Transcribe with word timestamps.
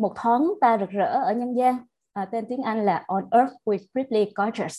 một 0.00 0.12
thoáng 0.16 0.52
ta 0.60 0.78
rực 0.78 0.90
rỡ 0.90 1.22
ở 1.24 1.32
nhân 1.32 1.56
gian. 1.56 1.78
À, 2.12 2.24
tên 2.24 2.44
tiếng 2.48 2.62
Anh 2.62 2.84
là 2.84 3.04
On 3.06 3.24
Earth 3.30 3.52
with 3.64 3.78
Pretty 3.92 4.32
Gorgeous 4.34 4.78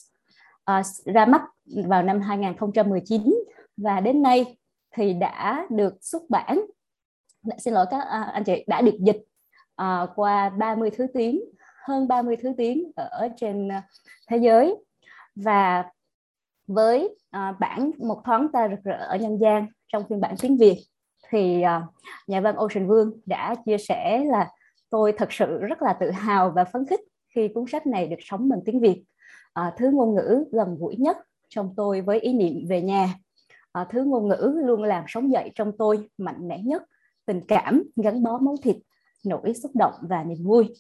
à, 0.66 0.82
ra 1.06 1.26
mắt 1.26 1.42
vào 1.88 2.04
năm 2.04 2.22
2019 2.22 3.36
và 3.78 4.00
đến 4.00 4.22
nay 4.22 4.58
thì 4.96 5.14
đã 5.14 5.68
được 5.70 5.94
xuất 6.02 6.22
bản. 6.30 6.62
Xin 7.58 7.74
lỗi 7.74 7.86
các 7.92 8.00
à, 8.00 8.22
anh 8.34 8.44
chị 8.44 8.64
đã 8.68 8.82
được 8.82 8.98
dịch 9.00 9.22
à, 9.76 10.08
qua 10.16 10.50
30 10.50 10.90
thứ 10.98 11.08
tiếng 11.14 11.42
hơn 11.86 12.08
30 12.08 12.36
thứ 12.42 12.54
tiếng 12.58 12.92
ở 12.96 13.30
trên 13.38 13.72
à, 13.72 13.84
thế 14.28 14.38
giới. 14.38 14.76
Và 15.36 15.86
với 16.68 17.16
à, 17.30 17.52
bản 17.60 17.92
một 17.98 18.22
thoáng 18.26 18.48
ta 18.54 18.70
rực 18.70 18.84
rỡ 18.84 19.06
ở 19.08 19.16
nhân 19.16 19.38
gian 19.42 19.68
trong 19.88 20.04
phiên 20.10 20.22
bản 20.22 20.36
tiếng 20.42 20.58
Việt 20.58 20.84
thì 21.30 21.62
à, 21.62 21.88
nhà 22.28 22.42
văn 22.42 22.56
Ocean 22.56 22.88
Vương 22.88 23.12
đã 23.26 23.56
chia 23.66 23.78
sẻ 23.78 24.24
là 24.26 24.50
tôi 24.92 25.12
thật 25.18 25.32
sự 25.32 25.58
rất 25.58 25.82
là 25.82 25.94
tự 25.94 26.12
hào 26.12 26.52
và 26.56 26.64
phấn 26.64 26.86
khích 26.86 27.00
khi 27.36 27.48
cuốn 27.48 27.66
sách 27.68 27.88
này 27.88 28.08
được 28.08 28.18
sống 28.20 28.50
bằng 28.50 28.60
tiếng 28.66 28.80
Việt. 28.80 29.04
À, 29.54 29.74
thứ 29.78 29.92
ngôn 29.92 30.16
ngữ 30.16 30.44
gần 30.52 30.78
gũi 30.80 30.96
nhất 30.96 31.18
trong 31.50 31.74
tôi 31.78 32.02
với 32.02 32.20
ý 32.20 32.34
niệm 32.34 32.68
về 32.70 32.82
nhà. 32.82 33.14
À, 33.72 33.86
thứ 33.90 34.04
ngôn 34.04 34.28
ngữ 34.28 34.54
luôn 34.66 34.84
làm 34.84 35.04
sống 35.08 35.32
dậy 35.32 35.52
trong 35.56 35.72
tôi 35.78 36.10
mạnh 36.18 36.48
mẽ 36.48 36.62
nhất. 36.64 36.84
Tình 37.26 37.42
cảm 37.48 37.84
gắn 37.96 38.24
bó 38.24 38.38
máu 38.38 38.56
thịt 38.64 38.76
nỗi 39.26 39.54
xúc 39.54 39.72
động 39.76 39.94
và 40.02 40.24
niềm 40.24 40.44
vui. 40.44 40.74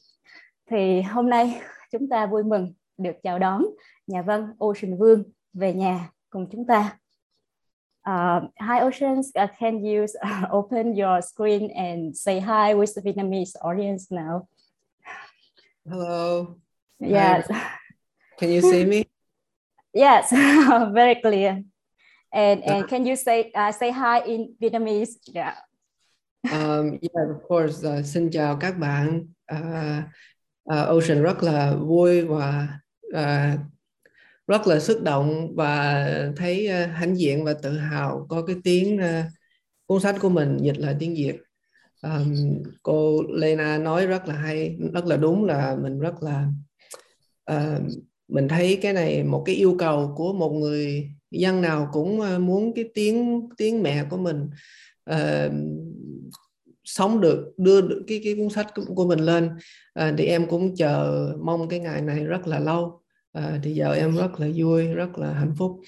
Thì 0.69 1.01
hôm 1.01 1.29
nay 1.29 1.61
chúng 1.91 2.09
ta 2.09 2.25
vui 2.25 2.43
mừng 2.43 2.73
được 2.97 3.15
chào 3.23 3.39
đón 3.39 3.65
nhà 4.07 4.21
văn 4.21 4.53
Ocean 4.59 4.97
Vương 4.97 5.23
về 5.53 5.73
nhà 5.73 6.09
cùng 6.29 6.47
chúng 6.51 6.65
ta. 6.65 6.97
Uh, 8.03 8.47
hi 8.59 8.81
Oceans, 8.81 9.31
uh, 9.35 9.47
can 9.47 9.85
you 9.85 10.07
uh, 10.23 10.47
open 10.51 10.95
your 10.95 11.21
screen 11.21 11.69
and 11.71 12.17
say 12.17 12.39
hi 12.39 12.73
with 12.73 12.95
the 12.95 13.01
Vietnamese 13.01 13.55
audience 13.61 14.09
now? 14.09 14.47
Hello. 15.87 16.57
Yes. 16.99 17.47
Hi. 17.49 17.71
Can 18.37 18.49
you 18.51 18.61
see 18.61 18.85
me? 18.85 19.05
yes, 19.93 20.31
very 20.93 21.21
clear. 21.21 21.61
And 22.33 22.63
and 22.63 22.87
can 22.87 23.05
you 23.05 23.15
say 23.15 23.51
uh, 23.53 23.71
say 23.71 23.91
hi 23.91 24.21
in 24.21 24.55
Vietnamese? 24.57 25.19
Yeah. 25.27 25.53
Um, 26.49 26.97
yeah, 27.01 27.29
of 27.29 27.43
course. 27.47 27.83
Uh, 27.83 28.01
xin 28.01 28.31
chào 28.31 28.57
các 28.57 28.79
bạn. 28.79 29.27
Uh, 29.51 30.03
uh, 30.73 30.89
Ocean 30.89 31.21
rất 31.21 31.43
là 31.43 31.75
vui 31.75 32.21
và 32.21 32.67
uh, 33.13 33.59
rất 34.51 34.67
là 34.67 34.79
xúc 34.79 35.01
động 35.01 35.55
và 35.55 36.05
thấy 36.37 36.67
ờ, 36.67 36.85
hãnh 36.85 37.17
diện 37.17 37.43
và 37.43 37.53
tự 37.53 37.77
hào 37.77 38.25
có 38.29 38.41
cái 38.41 38.55
tiếng 38.63 38.97
ờ, 38.97 39.23
cuốn 39.85 40.01
sách 40.01 40.15
của 40.21 40.29
mình 40.29 40.57
dịch 40.61 40.77
lại 40.77 40.95
tiếng 40.99 41.13
Việt. 41.13 41.35
Um, 42.01 42.63
cô 42.83 43.21
Lena 43.29 43.77
nói 43.77 44.07
rất 44.07 44.27
là 44.27 44.33
hay, 44.33 44.77
rất 44.93 45.05
là 45.05 45.17
đúng 45.17 45.45
là 45.45 45.77
mình 45.81 45.99
rất 45.99 46.13
là 46.23 46.47
uh, 47.51 47.81
mình 48.27 48.47
thấy 48.47 48.79
cái 48.81 48.93
này 48.93 49.23
một 49.23 49.43
cái 49.45 49.55
yêu 49.55 49.75
cầu 49.79 50.13
của 50.15 50.33
một 50.33 50.49
người 50.49 51.09
dân 51.31 51.61
nào 51.61 51.89
cũng 51.93 52.21
muốn 52.45 52.73
cái 52.75 52.85
tiếng 52.93 53.49
tiếng 53.57 53.83
mẹ 53.83 54.05
của 54.09 54.17
mình 54.17 54.49
uh, 55.11 55.53
sống 56.83 57.21
được 57.21 57.53
đưa 57.57 57.81
được 57.81 58.03
cái 58.07 58.21
cái 58.23 58.35
cuốn 58.35 58.49
sách 58.49 58.67
của 58.95 59.05
mình 59.05 59.19
lên 59.19 59.49
à, 59.93 60.13
thì 60.17 60.25
em 60.25 60.47
cũng 60.47 60.75
chờ 60.75 61.27
mong 61.43 61.69
cái 61.69 61.79
ngày 61.79 62.01
này 62.01 62.25
rất 62.25 62.47
là 62.47 62.59
lâu 62.59 63.00
à, 63.33 63.59
thì 63.63 63.73
giờ 63.73 63.93
em 63.93 64.17
rất 64.17 64.39
là 64.39 64.47
vui 64.55 64.87
rất 64.87 65.17
là 65.17 65.33
hạnh 65.33 65.53
phúc. 65.57 65.79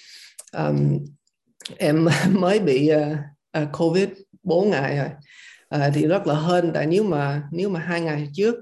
Um, 0.58 1.06
em 1.78 2.08
mới 2.34 2.60
bị 2.60 2.92
uh, 2.96 3.18
uh, 3.64 3.70
covid 3.74 4.10
4 4.44 4.70
ngày 4.70 4.98
rồi. 4.98 5.10
À, 5.70 5.92
thì 5.94 6.08
rất 6.08 6.28
là 6.28 6.42
hên 6.42 6.72
tại 6.74 6.88
nếu 6.88 7.04
mà 7.04 7.44
nếu 7.52 7.70
mà 7.70 7.80
hai 7.80 8.02
ngày 8.02 8.28
trước 8.34 8.56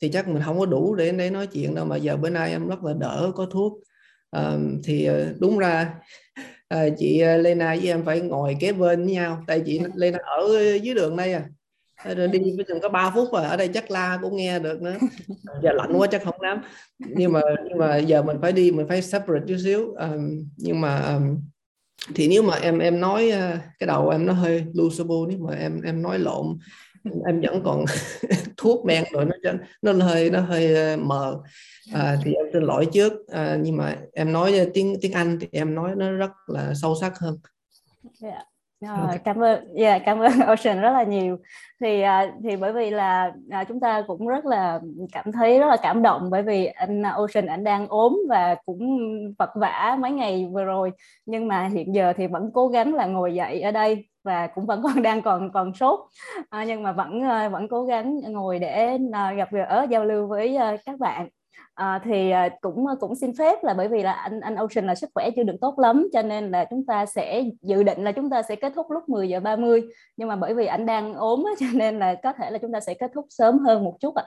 thì 0.00 0.08
chắc 0.08 0.28
mình 0.28 0.42
không 0.42 0.58
có 0.58 0.66
đủ 0.66 0.94
để 0.94 1.12
để 1.12 1.30
nói 1.30 1.46
chuyện 1.46 1.74
đâu 1.74 1.84
mà 1.84 1.96
giờ 1.96 2.16
bữa 2.16 2.30
nay 2.30 2.50
em 2.50 2.68
rất 2.68 2.84
là 2.84 2.92
đỡ 2.98 3.32
có 3.34 3.46
thuốc. 3.46 3.72
À, 4.30 4.56
thì 4.84 5.08
đúng 5.38 5.58
ra 5.58 5.94
à, 6.68 6.84
chị 6.98 7.18
Lena 7.18 7.74
với 7.74 7.86
em 7.86 8.04
phải 8.04 8.20
ngồi 8.20 8.56
kế 8.60 8.72
bên 8.72 9.04
với 9.04 9.14
nhau 9.14 9.44
tại 9.46 9.62
chị 9.66 9.80
Lena 9.94 10.18
ở 10.18 10.48
dưới 10.82 10.94
đường 10.94 11.16
đây 11.16 11.32
à 11.32 11.44
rồi 12.04 12.28
đi 12.28 12.38
với 12.56 12.64
chừng 12.68 12.80
có 12.80 12.88
3 12.88 13.10
phút 13.14 13.28
rồi 13.32 13.44
ở 13.44 13.56
đây 13.56 13.68
chắc 13.68 13.90
la 13.90 14.18
cũng 14.22 14.36
nghe 14.36 14.58
được 14.58 14.82
nữa. 14.82 14.96
Giờ 15.62 15.72
lạnh 15.72 15.92
quá 15.96 16.08
chắc 16.10 16.24
không 16.24 16.36
dám. 16.42 16.60
Nhưng 16.98 17.32
mà 17.32 17.40
nhưng 17.68 17.78
mà 17.78 17.96
giờ 17.96 18.22
mình 18.22 18.36
phải 18.42 18.52
đi 18.52 18.70
mình 18.70 18.88
phải 18.88 19.02
separate 19.02 19.44
chút 19.48 19.56
xíu. 19.64 19.94
Um, 19.94 20.48
nhưng 20.56 20.80
mà 20.80 21.00
um, 21.00 21.40
thì 22.14 22.28
nếu 22.28 22.42
mà 22.42 22.54
em 22.56 22.78
em 22.78 23.00
nói 23.00 23.32
uh, 23.32 23.60
cái 23.78 23.86
đầu 23.86 24.08
em 24.08 24.26
nó 24.26 24.32
hơi 24.32 24.64
loosable 24.74 25.16
nếu 25.28 25.38
mà 25.38 25.54
em 25.54 25.80
em 25.82 26.02
nói 26.02 26.18
lộn 26.18 26.58
em 27.26 27.40
vẫn 27.40 27.62
còn 27.64 27.84
thuốc 28.56 28.86
men 28.86 29.04
rồi 29.12 29.24
nó 29.82 29.92
nó 29.92 30.04
hơi 30.04 30.30
nó 30.30 30.40
hơi 30.40 30.96
mờ. 30.96 31.40
À, 31.92 32.16
thì 32.24 32.32
em 32.32 32.46
xin 32.52 32.62
lỗi 32.62 32.88
trước. 32.92 33.12
À, 33.28 33.58
nhưng 33.62 33.76
mà 33.76 33.96
em 34.12 34.32
nói 34.32 34.70
tiếng 34.74 34.96
tiếng 35.02 35.12
Anh 35.12 35.38
thì 35.40 35.48
em 35.52 35.74
nói 35.74 35.90
nó 35.96 36.10
rất 36.10 36.30
là 36.46 36.74
sâu 36.74 36.94
sắc 37.00 37.18
hơn. 37.18 37.38
Yeah. 38.22 38.46
Dạ. 38.86 38.96
Rồi, 38.96 39.06
okay. 39.06 39.18
cảm 39.24 39.42
ơn 39.42 39.74
yeah, 39.74 40.02
cảm 40.06 40.18
ơn 40.18 40.32
Ocean 40.46 40.80
rất 40.80 40.90
là 40.90 41.02
nhiều. 41.02 41.36
Thì 41.80 42.00
à, 42.00 42.32
thì 42.44 42.56
bởi 42.56 42.72
vì 42.72 42.90
là 42.90 43.32
à, 43.50 43.64
chúng 43.64 43.80
ta 43.80 44.02
cũng 44.06 44.26
rất 44.28 44.46
là 44.46 44.80
cảm 45.12 45.32
thấy 45.32 45.58
rất 45.58 45.66
là 45.66 45.76
cảm 45.82 46.02
động 46.02 46.30
bởi 46.30 46.42
vì 46.42 46.66
anh 46.66 47.02
Ocean 47.02 47.46
anh 47.46 47.64
đang 47.64 47.86
ốm 47.88 48.18
và 48.28 48.54
cũng 48.66 48.98
vật 49.38 49.50
vã 49.54 49.96
mấy 50.00 50.10
ngày 50.10 50.48
vừa 50.52 50.64
rồi. 50.64 50.92
Nhưng 51.26 51.48
mà 51.48 51.64
hiện 51.64 51.94
giờ 51.94 52.12
thì 52.16 52.26
vẫn 52.26 52.50
cố 52.54 52.68
gắng 52.68 52.94
là 52.94 53.06
ngồi 53.06 53.34
dậy 53.34 53.60
ở 53.60 53.70
đây 53.70 54.08
và 54.24 54.46
cũng 54.46 54.66
vẫn 54.66 54.82
còn 54.82 55.02
đang 55.02 55.22
còn 55.22 55.52
còn 55.52 55.74
sốt. 55.74 56.00
À, 56.50 56.64
nhưng 56.64 56.82
mà 56.82 56.92
vẫn 56.92 57.22
à, 57.22 57.48
vẫn 57.48 57.68
cố 57.68 57.84
gắng 57.84 58.20
ngồi 58.28 58.58
để 58.58 58.98
gặp 59.36 59.48
gỡ 59.52 59.86
giao 59.90 60.04
lưu 60.04 60.26
với 60.26 60.58
các 60.86 60.98
bạn. 60.98 61.28
À, 61.76 62.00
thì 62.04 62.30
ờ, 62.30 62.48
cũng 62.60 62.86
ờ, 62.86 62.96
cũng 63.00 63.14
xin 63.14 63.36
phép 63.38 63.64
là 63.64 63.74
bởi 63.74 63.88
vì 63.88 64.02
là 64.02 64.12
anh 64.12 64.40
anh 64.40 64.56
Ocean 64.56 64.86
là 64.86 64.94
sức 64.94 65.10
khỏe 65.14 65.30
chưa 65.36 65.42
được 65.42 65.56
tốt 65.60 65.78
lắm 65.78 66.08
cho 66.12 66.22
nên 66.22 66.50
là 66.50 66.64
chúng 66.70 66.86
ta 66.86 67.06
sẽ 67.06 67.44
dự 67.62 67.82
định 67.82 68.04
là 68.04 68.12
chúng 68.12 68.30
ta 68.30 68.42
sẽ 68.42 68.56
kết 68.56 68.72
thúc 68.76 68.90
lúc 68.90 69.08
10 69.08 69.28
giờ 69.28 69.40
30 69.40 69.82
nhưng 70.16 70.28
mà 70.28 70.36
bởi 70.36 70.54
vì 70.54 70.66
anh 70.66 70.86
đang 70.86 71.14
ốm 71.14 71.44
á, 71.46 71.52
cho 71.60 71.66
nên 71.74 71.98
là 71.98 72.14
có 72.14 72.32
thể 72.32 72.50
là 72.50 72.58
chúng 72.58 72.72
ta 72.72 72.80
sẽ 72.80 72.94
kết 72.94 73.10
thúc 73.14 73.26
sớm 73.28 73.58
hơn 73.58 73.84
một 73.84 73.96
chút 74.00 74.14
ạ. 74.14 74.24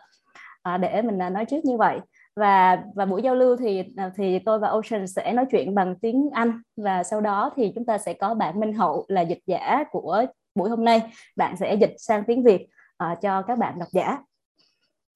À. 0.64 0.78
để 0.78 1.02
mình 1.02 1.18
nói 1.18 1.46
trước 1.46 1.66
như 1.66 1.78
vậy. 1.78 2.00
Và 2.36 2.84
và 2.96 3.06
buổi 3.06 3.22
giao 3.22 3.36
lưu 3.36 3.58
thì 3.58 3.84
thì 4.18 4.40
tôi 4.40 4.60
và 4.60 4.68
Ocean 4.68 5.08
sẽ 5.08 5.34
nói 5.34 5.46
chuyện 5.52 5.76
bằng 5.76 5.96
tiếng 6.02 6.30
Anh. 6.34 6.62
Và 6.78 7.04
sau 7.04 7.22
đó 7.22 7.52
thì 7.56 7.72
chúng 7.76 7.86
ta 7.86 7.98
sẽ 7.98 8.14
có 8.14 8.34
bạn 8.34 8.60
Minh 8.60 8.74
Hậu 8.74 9.06
là 9.08 9.22
dịch 9.22 9.42
giả 9.46 9.84
của 9.92 10.26
buổi 10.56 10.70
hôm 10.70 10.86
nay. 10.86 11.02
Bạn 11.36 11.58
sẽ 11.58 11.76
dịch 11.76 11.94
sang 11.98 12.24
tiếng 12.28 12.44
Việt 12.44 12.68
uh, 13.04 13.22
cho 13.22 13.42
các 13.42 13.58
bạn 13.58 13.80
độc 13.80 13.90
giả. 13.92 14.18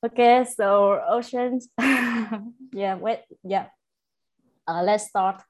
Okay, 0.03 0.43
so 0.43 0.99
oceans, 1.07 1.69
yeah, 2.73 2.95
wait, 2.95 3.19
yeah. 3.41 3.67
Uh, 4.67 4.83
let's 4.83 5.07
start. 5.07 5.41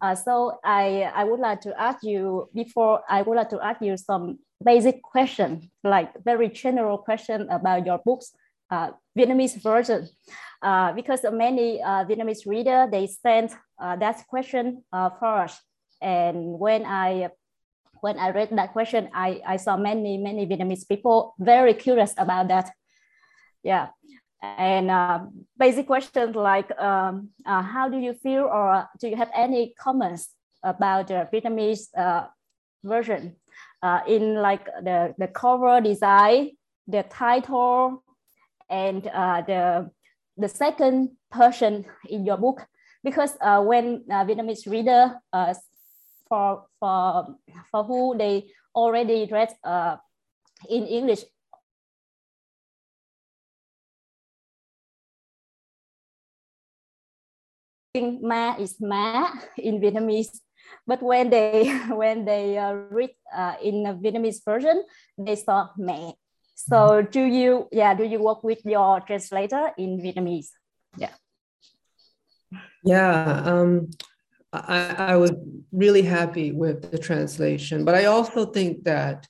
Uh, 0.00 0.14
so 0.14 0.60
I, 0.62 1.10
I 1.12 1.24
would 1.24 1.40
like 1.40 1.60
to 1.62 1.74
ask 1.80 1.98
you 2.04 2.48
before 2.54 3.02
I 3.08 3.22
would 3.22 3.34
like 3.34 3.48
to 3.50 3.60
ask 3.60 3.82
you 3.82 3.96
some 3.96 4.38
basic 4.64 5.02
question, 5.02 5.72
like 5.82 6.14
very 6.24 6.48
general 6.50 6.98
question 6.98 7.48
about 7.50 7.84
your 7.84 7.98
books, 8.04 8.30
uh, 8.70 8.92
Vietnamese 9.18 9.60
version, 9.60 10.06
uh, 10.62 10.92
because 10.92 11.24
many 11.32 11.82
uh, 11.82 12.04
Vietnamese 12.04 12.46
reader 12.46 12.86
they 12.90 13.08
sent 13.08 13.52
uh, 13.82 13.96
that 13.96 14.24
question 14.28 14.84
uh, 14.92 15.10
for 15.18 15.50
us, 15.50 15.60
and 16.00 16.60
when 16.60 16.86
I 16.86 17.30
when 18.02 18.20
I 18.20 18.30
read 18.30 18.50
that 18.52 18.72
question, 18.72 19.10
I, 19.12 19.42
I 19.44 19.56
saw 19.56 19.76
many 19.76 20.16
many 20.16 20.46
Vietnamese 20.46 20.88
people 20.88 21.34
very 21.40 21.74
curious 21.74 22.14
about 22.16 22.46
that 22.48 22.70
yeah 23.62 23.88
and 24.42 24.90
uh, 24.90 25.20
basic 25.58 25.86
questions 25.86 26.34
like 26.34 26.70
um, 26.78 27.28
uh, 27.44 27.62
how 27.62 27.88
do 27.88 27.98
you 27.98 28.14
feel 28.14 28.44
or 28.44 28.88
do 28.98 29.08
you 29.08 29.16
have 29.16 29.30
any 29.34 29.74
comments 29.78 30.30
about 30.62 31.08
the 31.08 31.28
Vietnamese 31.32 31.88
uh, 31.96 32.26
version 32.82 33.36
uh, 33.82 34.00
in 34.06 34.34
like 34.34 34.64
the, 34.82 35.14
the 35.18 35.28
cover 35.28 35.80
design, 35.80 36.50
the 36.86 37.02
title, 37.04 38.02
and 38.68 39.06
uh, 39.08 39.42
the, 39.46 39.90
the 40.36 40.48
second 40.48 41.10
person 41.30 41.84
in 42.08 42.24
your 42.24 42.36
book? 42.36 42.66
Because 43.04 43.36
uh, 43.40 43.60
when 43.62 44.04
Vietnamese 44.08 44.70
reader 44.70 45.20
for, 46.28 46.64
for, 46.78 47.36
for 47.70 47.84
who 47.84 48.16
they 48.16 48.46
already 48.74 49.28
read 49.30 49.54
in 50.68 50.86
English 50.86 51.24
ma 57.94 58.56
is 58.58 58.80
ma 58.80 59.30
in 59.56 59.80
Vietnamese. 59.80 60.40
But 60.86 61.02
when 61.02 61.30
they 61.30 61.68
when 61.88 62.24
they 62.24 62.58
uh, 62.58 62.72
read 62.90 63.10
uh, 63.34 63.54
in 63.62 63.86
a 63.86 63.94
Vietnamese 63.94 64.44
version, 64.44 64.84
they 65.18 65.36
saw 65.36 65.68
mẹ. 65.78 66.14
So 66.54 66.76
mm-hmm. 66.76 67.10
do 67.10 67.22
you 67.24 67.68
yeah 67.72 67.94
do 67.94 68.04
you 68.04 68.22
work 68.22 68.44
with 68.44 68.64
your 68.64 69.00
translator 69.00 69.72
in 69.78 70.00
Vietnamese? 70.00 70.50
Yeah. 70.96 71.14
Yeah, 72.82 73.42
um, 73.44 73.90
I, 74.52 75.12
I 75.12 75.16
was 75.16 75.32
really 75.70 76.02
happy 76.02 76.50
with 76.50 76.90
the 76.90 76.98
translation, 76.98 77.84
but 77.84 77.94
I 77.94 78.06
also 78.06 78.46
think 78.46 78.84
that 78.84 79.28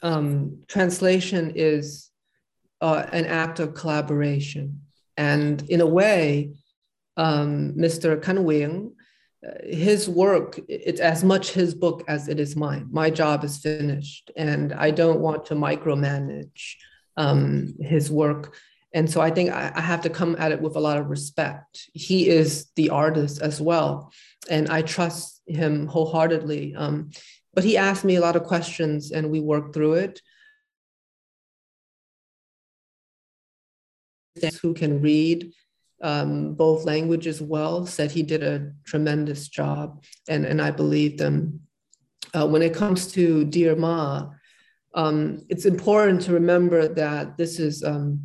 um, 0.00 0.58
translation 0.68 1.52
is 1.56 2.10
uh, 2.80 3.04
an 3.12 3.26
act 3.26 3.58
of 3.58 3.74
collaboration. 3.74 4.80
And 5.16 5.62
in 5.68 5.80
a 5.80 5.86
way, 5.86 6.54
um, 7.16 7.74
Mr. 7.76 8.20
Kan 8.20 8.38
uh, 9.46 9.50
his 9.62 10.08
work, 10.08 10.58
it's 10.68 11.00
as 11.00 11.22
much 11.22 11.50
his 11.50 11.74
book 11.74 12.02
as 12.08 12.28
it 12.28 12.40
is 12.40 12.56
mine. 12.56 12.88
My 12.90 13.10
job 13.10 13.44
is 13.44 13.58
finished, 13.58 14.30
and 14.36 14.72
I 14.72 14.90
don't 14.90 15.20
want 15.20 15.46
to 15.46 15.54
micromanage 15.54 16.76
um, 17.16 17.74
his 17.78 18.10
work. 18.10 18.54
And 18.92 19.10
so 19.10 19.20
I 19.20 19.30
think 19.30 19.50
I, 19.50 19.72
I 19.74 19.80
have 19.80 20.02
to 20.02 20.10
come 20.10 20.36
at 20.38 20.52
it 20.52 20.60
with 20.60 20.76
a 20.76 20.80
lot 20.80 20.98
of 20.98 21.10
respect. 21.10 21.90
He 21.92 22.28
is 22.28 22.70
the 22.76 22.90
artist 22.90 23.42
as 23.42 23.60
well, 23.60 24.12
and 24.48 24.68
I 24.68 24.82
trust 24.82 25.42
him 25.46 25.86
wholeheartedly. 25.86 26.74
Um, 26.74 27.10
but 27.52 27.64
he 27.64 27.76
asked 27.76 28.04
me 28.04 28.16
a 28.16 28.20
lot 28.20 28.36
of 28.36 28.44
questions, 28.44 29.10
and 29.10 29.30
we 29.30 29.40
worked 29.40 29.74
through 29.74 29.94
it. 29.94 30.20
Who 34.62 34.74
can 34.74 35.00
read 35.00 35.52
um, 36.04 36.52
both 36.52 36.84
languages 36.84 37.40
well 37.40 37.86
said 37.86 38.12
he 38.12 38.22
did 38.22 38.42
a 38.42 38.70
tremendous 38.84 39.48
job, 39.48 40.04
and, 40.28 40.44
and 40.44 40.60
I 40.60 40.70
believe 40.70 41.16
them. 41.16 41.60
Uh, 42.34 42.46
when 42.46 42.62
it 42.62 42.74
comes 42.74 43.10
to 43.12 43.44
Dear 43.44 43.74
Ma, 43.74 44.30
um, 44.94 45.40
it's 45.48 45.64
important 45.64 46.20
to 46.22 46.32
remember 46.32 46.88
that 46.88 47.38
this 47.38 47.58
is 47.58 47.82
um, 47.82 48.20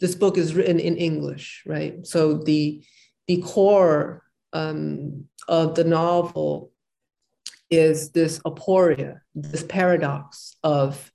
this 0.00 0.14
book 0.16 0.36
is 0.36 0.54
written 0.54 0.80
in 0.80 0.96
English, 0.96 1.62
right? 1.64 2.04
So 2.04 2.38
the 2.38 2.82
the 3.28 3.40
core 3.40 4.22
um, 4.52 5.26
of 5.48 5.76
the 5.76 5.84
novel 5.84 6.72
is 7.70 8.10
this 8.10 8.40
aporia, 8.40 9.20
this 9.34 9.62
paradox 9.62 10.56
of 10.64 11.10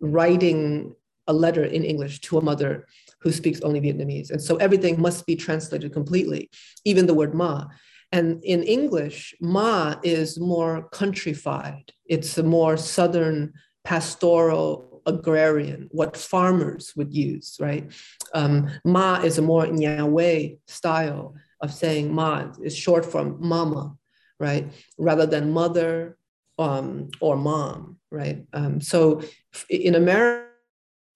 writing 0.00 0.94
a 1.28 1.32
letter 1.32 1.64
in 1.64 1.84
English 1.84 2.20
to 2.22 2.38
a 2.38 2.42
mother 2.42 2.86
who 3.26 3.32
speaks 3.32 3.60
only 3.62 3.80
Vietnamese. 3.80 4.30
And 4.30 4.40
so 4.40 4.54
everything 4.66 5.00
must 5.00 5.26
be 5.26 5.34
translated 5.34 5.92
completely, 5.92 6.48
even 6.84 7.06
the 7.06 7.18
word 7.20 7.34
ma. 7.34 7.66
And 8.12 8.26
in 8.44 8.62
English, 8.62 9.34
ma 9.40 9.96
is 10.04 10.38
more 10.38 10.88
countrified. 10.92 11.90
It's 12.04 12.38
a 12.38 12.44
more 12.44 12.76
southern 12.76 13.52
pastoral 13.82 15.02
agrarian, 15.06 15.88
what 15.90 16.16
farmers 16.16 16.92
would 16.94 17.12
use, 17.12 17.56
right? 17.58 17.90
Um, 18.32 18.70
ma 18.84 19.16
is 19.28 19.38
a 19.38 19.42
more 19.42 19.66
Nyawei 19.66 20.58
style 20.68 21.34
of 21.60 21.74
saying 21.74 22.14
ma 22.14 22.52
is 22.62 22.76
short 22.76 23.04
from 23.04 23.38
mama, 23.40 23.96
right? 24.38 24.72
Rather 24.98 25.26
than 25.26 25.50
mother 25.50 26.16
um, 26.60 27.08
or 27.20 27.36
mom, 27.36 27.98
right? 28.12 28.44
Um, 28.52 28.80
so 28.80 29.20
in 29.68 29.96
America, 29.96 30.46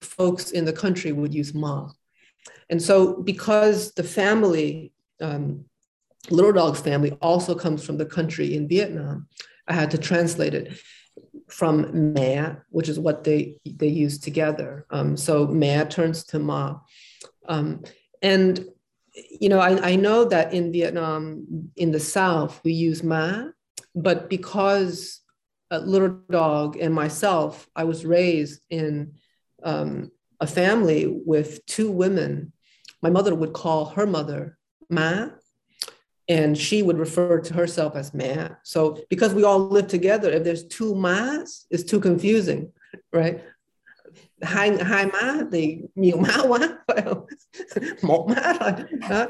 folks 0.01 0.51
in 0.51 0.65
the 0.65 0.73
country 0.73 1.13
would 1.13 1.33
use 1.33 1.53
ma. 1.53 1.89
And 2.71 2.81
so, 2.81 3.21
because 3.21 3.91
the 3.93 4.03
family, 4.03 4.93
um, 5.19 5.65
Little 6.29 6.53
Dog's 6.53 6.79
family, 6.79 7.11
also 7.21 7.53
comes 7.53 7.85
from 7.85 7.97
the 7.97 8.05
country 8.05 8.55
in 8.55 8.69
Vietnam, 8.69 9.27
I 9.67 9.73
had 9.73 9.91
to 9.91 9.97
translate 9.97 10.53
it 10.53 10.79
from 11.47 12.13
mẹ, 12.13 12.55
which 12.69 12.87
is 12.87 12.97
what 12.97 13.25
they 13.25 13.57
they 13.65 13.89
use 13.89 14.17
together. 14.17 14.85
Um, 14.89 15.17
so 15.17 15.47
mẹ 15.47 15.89
turns 15.89 16.23
to 16.25 16.39
ma, 16.39 16.79
um, 17.47 17.83
and 18.21 18.65
you 19.13 19.49
know 19.49 19.59
I, 19.59 19.91
I 19.91 19.95
know 19.97 20.23
that 20.25 20.53
in 20.53 20.71
Vietnam, 20.71 21.69
in 21.75 21.91
the 21.91 21.99
South, 21.99 22.61
we 22.63 22.71
use 22.71 23.03
ma, 23.03 23.47
but 23.93 24.29
because 24.29 25.21
Little 25.69 26.19
Dog 26.29 26.77
and 26.77 26.93
myself, 26.93 27.69
I 27.75 27.83
was 27.83 28.05
raised 28.05 28.61
in 28.69 29.13
um, 29.63 30.11
a 30.39 30.47
family 30.47 31.07
with 31.07 31.65
two 31.65 31.91
women 31.91 32.53
my 33.01 33.09
mother 33.09 33.35
would 33.35 33.53
call 33.53 33.85
her 33.85 34.05
mother 34.05 34.57
Ma, 34.89 35.29
and 36.27 36.57
she 36.57 36.83
would 36.83 36.97
refer 36.97 37.39
to 37.39 37.53
herself 37.53 37.95
as 37.95 38.13
Ma. 38.13 38.49
So 38.63 38.97
because 39.09 39.33
we 39.33 39.43
all 39.43 39.59
live 39.59 39.87
together, 39.87 40.29
if 40.31 40.43
there's 40.43 40.65
two 40.65 40.95
Ma's, 40.95 41.65
it's 41.69 41.83
too 41.83 41.99
confusing, 41.99 42.71
right? 43.11 43.41
hai 44.41 44.71
hai 44.83 45.05
má 45.05 45.37
thì 45.51 45.77
nhiều 45.95 46.17
má 46.17 46.37
quá 46.47 46.83
phải 46.87 47.03
một 48.01 48.27
má 48.35 48.53
thôi 48.59 48.71
đó 49.09 49.27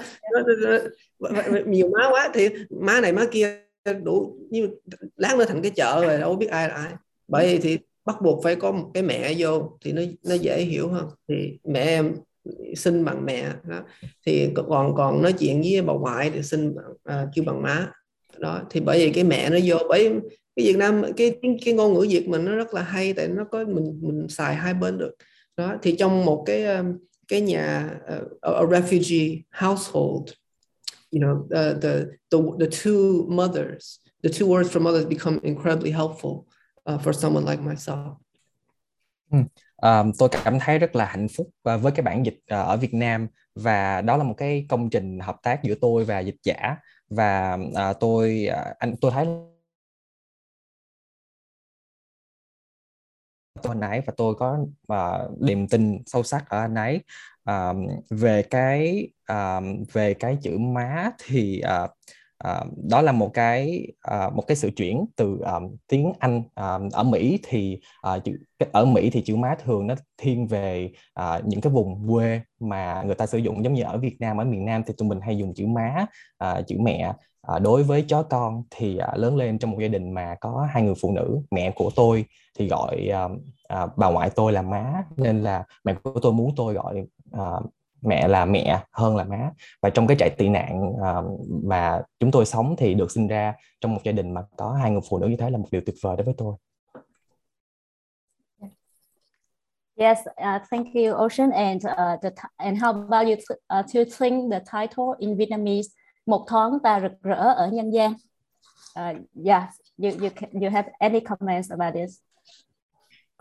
nhiều 1.65 1.89
má 1.89 2.09
quá 2.11 2.29
thì 2.33 2.49
má 2.69 3.01
này 3.01 3.13
má 3.13 3.25
kia 3.31 3.57
đủ 4.03 4.37
như 4.49 4.69
lát 5.17 5.37
nữa 5.37 5.45
thành 5.45 5.61
cái 5.61 5.71
chợ 5.71 6.05
rồi 6.05 6.19
đâu 6.19 6.35
biết 6.35 6.47
ai 6.47 6.67
là 6.67 6.73
ai 6.73 6.93
bởi 7.27 7.47
vì 7.47 7.59
thì 7.59 7.85
bắt 8.05 8.21
buộc 8.21 8.43
phải 8.43 8.55
có 8.55 8.71
một 8.71 8.91
cái 8.93 9.03
mẹ 9.03 9.33
vô 9.37 9.77
thì 9.81 9.91
nó 9.91 10.01
nó 10.23 10.35
dễ 10.35 10.61
hiểu 10.61 10.89
hơn 10.89 11.09
thì 11.27 11.59
mẹ 11.63 11.79
em 11.79 12.15
sinh 12.75 13.05
bằng 13.05 13.25
mẹ 13.25 13.53
đó. 13.63 13.81
thì 14.25 14.49
còn 14.69 14.95
còn 14.95 15.21
nói 15.21 15.33
chuyện 15.33 15.61
với 15.61 15.81
bà 15.81 15.93
ngoại 15.93 16.31
thì 16.33 16.43
sinh 16.43 16.75
à, 17.03 17.27
kêu 17.35 17.45
bằng 17.45 17.61
má. 17.61 17.91
Đó 18.39 18.61
thì 18.69 18.79
bởi 18.79 18.99
vì 18.99 19.11
cái 19.11 19.23
mẹ 19.23 19.49
nó 19.49 19.57
vô 19.65 19.77
bởi 19.89 20.09
cái 20.55 20.65
Việt 20.65 20.77
Nam 20.77 21.03
cái 21.17 21.39
cái 21.65 21.73
ngôn 21.73 21.93
ngữ 21.93 22.07
Việt 22.09 22.27
mình 22.29 22.45
nó 22.45 22.55
rất 22.55 22.73
là 22.73 22.81
hay 22.81 23.13
tại 23.13 23.27
nó 23.27 23.43
có 23.51 23.65
mình 23.65 23.99
mình 24.01 24.27
xài 24.29 24.55
hai 24.55 24.73
bên 24.73 24.97
được. 24.97 25.15
Đó 25.57 25.75
thì 25.81 25.95
trong 25.95 26.25
một 26.25 26.43
cái 26.45 26.63
ờ, 26.63 26.83
cái 27.27 27.41
nhà 27.41 27.99
uh, 28.19 28.41
a 28.41 28.63
refugee 28.63 29.41
household 29.51 30.31
you 31.11 31.19
know 31.19 31.41
uh, 31.43 31.81
the 31.81 32.05
the 32.31 32.37
the 32.59 32.67
two 32.67 33.27
mothers 33.27 33.99
the 34.23 34.29
two 34.29 34.47
words 34.47 34.69
from 34.69 34.83
mothers 34.83 35.05
become 35.05 35.39
incredibly 35.43 35.91
helpful 35.91 36.45
uh, 36.89 37.03
for 37.03 37.13
someone 37.13 37.45
like 37.45 37.63
myself. 37.63 38.15
Hmm 39.31 39.43
uh, 39.85 40.15
tôi 40.19 40.29
cảm 40.43 40.59
thấy 40.59 40.79
rất 40.79 40.95
là 40.95 41.05
hạnh 41.05 41.27
phúc 41.37 41.49
ờ, 41.63 41.77
với 41.77 41.91
cái 41.91 42.03
bản 42.03 42.25
dịch 42.25 42.39
ờ, 42.47 42.63
ở 42.63 42.77
Việt 42.77 42.93
Nam. 42.93 43.27
Và 43.55 44.01
đó 44.01 44.17
là 44.17 44.23
một 44.23 44.33
cái 44.37 44.65
công 44.69 44.89
trình 44.89 45.19
hợp 45.19 45.37
tác 45.43 45.63
giữa 45.63 45.75
tôi 45.81 46.05
và 46.05 46.19
dịch 46.19 46.37
giả. 46.43 46.77
Và 47.09 47.57
uh, 47.89 47.99
tôi 47.99 48.47
uh, 48.49 48.77
anh 48.79 48.95
tôi 49.01 49.11
thấy 49.11 49.25
tôi 53.61 53.73
anh 53.73 53.81
ấy 53.81 54.01
và 54.05 54.13
tôi 54.17 54.35
có 54.35 54.65
uh, 54.93 55.41
niềm 55.41 55.67
tin 55.67 55.99
sâu 56.05 56.23
sắc 56.23 56.49
ở 56.49 56.59
anh 56.59 56.75
ấy. 56.75 57.03
Uh, 57.49 57.77
về 58.09 58.43
cái 58.43 59.09
uh, 59.31 59.63
về 59.93 60.13
cái 60.13 60.37
chữ 60.41 60.57
má 60.57 61.11
thì 61.25 61.61
uh, 61.83 61.89
Uh, 62.49 62.67
đó 62.89 63.01
là 63.01 63.11
một 63.11 63.33
cái 63.33 63.87
uh, 64.15 64.33
một 64.33 64.41
cái 64.47 64.57
sự 64.57 64.69
chuyển 64.75 65.05
từ 65.15 65.39
um, 65.39 65.75
tiếng 65.87 66.13
Anh 66.19 66.43
um, 66.55 66.89
ở 66.93 67.03
Mỹ 67.03 67.39
thì 67.43 67.79
uh, 68.15 68.23
chữ, 68.23 68.37
ở 68.71 68.85
Mỹ 68.85 69.09
thì 69.09 69.21
chữ 69.21 69.35
má 69.35 69.55
thường 69.63 69.87
nó 69.87 69.95
thiên 70.17 70.47
về 70.47 70.91
uh, 71.19 71.45
những 71.45 71.61
cái 71.61 71.73
vùng 71.73 72.07
quê 72.09 72.41
mà 72.59 73.03
người 73.05 73.15
ta 73.15 73.25
sử 73.25 73.37
dụng. 73.37 73.63
Giống 73.63 73.73
như 73.73 73.83
ở 73.83 73.97
Việt 73.97 74.15
Nam 74.19 74.37
ở 74.37 74.45
miền 74.45 74.65
Nam 74.65 74.83
thì 74.87 74.93
tụi 74.97 75.09
mình 75.09 75.19
hay 75.21 75.37
dùng 75.37 75.53
chữ 75.53 75.67
má 75.67 76.05
uh, 76.43 76.67
chữ 76.67 76.75
mẹ. 76.79 77.13
Uh, 77.55 77.61
đối 77.61 77.83
với 77.83 78.05
chó 78.07 78.23
con 78.23 78.63
thì 78.69 78.99
uh, 79.11 79.19
lớn 79.19 79.37
lên 79.37 79.59
trong 79.59 79.71
một 79.71 79.77
gia 79.81 79.87
đình 79.87 80.11
mà 80.11 80.35
có 80.41 80.67
hai 80.71 80.83
người 80.83 80.95
phụ 81.01 81.11
nữ 81.11 81.41
mẹ 81.51 81.71
của 81.75 81.89
tôi 81.95 82.25
thì 82.59 82.67
gọi 82.67 83.09
uh, 83.25 83.31
uh, 83.83 83.97
bà 83.97 84.09
ngoại 84.09 84.29
tôi 84.35 84.53
là 84.53 84.61
má 84.61 85.03
nên 85.17 85.43
là 85.43 85.63
mẹ 85.83 85.93
của 86.03 86.19
tôi 86.21 86.33
muốn 86.33 86.53
tôi 86.55 86.73
gọi 86.73 87.05
uh, 87.37 87.73
mẹ 88.01 88.27
là 88.27 88.45
mẹ 88.45 88.83
hơn 88.91 89.15
là 89.15 89.23
má 89.23 89.51
và 89.81 89.89
trong 89.89 90.07
cái 90.07 90.17
trại 90.19 90.29
tị 90.29 90.49
nạn 90.49 90.89
uh, 90.89 91.39
mà 91.63 92.01
chúng 92.19 92.31
tôi 92.31 92.45
sống 92.45 92.75
thì 92.77 92.93
được 92.93 93.11
sinh 93.11 93.27
ra 93.27 93.53
trong 93.81 93.93
một 93.93 94.01
gia 94.03 94.11
đình 94.11 94.33
mà 94.33 94.41
có 94.57 94.73
hai 94.81 94.91
người 94.91 95.01
phụ 95.09 95.17
nữ 95.17 95.27
như 95.27 95.35
thế 95.37 95.49
là 95.49 95.57
một 95.57 95.67
điều 95.71 95.81
tuyệt 95.85 95.95
vời 96.01 96.15
đối 96.17 96.25
với 96.25 96.33
tôi. 96.37 96.55
Yes, 99.95 100.19
uh, 100.27 100.61
thank 100.71 100.95
you, 100.95 101.13
Ocean. 101.13 101.51
And 101.51 101.85
uh, 101.85 102.17
the 102.21 102.31
and 102.57 102.81
how 102.81 102.91
about 102.91 103.27
you 103.27 103.35
uh, 103.69 103.85
to 103.93 104.03
think 104.19 104.51
the 104.51 104.59
title 104.59 105.15
in 105.19 105.37
Vietnamese? 105.37 105.89
Một 106.25 106.45
thoáng 106.47 106.79
ta 106.83 106.99
rực 106.99 107.21
rỡ 107.21 107.53
ở 107.53 107.67
nhân 107.67 107.91
gian. 107.91 108.13
Uh, 108.99 109.17
yeah, 109.45 109.69
you 109.97 110.11
you 110.21 110.29
can, 110.35 110.49
you 110.53 110.69
have 110.69 110.91
any 110.99 111.19
comments 111.19 111.71
about 111.71 111.93
this? 111.93 112.21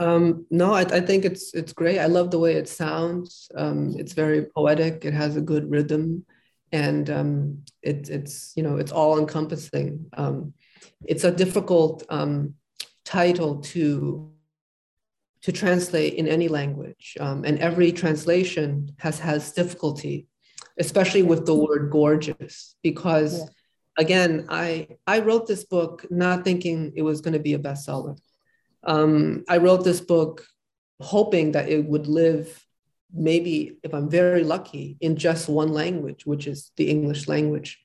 Um, 0.00 0.46
no, 0.50 0.72
I, 0.72 0.80
I, 0.80 1.00
think 1.02 1.26
it's 1.26 1.52
it's 1.52 1.74
great. 1.74 1.98
I 1.98 2.06
love 2.06 2.30
the 2.30 2.38
way 2.38 2.54
it 2.54 2.70
sounds. 2.70 3.50
Um, 3.54 3.94
it's 3.98 4.14
very 4.14 4.46
poetic. 4.46 5.04
It 5.04 5.12
has 5.12 5.36
a 5.36 5.42
good 5.42 5.70
rhythm, 5.70 6.24
and 6.72 7.10
um, 7.10 7.64
it, 7.82 8.08
it's 8.08 8.54
you 8.56 8.62
know 8.62 8.78
it's 8.78 8.92
all 8.92 9.18
encompassing. 9.18 10.06
Um, 10.14 10.54
it's 11.04 11.24
a 11.24 11.30
difficult 11.30 12.02
um, 12.08 12.54
title 13.04 13.60
to 13.72 14.32
to 15.42 15.52
translate 15.52 16.14
in 16.14 16.26
any 16.26 16.48
language, 16.48 17.18
um, 17.20 17.44
and 17.44 17.58
every 17.58 17.92
translation 17.92 18.94
has 19.00 19.18
has 19.18 19.52
difficulty, 19.52 20.28
especially 20.78 21.22
with 21.22 21.44
the 21.46 21.54
word 21.54 21.90
gorgeous, 21.92 22.74
because. 22.82 23.38
Yeah. 23.38 23.44
Again, 23.98 24.46
I, 24.48 24.88
I 25.06 25.18
wrote 25.18 25.46
this 25.46 25.64
book 25.64 26.06
not 26.10 26.42
thinking 26.42 26.92
it 26.96 27.02
was 27.02 27.20
going 27.20 27.34
to 27.34 27.40
be 27.40 27.52
a 27.52 27.58
bestseller 27.58 28.16
um, 28.84 29.44
I 29.48 29.58
wrote 29.58 29.84
this 29.84 30.00
book 30.00 30.46
hoping 31.00 31.52
that 31.52 31.68
it 31.68 31.84
would 31.84 32.06
live, 32.06 32.64
maybe 33.12 33.78
if 33.82 33.92
I'm 33.94 34.08
very 34.10 34.44
lucky, 34.44 34.96
in 35.00 35.16
just 35.16 35.48
one 35.48 35.72
language, 35.72 36.26
which 36.26 36.46
is 36.46 36.72
the 36.76 36.90
English 36.90 37.28
language, 37.28 37.78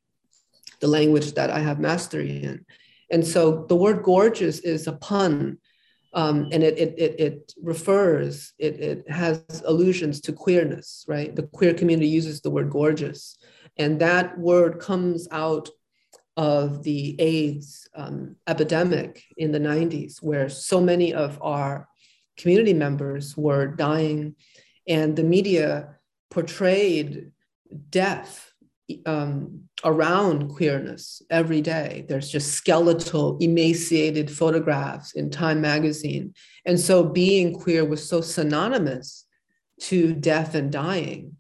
the 0.80 0.88
language 0.88 1.34
that 1.34 1.50
I 1.50 1.60
have 1.60 1.80
mastery 1.80 2.44
in. 2.44 2.66
And 3.10 3.26
so 3.26 3.66
the 3.68 3.76
word 3.76 4.04
gorgeous 4.04 4.60
is 4.60 4.88
a 4.88 4.94
pun 4.94 5.58
Um, 6.16 6.48
and 6.54 6.64
it, 6.64 6.76
it, 6.78 6.92
it, 6.98 7.14
it 7.20 7.54
refers, 7.62 8.54
it, 8.58 8.80
it 8.80 9.00
has 9.10 9.44
allusions 9.66 10.22
to 10.22 10.32
queerness, 10.32 11.04
right? 11.10 11.36
The 11.36 11.48
queer 11.58 11.74
community 11.74 12.08
uses 12.08 12.40
the 12.40 12.54
word 12.56 12.70
gorgeous. 12.70 13.38
And 13.76 14.00
that 14.00 14.40
word 14.40 14.80
comes 14.80 15.28
out 15.32 15.68
of 16.38 16.84
the 16.84 17.16
AIDS 17.20 17.88
um, 17.96 18.36
epidemic 18.48 19.24
in 19.38 19.52
the 19.52 19.60
90s, 19.60 20.22
where 20.22 20.50
so 20.50 20.82
many 20.82 21.14
of 21.14 21.40
our 21.42 21.88
community 22.38 22.74
members 22.74 23.38
were 23.38 23.68
dying, 23.68 24.36
and 24.88 25.16
the 25.16 25.24
media 25.24 25.96
portrayed 26.30 27.32
death 27.90 28.52
um, 29.06 29.62
around 29.84 30.50
queerness 30.50 31.22
every 31.30 31.62
day. 31.62 32.06
There's 32.08 32.30
just 32.30 32.54
skeletal, 32.54 33.38
emaciated 33.40 34.30
photographs 34.30 35.14
in 35.14 35.30
Time 35.30 35.62
magazine. 35.62 36.34
And 36.66 36.80
so 36.80 37.04
being 37.04 37.54
queer 37.54 37.86
was 37.86 38.08
so 38.08 38.22
synonymous 38.22 39.26
to 39.82 40.14
death 40.14 40.56
and 40.56 40.72
dying 40.72 41.36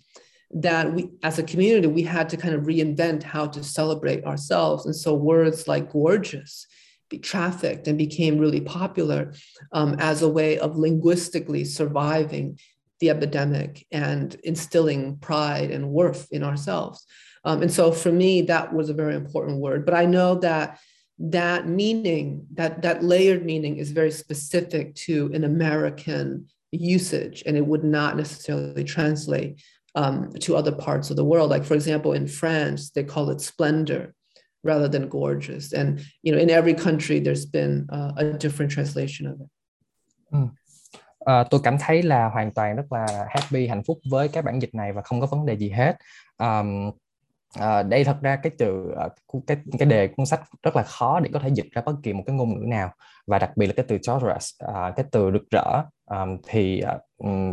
that 0.55 0.93
we 0.93 1.09
as 1.21 1.38
a 1.38 1.43
community 1.43 1.85
we 1.85 2.01
had 2.01 2.29
to 2.29 2.38
kind 2.38 2.55
of 2.55 2.63
reinvent 2.63 3.21
how 3.21 3.45
to 3.45 3.63
celebrate 3.63 4.24
ourselves. 4.25 4.85
And 4.85 4.95
so 4.95 5.13
words 5.13 5.67
like 5.67 5.91
gorgeous 5.91 6.65
be 7.09 7.19
trafficked 7.19 7.88
and 7.88 7.97
became 7.97 8.39
really 8.39 8.62
popular 8.62 9.33
um, 9.74 9.95
as 10.00 10.24
a 10.24 10.29
way 10.29 10.57
of 10.57 10.75
linguistically 10.77 11.63
surviving 11.63 12.57
the 13.00 13.09
epidemic 13.09 13.85
and 13.91 14.35
instilling 14.43 15.17
pride 15.17 15.69
and 15.69 15.89
worth 15.89 16.27
in 16.31 16.41
ourselves. 16.41 17.05
Um, 17.43 17.62
and 17.62 17.71
so 17.71 17.91
for 17.91 18.12
me 18.12 18.41
that 18.43 18.74
was 18.74 18.89
a 18.89 18.93
very 18.93 19.15
important 19.15 19.59
word. 19.59 19.85
But 19.85 19.93
i 19.93 20.05
know 20.05 20.35
that 20.35 20.79
that 21.19 21.67
meaning 21.67 22.45
that 22.53 22.81
that 22.81 23.03
layered 23.03 23.45
meaning 23.45 23.77
is 23.77 23.91
very 23.91 24.12
specific 24.12 24.93
to 24.95 25.31
an 25.33 25.45
american 25.45 26.45
usage 26.71 27.41
and 27.45 27.55
it 27.55 27.65
would 27.65 27.85
not 27.85 28.17
necessarily 28.17 28.83
translate 28.83 29.62
um, 29.96 30.32
to 30.42 30.56
other 30.56 30.72
parts 30.72 31.10
of 31.10 31.18
the 31.18 31.24
world. 31.24 31.52
Like, 31.52 31.66
for 31.66 31.75
example, 31.75 32.12
in 32.12 32.28
France, 32.28 32.92
they 32.92 33.04
call 33.04 33.30
it 33.30 33.42
splendor 33.42 34.14
rather 34.64 34.88
than 34.88 35.10
gorgeous. 35.10 35.74
And, 35.74 36.00
you 36.24 36.32
know, 36.32 36.42
in 36.42 36.50
every 36.50 36.74
country, 36.74 37.20
there's 37.20 37.46
been 37.46 37.88
uh, 37.92 38.12
a 38.18 38.24
different 38.34 38.72
translation 38.72 39.28
of 39.28 39.42
it. 39.42 39.50
Ừ. 40.32 40.40
À, 41.25 41.44
tôi 41.50 41.62
cảm 41.64 41.78
thấy 41.80 42.04
là 42.04 42.30
hoàn 42.30 42.52
toàn 42.54 42.75
rất 42.75 42.92
là 42.92 43.28
happy, 43.30 43.68
hạnh 43.68 43.84
phúc 43.84 44.00
với 44.10 44.28
cái 44.28 44.44
bản 44.44 44.62
dịch 44.62 44.75
này 44.75 44.94
và 44.94 45.02
không 45.02 45.22
có 45.22 45.28
vấn 45.28 45.46
đề 45.46 45.58
gì 45.58 45.70
hết. 45.70 45.96
Um, 46.38 46.92
À, 47.59 47.83
đây 47.83 48.03
thật 48.03 48.17
ra 48.21 48.35
cái 48.35 48.51
từ 48.57 48.91
ờ, 48.95 49.09
cái 49.47 49.57
cái 49.79 49.85
đề 49.85 50.07
cuốn 50.07 50.25
sách 50.25 50.41
rất 50.63 50.75
là 50.75 50.83
khó 50.83 51.19
để 51.19 51.29
có 51.33 51.39
thể 51.39 51.50
dịch 51.50 51.65
ra 51.71 51.81
bất 51.85 51.95
kỳ 52.03 52.13
một 52.13 52.24
cái 52.27 52.35
ngôn 52.35 52.50
ngữ 52.50 52.65
nào. 52.67 52.91
Và 53.27 53.39
đặc 53.39 53.57
biệt 53.57 53.67
là 53.67 53.74
cái 53.74 53.85
từ 53.88 53.97
Taurus 54.07 54.50
à, 54.59 54.74
ờ, 54.74 54.93
cái 54.95 55.05
từ 55.12 55.31
rực 55.31 55.43
rỡ. 55.51 55.81
À, 56.05 56.25
thì 56.47 56.79
à, 56.79 56.97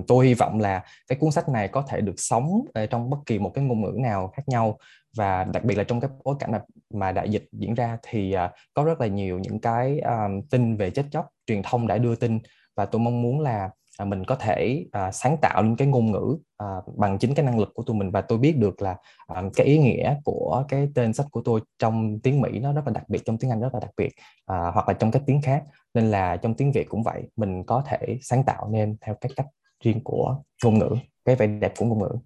tôi 0.07 0.27
hy 0.27 0.35
vọng 0.35 0.61
là 0.61 0.83
cái 1.09 1.19
cuốn 1.19 1.31
sách 1.31 1.49
này 1.49 1.69
có 1.69 1.83
thể 1.89 2.01
được 2.01 2.15
sống 2.17 2.65
trong 2.91 3.11
bất 3.11 3.19
kỳ 3.27 3.39
một 3.39 3.51
cái 3.55 3.65
ngôn 3.65 3.83
ngữ 3.83 3.93
nào 3.99 4.29
khác 4.37 4.43
nhau. 4.47 4.79
Và 5.17 5.45
đặc 5.45 5.65
biệt 5.65 5.79
là 5.79 5.85
trong 5.85 6.01
cái 6.01 6.11
bối 6.25 6.35
cảnh 6.39 6.53
mà, 6.95 7.13
đại 7.13 7.29
dịch 7.31 7.45
diễn 7.53 7.75
ra 7.75 7.99
thì 8.03 8.33
à, 8.33 8.51
có 8.75 8.85
rất 8.85 9.01
là 9.01 9.07
nhiều 9.07 9.39
những 9.39 9.61
cái 9.61 10.01
um, 10.01 10.43
tin 10.51 10.77
về 10.77 10.91
chết 10.91 11.05
chóc 11.11 11.29
truyền 11.47 11.63
thông 11.63 11.87
đã 11.87 11.99
đưa 11.99 12.15
tin. 12.15 12.39
Và 12.77 12.85
tôi 12.85 13.01
mong 13.01 13.23
muốn 13.23 13.41
là 13.41 13.71
à, 14.03 14.05
mình 14.05 14.25
có 14.25 14.35
thể 14.35 14.85
à, 14.93 15.13
sáng 15.13 15.37
tạo 15.43 15.65
những 15.65 15.77
cái 15.77 15.89
ngôn 15.89 16.13
ngữ 16.13 16.37
à, 16.57 16.67
bằng 16.97 17.19
chính 17.19 17.35
cái 17.35 17.47
năng 17.47 17.59
lực 17.59 17.71
của 17.75 17.83
tụi 17.83 17.97
mình. 17.97 18.11
Và 18.11 18.21
tôi 18.21 18.39
biết 18.39 18.57
được 18.57 18.83
là 18.83 18.97
à, 19.27 19.43
cái 19.55 19.67
ý 19.67 19.79
nghĩa 19.79 20.15
của 20.25 20.65
cái 20.69 20.89
tên 20.95 21.13
sách 21.13 21.27
của 21.31 21.43
tôi 21.45 21.61
trong 21.79 22.21
tiếng 22.21 22.41
Mỹ 22.41 22.59
nó 22.59 22.73
rất 22.73 22.83
là 22.87 22.93
đặc 22.93 23.09
biệt 23.09 23.23
trong 23.25 23.39
tiếng 23.39 23.51
Anh 23.51 23.61
rất 23.61 23.75
là 23.75 23.81
đặc 23.81 23.91
biệt 23.97 24.11
à, 24.47 24.71
hoặc 24.75 24.89
là 24.89 24.95
trong 24.95 25.11
các 25.11 25.23
tiếng 25.27 25.43
khác. 25.43 25.65
Nên 25.95 26.11
là 26.11 26.37
trong 26.37 26.55
tiếng 26.55 26.73
Việt 26.73 26.89
cũng 26.89 27.03
vậy 27.03 27.23
mình 27.37 27.65
có 27.65 27.83
thể 27.87 28.19
sáng 28.23 28.45
tạo 28.45 28.69
nên 28.71 28.97
theo 29.01 29.15
cái 29.21 29.33
cách 29.37 29.47
riêng 29.85 30.01
của 30.05 30.37
ngôn 30.65 30.79
ngữ 30.79 30.91
cái 31.25 31.37
vẻ 31.37 31.47
đẹp 31.47 31.73
của 31.79 31.85
ngôn 31.85 31.99
ngữ. 31.99 32.19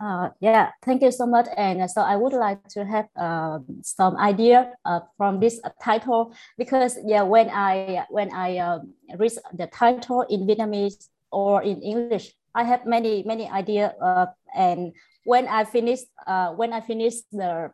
Uh, 0.00 0.28
yeah, 0.40 0.70
thank 0.82 1.00
you 1.02 1.10
so 1.10 1.26
much. 1.26 1.46
And 1.56 1.80
uh, 1.80 1.88
so 1.88 2.02
I 2.02 2.16
would 2.16 2.32
like 2.32 2.68
to 2.76 2.84
have 2.84 3.08
uh, 3.16 3.60
some 3.82 4.16
idea 4.16 4.74
uh, 4.84 5.00
from 5.16 5.40
this 5.40 5.60
title 5.82 6.34
because 6.58 6.98
yeah, 7.04 7.22
when 7.22 7.48
I 7.48 8.04
when 8.10 8.32
I 8.34 8.58
uh, 8.58 8.78
read 9.16 9.32
the 9.56 9.66
title 9.68 10.22
in 10.28 10.46
Vietnamese 10.46 11.08
or 11.32 11.62
in 11.62 11.80
English, 11.80 12.34
I 12.54 12.64
have 12.64 12.84
many 12.84 13.22
many 13.24 13.48
idea. 13.48 13.94
Uh, 14.02 14.26
and 14.54 14.92
when 15.24 15.48
I 15.48 15.64
finish 15.64 16.00
uh, 16.26 16.52
when 16.52 16.72
I 16.72 16.80
finish 16.80 17.24
the 17.32 17.72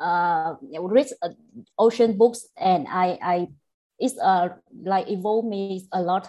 uh, 0.00 0.54
read 0.60 1.08
ocean 1.78 2.18
books, 2.18 2.44
and 2.58 2.86
I 2.88 3.18
I 3.22 3.36
it's 3.98 4.16
like 4.84 5.08
evolve 5.08 5.46
me 5.46 5.88
a 5.92 6.02
lot. 6.02 6.28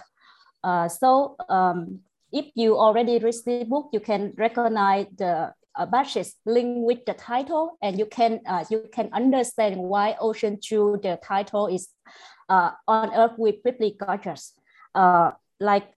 Uh, 0.64 0.88
so 0.88 1.36
um, 1.48 2.00
if 2.32 2.46
you 2.54 2.78
already 2.78 3.18
read 3.18 3.34
the 3.44 3.64
book, 3.64 3.90
you 3.92 4.00
can 4.00 4.32
recognize 4.36 5.06
the 5.16 5.52
uh, 5.76 5.86
badges 5.86 6.34
linked 6.44 6.84
with 6.84 7.04
the 7.06 7.14
title, 7.14 7.78
and 7.82 7.98
you 7.98 8.06
can 8.06 8.40
uh, 8.46 8.64
you 8.70 8.88
can 8.92 9.10
understand 9.12 9.76
why 9.76 10.16
Ocean 10.20 10.58
Two 10.60 10.98
the 11.02 11.18
title 11.22 11.66
is 11.68 11.88
uh, 12.48 12.72
on 12.88 13.14
Earth 13.14 13.36
We're 13.36 13.60
Briefly 13.62 13.96
Gorgeous. 13.98 14.54
Uh, 14.94 15.32
like 15.60 15.88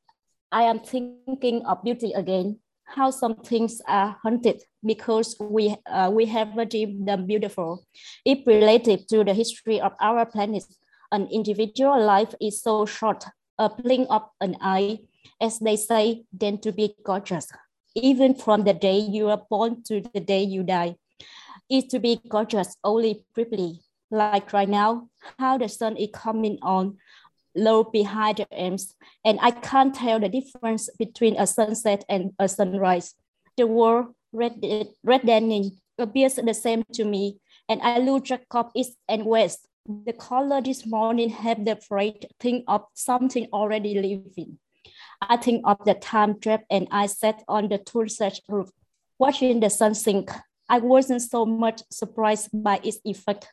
I 0.51 0.63
am 0.63 0.79
thinking 0.79 1.65
of 1.65 1.83
beauty 1.83 2.13
again. 2.13 2.59
How 2.85 3.09
some 3.09 3.35
things 3.41 3.81
are 3.87 4.15
haunted 4.21 4.61
because 4.85 5.35
we 5.39 5.75
uh, 5.89 6.11
we 6.13 6.25
have 6.27 6.53
deemed 6.69 7.07
them 7.07 7.25
beautiful. 7.25 7.83
If 8.23 8.45
related 8.45 9.07
to 9.09 9.23
the 9.23 9.33
history 9.33 9.81
of 9.81 9.93
our 9.99 10.25
planet, 10.25 10.63
an 11.11 11.27
individual 11.31 11.97
life 11.99 12.35
is 12.39 12.61
so 12.61 12.85
short. 12.85 13.25
A 13.57 13.69
blink 13.69 14.07
of 14.11 14.29
an 14.39 14.57
eye 14.61 14.99
as 15.41 15.59
they 15.59 15.75
say, 15.75 16.23
than 16.31 16.59
to 16.59 16.71
be 16.71 16.95
gorgeous. 17.03 17.47
Even 17.95 18.35
from 18.35 18.63
the 18.63 18.73
day 18.73 18.99
you 18.99 19.29
are 19.29 19.41
born 19.49 19.83
to 19.83 20.01
the 20.01 20.19
day 20.19 20.43
you 20.43 20.63
die, 20.63 20.95
is 21.69 21.85
to 21.85 21.99
be 21.99 22.19
gorgeous 22.27 22.75
only 22.83 23.25
briefly. 23.33 23.81
Like 24.11 24.53
right 24.53 24.69
now, 24.69 25.09
how 25.39 25.57
the 25.57 25.67
sun 25.67 25.97
is 25.97 26.09
coming 26.13 26.59
on 26.61 26.97
low 27.55 27.83
behind 27.83 28.37
the 28.37 28.47
arms, 28.51 28.95
and 29.23 29.39
I 29.41 29.51
can't 29.51 29.95
tell 29.95 30.19
the 30.19 30.29
difference 30.29 30.89
between 30.99 31.39
a 31.39 31.47
sunset 31.47 32.03
and 32.09 32.33
a 32.37 32.47
sunrise. 32.47 33.15
The 33.57 33.65
world 33.65 34.13
red, 34.31 34.61
reddening 35.03 35.79
appears 35.97 36.35
the 36.35 36.53
same 36.53 36.83
to 36.93 37.05
me, 37.05 37.39
and 37.67 37.81
I 37.81 38.19
track 38.19 38.45
of 38.51 38.71
east 38.75 38.97
and 39.07 39.25
west. 39.25 39.67
The 39.87 40.13
color 40.13 40.61
this 40.61 40.85
morning 40.85 41.29
have 41.29 41.63
the 41.63 41.75
fright 41.75 42.25
think 42.39 42.65
of 42.67 42.85
something 42.93 43.47
already 43.53 43.95
living. 43.95 44.59
I 45.29 45.37
think 45.37 45.61
of 45.65 45.77
the 45.85 45.93
time 45.93 46.39
Trevor 46.39 46.63
and 46.69 46.87
I 46.91 47.07
sat 47.07 47.43
on 47.47 47.69
the 47.69 47.77
tool 47.77 48.07
search 48.07 48.41
roof, 48.47 48.69
watching 49.17 49.59
the 49.59 49.69
sun 49.69 49.95
sink. 49.95 50.31
I 50.67 50.79
wasn't 50.79 51.21
so 51.21 51.45
much 51.45 51.81
surprised 51.91 52.49
by 52.51 52.79
its 52.83 52.99
effect, 53.05 53.47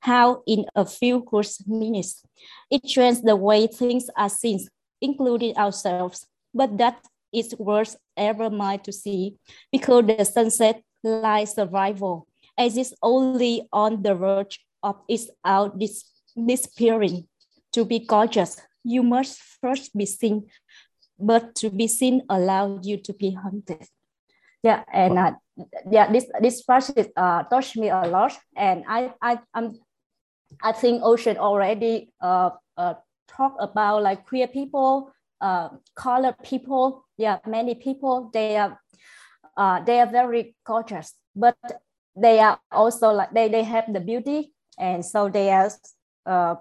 how 0.00 0.42
in 0.46 0.66
a 0.74 0.84
few 0.84 1.24
short 1.30 1.48
minutes, 1.66 2.24
it 2.70 2.84
changed 2.84 3.24
the 3.24 3.36
way 3.36 3.66
things 3.66 4.10
are 4.16 4.28
seen, 4.28 4.60
including 5.00 5.56
ourselves. 5.56 6.26
But 6.52 6.76
that 6.78 7.04
is 7.32 7.54
worth 7.58 7.96
ever 8.16 8.50
mine 8.50 8.80
to 8.80 8.92
see, 8.92 9.36
because 9.70 10.06
the 10.06 10.24
sunset 10.24 10.82
lies 11.04 11.54
survival, 11.54 12.26
as 12.58 12.76
is 12.76 12.94
only 13.02 13.68
on 13.72 14.02
the 14.02 14.14
verge 14.14 14.60
of 14.82 14.96
its 15.08 15.30
out 15.44 15.78
disappearing. 15.78 17.28
To 17.72 17.84
be 17.84 18.00
gorgeous, 18.00 18.60
you 18.82 19.02
must 19.02 19.38
first 19.60 19.96
be 19.96 20.06
seen 20.06 20.46
but 21.18 21.54
to 21.56 21.70
be 21.70 21.88
seen 21.88 22.22
allowed 22.28 22.84
you 22.84 22.96
to 22.98 23.12
be 23.12 23.32
hunted. 23.32 23.86
Yeah, 24.62 24.82
and 24.92 25.18
uh, 25.18 25.32
yeah, 25.90 26.10
this 26.10 26.26
this 26.40 26.62
passage 26.62 27.08
uh, 27.16 27.44
touched 27.44 27.76
me 27.76 27.88
a 27.88 28.08
lot, 28.08 28.32
and 28.56 28.84
I 28.88 29.12
I 29.22 29.38
I'm, 29.54 29.78
I 30.62 30.72
think 30.72 31.02
Ocean 31.02 31.36
already 31.36 32.10
uh, 32.20 32.50
uh 32.76 32.94
talk 33.28 33.56
about 33.60 34.02
like 34.02 34.26
queer 34.26 34.48
people, 34.48 35.12
uh, 35.40 35.68
colored 35.94 36.42
people. 36.42 37.04
Yeah, 37.16 37.38
many 37.46 37.74
people 37.74 38.30
they 38.32 38.56
are 38.56 38.80
uh, 39.56 39.84
they 39.84 40.00
are 40.00 40.10
very 40.10 40.56
gorgeous, 40.66 41.14
but 41.34 41.56
they 42.16 42.40
are 42.40 42.58
also 42.72 43.12
like 43.12 43.32
they 43.32 43.48
they 43.48 43.62
have 43.62 43.92
the 43.92 44.00
beauty, 44.00 44.52
and 44.78 45.04
so 45.04 45.28
they 45.28 45.50
are 45.50 45.70
uh, 46.26 46.56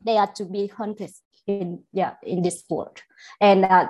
they 0.00 0.16
are 0.16 0.32
to 0.34 0.44
be 0.44 0.68
hunted 0.68 1.10
in 1.48 1.82
yeah 1.92 2.14
in 2.22 2.42
this 2.42 2.64
world. 2.68 3.02
And 3.40 3.64
uh, 3.64 3.88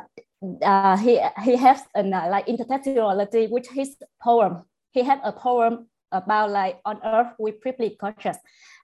uh, 0.62 0.96
he 0.96 1.20
he 1.44 1.56
has 1.56 1.82
an 1.94 2.14
uh, 2.14 2.28
like 2.30 2.46
intertextuality 2.46 3.50
with 3.50 3.68
his 3.68 3.96
poem 4.22 4.62
he 4.92 5.02
had 5.02 5.20
a 5.24 5.32
poem 5.32 5.86
about 6.12 6.50
like 6.50 6.80
on 6.84 7.00
earth 7.04 7.32
we're 7.38 7.60
briefly 7.60 7.96
gorgeous 8.00 8.36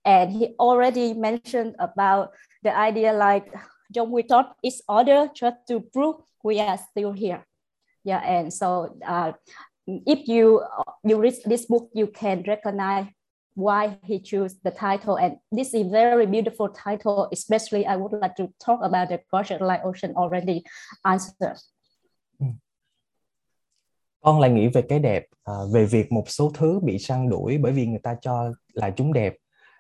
and 0.05 0.31
he 0.31 0.55
already 0.59 1.15
mentioned 1.15 1.75
about 1.79 2.33
the 2.63 2.77
idea 2.77 3.13
like 3.13 3.53
John 3.93 4.11
we 4.11 4.23
thought 4.23 4.57
it's 4.63 4.83
order 4.89 5.29
just 5.35 5.57
to 5.69 5.81
prove 5.81 6.17
we 6.43 6.61
are 6.61 6.79
still 6.91 7.13
here. 7.13 7.47
Yeah 8.05 8.21
and 8.21 8.53
so 8.53 8.99
uh, 9.07 9.33
if 9.87 10.29
you 10.29 10.63
you 11.05 11.17
read 11.19 11.35
this 11.47 11.67
book 11.67 11.89
you 11.95 12.09
can 12.09 12.45
recognize 12.47 13.07
why 13.57 13.89
he 14.03 14.19
chose 14.25 14.55
the 14.65 14.71
title. 14.71 15.17
And 15.17 15.33
this 15.57 15.75
is 15.75 15.87
a 15.87 15.91
very 15.91 16.27
beautiful 16.27 16.69
title, 16.69 17.29
especially 17.33 17.85
I 17.87 17.97
would 17.97 18.13
like 18.13 18.35
to 18.37 18.49
talk 18.67 18.81
about 18.83 19.09
the 19.09 19.19
question 19.31 19.63
like 19.63 19.83
Ocean 19.85 20.15
already 20.17 20.63
answered. 21.03 21.59
Ừ. 22.39 22.47
Con 24.21 24.41
lại 24.41 24.51
nghĩ 24.51 24.69
về 24.69 24.83
cái 24.83 24.99
đẹp, 24.99 25.25
à, 25.45 25.55
về 25.73 25.85
việc 25.85 26.13
một 26.13 26.25
số 26.27 26.53
thứ 26.55 26.81
bị 26.81 26.99
săn 26.99 27.29
đuổi 27.29 27.59
bởi 27.59 27.73
vì 27.73 27.87
người 27.87 28.01
ta 28.03 28.17
cho 28.21 28.53
là 28.73 28.91
chúng 28.91 29.13
đẹp. 29.13 29.35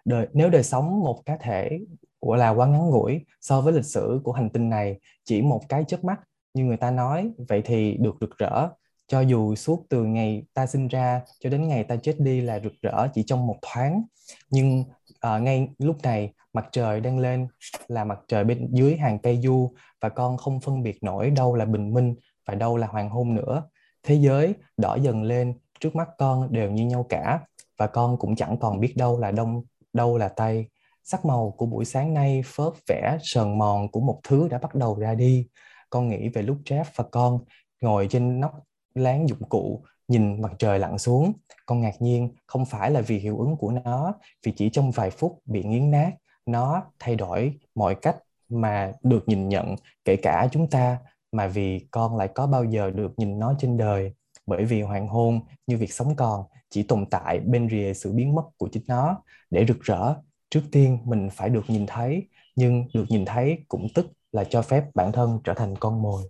Đời, 0.04 0.26
nếu 0.32 0.50
đời 0.50 0.62
sống 0.62 1.00
một 1.00 1.22
cá 1.26 1.36
thể 1.36 1.78
của 2.20 2.36
là 2.36 2.50
quá 2.50 2.66
ngắn 2.66 2.90
ngủi 2.90 3.24
so 3.40 3.60
với 3.60 3.72
lịch 3.72 3.84
sử 3.84 4.20
của 4.24 4.32
hành 4.32 4.50
tinh 4.50 4.70
này 4.70 5.00
chỉ 5.24 5.42
một 5.42 5.60
cái 5.68 5.84
chớp 5.88 6.04
mắt 6.04 6.20
như 6.54 6.64
người 6.64 6.76
ta 6.76 6.90
nói 6.90 7.30
vậy 7.48 7.62
thì 7.64 7.96
được 8.00 8.14
rực 8.20 8.38
rỡ 8.38 8.68
cho 9.06 9.20
dù 9.20 9.54
suốt 9.54 9.86
từ 9.88 10.04
ngày 10.04 10.44
ta 10.54 10.66
sinh 10.66 10.88
ra 10.88 11.22
cho 11.40 11.50
đến 11.50 11.68
ngày 11.68 11.84
ta 11.84 11.96
chết 11.96 12.16
đi 12.18 12.40
là 12.40 12.60
rực 12.60 12.72
rỡ 12.82 13.08
chỉ 13.14 13.22
trong 13.22 13.46
một 13.46 13.56
thoáng. 13.62 14.02
Nhưng 14.50 14.84
uh, 15.26 15.42
ngay 15.42 15.68
lúc 15.78 15.96
này 16.02 16.32
mặt 16.52 16.68
trời 16.72 17.00
đang 17.00 17.18
lên 17.18 17.48
là 17.88 18.04
mặt 18.04 18.18
trời 18.28 18.44
bên 18.44 18.68
dưới 18.72 18.96
hàng 18.96 19.18
cây 19.18 19.40
du 19.42 19.72
và 20.00 20.08
con 20.08 20.36
không 20.36 20.60
phân 20.60 20.82
biệt 20.82 21.02
nổi 21.02 21.30
đâu 21.30 21.54
là 21.54 21.64
bình 21.64 21.94
minh 21.94 22.14
và 22.46 22.54
đâu 22.54 22.76
là 22.76 22.86
hoàng 22.86 23.10
hôn 23.10 23.34
nữa. 23.34 23.62
Thế 24.02 24.14
giới 24.14 24.54
đỏ 24.76 24.94
dần 24.94 25.22
lên 25.22 25.54
trước 25.80 25.96
mắt 25.96 26.08
con 26.18 26.52
đều 26.52 26.70
như 26.70 26.86
nhau 26.86 27.06
cả 27.08 27.40
và 27.78 27.86
con 27.86 28.18
cũng 28.18 28.36
chẳng 28.36 28.56
còn 28.60 28.80
biết 28.80 28.94
đâu 28.96 29.18
là 29.20 29.30
đông 29.30 29.64
đâu 29.92 30.18
là 30.18 30.28
tây. 30.28 30.68
Sắc 31.02 31.24
màu 31.24 31.54
của 31.58 31.66
buổi 31.66 31.84
sáng 31.84 32.14
nay 32.14 32.42
phớt 32.46 32.72
vẽ 32.88 33.18
sờn 33.22 33.58
mòn 33.58 33.88
của 33.90 34.00
một 34.00 34.20
thứ 34.28 34.48
đã 34.48 34.58
bắt 34.58 34.74
đầu 34.74 34.98
ra 34.98 35.14
đi. 35.14 35.46
Con 35.90 36.08
nghĩ 36.08 36.28
về 36.28 36.42
lúc 36.42 36.56
Jeff 36.64 36.84
và 36.94 37.04
con 37.10 37.38
ngồi 37.80 38.06
trên 38.10 38.40
nóc 38.40 38.52
láng 38.94 39.28
dụng 39.28 39.48
cụ, 39.48 39.82
nhìn 40.08 40.42
mặt 40.42 40.52
trời 40.58 40.78
lặn 40.78 40.98
xuống. 40.98 41.32
Con 41.66 41.80
ngạc 41.80 42.02
nhiên, 42.02 42.34
không 42.46 42.64
phải 42.64 42.90
là 42.90 43.00
vì 43.00 43.18
hiệu 43.18 43.38
ứng 43.38 43.56
của 43.56 43.70
nó, 43.70 44.14
vì 44.46 44.52
chỉ 44.56 44.70
trong 44.70 44.90
vài 44.90 45.10
phút 45.10 45.38
bị 45.44 45.62
nghiến 45.64 45.90
nát, 45.90 46.10
nó 46.46 46.82
thay 46.98 47.16
đổi 47.16 47.58
mọi 47.74 47.94
cách 47.94 48.16
mà 48.48 48.92
được 49.02 49.28
nhìn 49.28 49.48
nhận, 49.48 49.76
kể 50.04 50.16
cả 50.16 50.48
chúng 50.52 50.70
ta, 50.70 50.98
mà 51.32 51.46
vì 51.46 51.86
con 51.90 52.16
lại 52.16 52.28
có 52.34 52.46
bao 52.46 52.64
giờ 52.64 52.90
được 52.90 53.12
nhìn 53.16 53.38
nó 53.38 53.54
trên 53.58 53.76
đời. 53.76 54.12
Bởi 54.46 54.64
vì 54.64 54.82
hoàng 54.82 55.08
hôn 55.08 55.40
như 55.66 55.76
việc 55.76 55.92
sống 55.92 56.16
còn 56.16 56.44
chỉ 56.70 56.82
tồn 56.82 57.06
tại 57.10 57.40
bên 57.40 57.68
rìa 57.70 57.92
sự 57.94 58.12
biến 58.12 58.34
mất 58.34 58.42
của 58.56 58.68
chính 58.72 58.82
nó. 58.88 59.22
Để 59.50 59.64
rực 59.68 59.80
rỡ, 59.80 60.14
trước 60.50 60.62
tiên 60.72 60.98
mình 61.04 61.28
phải 61.32 61.48
được 61.48 61.64
nhìn 61.68 61.86
thấy, 61.86 62.28
nhưng 62.56 62.88
được 62.94 63.04
nhìn 63.08 63.24
thấy 63.24 63.58
cũng 63.68 63.86
tức 63.94 64.06
là 64.32 64.44
cho 64.44 64.62
phép 64.62 64.84
bản 64.94 65.12
thân 65.12 65.40
trở 65.44 65.54
thành 65.54 65.74
con 65.76 66.02
mồi 66.02 66.22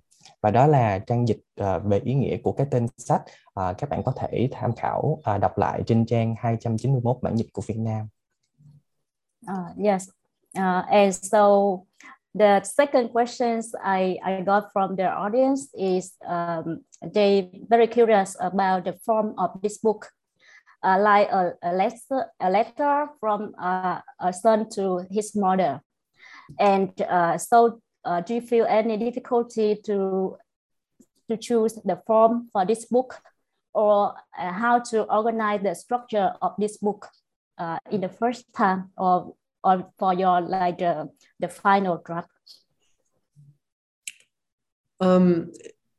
và 0.45 0.51
đó 0.51 0.67
là 0.67 0.99
trang 0.99 1.29
dịch 1.29 1.41
uh, 1.61 1.85
về 1.85 1.99
ý 2.05 2.15
nghĩa 2.15 2.37
của 2.37 2.53
cái 2.53 2.67
tên 2.71 2.87
sách 2.97 3.23
uh, 3.61 3.79
các 3.79 3.91
bạn 3.91 4.03
có 4.03 4.13
thể 4.17 4.49
tham 4.53 4.75
khảo 4.77 5.01
uh, 5.03 5.41
đọc 5.41 5.59
lại 5.59 5.83
trên 5.87 6.07
trang 6.07 6.35
291 6.39 7.17
bản 7.23 7.37
dịch 7.37 7.47
của 7.53 7.63
Việt 7.67 7.79
Nam. 7.79 8.09
Uh, 9.53 9.87
yes, 9.87 10.09
uh, 10.59 10.87
and 10.91 11.33
so 11.33 11.49
the 12.39 12.61
second 12.65 13.13
questions 13.13 13.75
I, 13.85 14.19
I 14.25 14.43
got 14.47 14.65
from 14.75 14.97
the 14.97 15.05
audience 15.05 15.63
is 15.73 16.13
um, 16.29 16.81
they 17.15 17.51
very 17.71 17.87
curious 17.87 18.37
about 18.41 18.85
the 18.85 18.93
form 19.07 19.35
of 19.37 19.51
this 19.63 19.79
book. 19.83 20.07
Uh, 20.83 20.99
like 20.99 21.29
a, 21.33 21.53
a, 21.63 21.73
letter, 21.73 22.27
a 22.41 22.51
letter 22.51 23.07
from 23.21 23.55
uh, 23.63 24.01
a 24.21 24.33
son 24.33 24.67
to 24.69 25.01
his 25.11 25.35
mother. 25.35 25.81
And 26.59 26.91
uh, 27.01 27.39
so 27.39 27.81
uh, 28.05 28.21
do 28.21 28.35
you 28.35 28.41
feel 28.41 28.67
any 28.69 28.97
difficulty 28.97 29.77
to 29.85 30.37
to 31.29 31.37
choose 31.37 31.75
the 31.85 32.01
form 32.07 32.49
for 32.53 32.67
this 32.67 32.85
book? 32.85 33.21
Or 33.73 34.15
uh, 34.39 34.53
how 34.53 34.79
to 34.91 35.03
organize 35.03 35.63
the 35.63 35.75
structure 35.75 36.35
of 36.41 36.53
this 36.59 36.77
book 36.77 37.09
uh, 37.59 37.79
in 37.91 38.01
the 38.01 38.09
first 38.09 38.53
time 38.55 38.91
or 38.97 39.35
or 39.65 39.91
for 39.99 40.15
your 40.15 40.41
like 40.41 40.79
the, 40.79 41.11
the 41.41 41.49
final 41.49 42.03
draft? 42.05 42.29
Um 45.01 45.51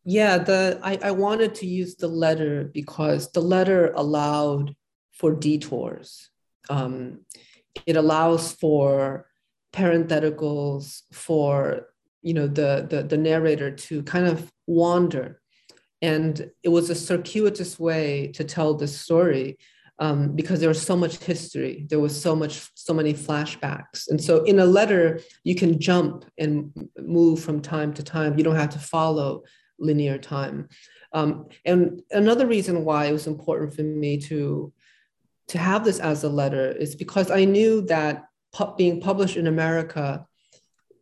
yeah 0.06 0.38
the 0.38 0.80
I, 0.84 1.00
I 1.02 1.12
wanted 1.12 1.56
to 1.56 1.68
use 1.68 1.96
the 1.96 2.08
letter 2.08 2.70
because 2.74 3.32
the 3.32 3.42
letter 3.42 3.92
allowed 3.96 4.76
for 5.12 5.34
detours. 5.34 6.30
Um, 6.70 7.26
it 7.86 7.96
allows 7.96 8.54
for 8.54 9.28
parentheticals 9.74 11.02
for 11.12 11.88
you 12.26 12.34
know 12.34 12.48
the, 12.48 12.88
the 12.90 13.04
the 13.04 13.18
narrator 13.18 13.70
to 13.72 14.04
kind 14.04 14.28
of 14.28 14.52
wander. 14.68 15.40
And 16.02 16.52
it 16.64 16.70
was 16.70 16.90
a 16.90 16.96
circuitous 16.96 17.80
way 17.80 18.32
to 18.36 18.44
tell 18.44 18.74
this 18.74 19.00
story 19.00 19.58
um, 20.00 20.36
because 20.36 20.60
there 20.60 20.70
was 20.70 20.82
so 20.82 20.96
much 20.96 21.18
history. 21.18 21.86
There 21.90 22.00
was 22.00 22.20
so 22.20 22.36
much 22.36 22.70
so 22.76 22.94
many 22.94 23.14
flashbacks. 23.14 24.10
And 24.10 24.22
so 24.22 24.44
in 24.44 24.60
a 24.60 24.66
letter 24.66 25.22
you 25.44 25.56
can 25.56 25.80
jump 25.80 26.26
and 26.38 26.74
move 26.98 27.40
from 27.42 27.62
time 27.62 27.94
to 27.94 28.04
time. 28.04 28.38
You 28.38 28.44
don't 28.44 28.64
have 28.64 28.72
to 28.72 28.80
follow 28.80 29.44
linear 29.80 30.18
time. 30.18 30.68
Um, 31.14 31.48
and 31.64 32.02
another 32.12 32.48
reason 32.48 32.84
why 32.84 33.06
it 33.06 33.14
was 33.14 33.28
important 33.28 33.74
for 33.76 33.84
me 33.84 34.18
to 34.30 34.74
to 35.48 35.58
have 35.60 35.86
this 35.86 36.00
as 36.00 36.24
a 36.24 36.30
letter 36.30 36.72
is 36.72 36.96
because 36.96 37.30
i 37.30 37.46
knew 37.46 37.82
that 37.82 38.24
pu- 38.52 38.76
being 38.78 39.00
published 39.00 39.38
in 39.38 39.48
america 39.48 40.26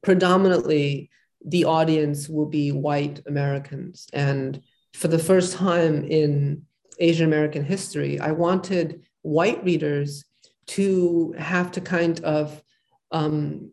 predominantly 0.04 1.10
the 1.46 1.66
audience 1.66 2.30
will 2.30 2.46
be 2.46 2.72
white 2.72 3.22
Americans. 3.26 4.08
And 4.13 4.62
for 4.94 5.08
the 5.08 5.20
first 5.20 5.56
time 5.56 6.04
in 6.04 6.63
Asian 7.00 7.26
American 7.26 7.63
history, 7.63 8.20
I 8.20 8.32
wanted 8.32 9.02
white 9.24 9.63
readers 9.63 10.26
to 10.66 11.34
have 11.38 11.72
to 11.72 11.82
kind 11.82 12.20
of 12.24 12.63
um, 13.12 13.72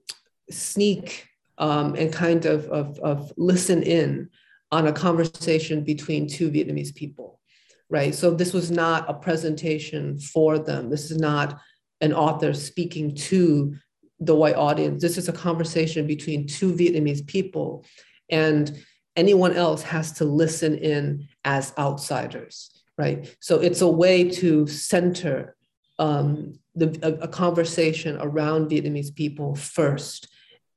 sneak 0.51 1.29
um, 1.59 1.95
and 1.95 2.13
kind 2.13 2.47
of, 2.47 2.67
of, 2.67 2.99
of 3.01 3.33
listen 3.37 3.83
in 3.83 4.31
on 4.73 4.87
a 4.87 4.93
conversation 4.93 5.85
between 5.85 6.29
two 6.29 6.51
Vietnamese 6.51 6.95
people, 6.95 7.41
right? 7.89 8.15
So 8.15 8.31
this 8.31 8.53
was 8.53 8.71
not 8.71 9.09
a 9.09 9.15
presentation 9.15 10.19
for 10.19 10.59
them. 10.59 10.89
This 10.91 11.11
is 11.11 11.19
not 11.19 11.61
an 12.01 12.13
author 12.13 12.55
speaking 12.55 13.15
to 13.15 13.77
the 14.21 14.35
white 14.35 14.57
audience. 14.57 15.03
This 15.03 15.19
is 15.19 15.29
a 15.29 15.33
conversation 15.33 16.07
between 16.07 16.47
two 16.47 16.73
Vietnamese 16.73 17.27
people, 17.27 17.85
and 18.31 18.79
anyone 19.17 19.55
else 19.55 19.83
has 19.83 20.13
to 20.13 20.25
listen 20.25 20.77
in 20.77 21.27
as 21.45 21.73
outsiders, 21.79 22.71
right? 22.97 23.35
So 23.41 23.61
it's 23.61 23.81
a 23.81 23.89
way 23.89 24.29
to 24.31 24.67
center 24.67 25.57
um, 25.99 26.59
the, 26.75 26.99
a, 27.03 27.25
a, 27.25 27.29
conversation 27.29 28.17
around 28.21 28.71
Vietnamese 28.71 29.15
people 29.15 29.55
first. 29.55 30.29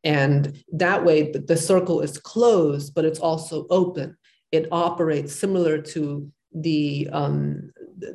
And 0.03 0.61
that 0.73 1.05
way, 1.05 1.31
the, 1.31 1.39
the 1.39 1.55
circle 1.55 2.01
is 2.01 2.17
closed, 2.17 2.93
but 2.93 3.05
it's 3.05 3.19
also 3.19 3.65
open. 3.69 4.17
It 4.51 4.67
operates 4.71 5.33
similar 5.33 5.81
to 5.81 6.29
the, 6.53 7.07
um, 7.13 7.71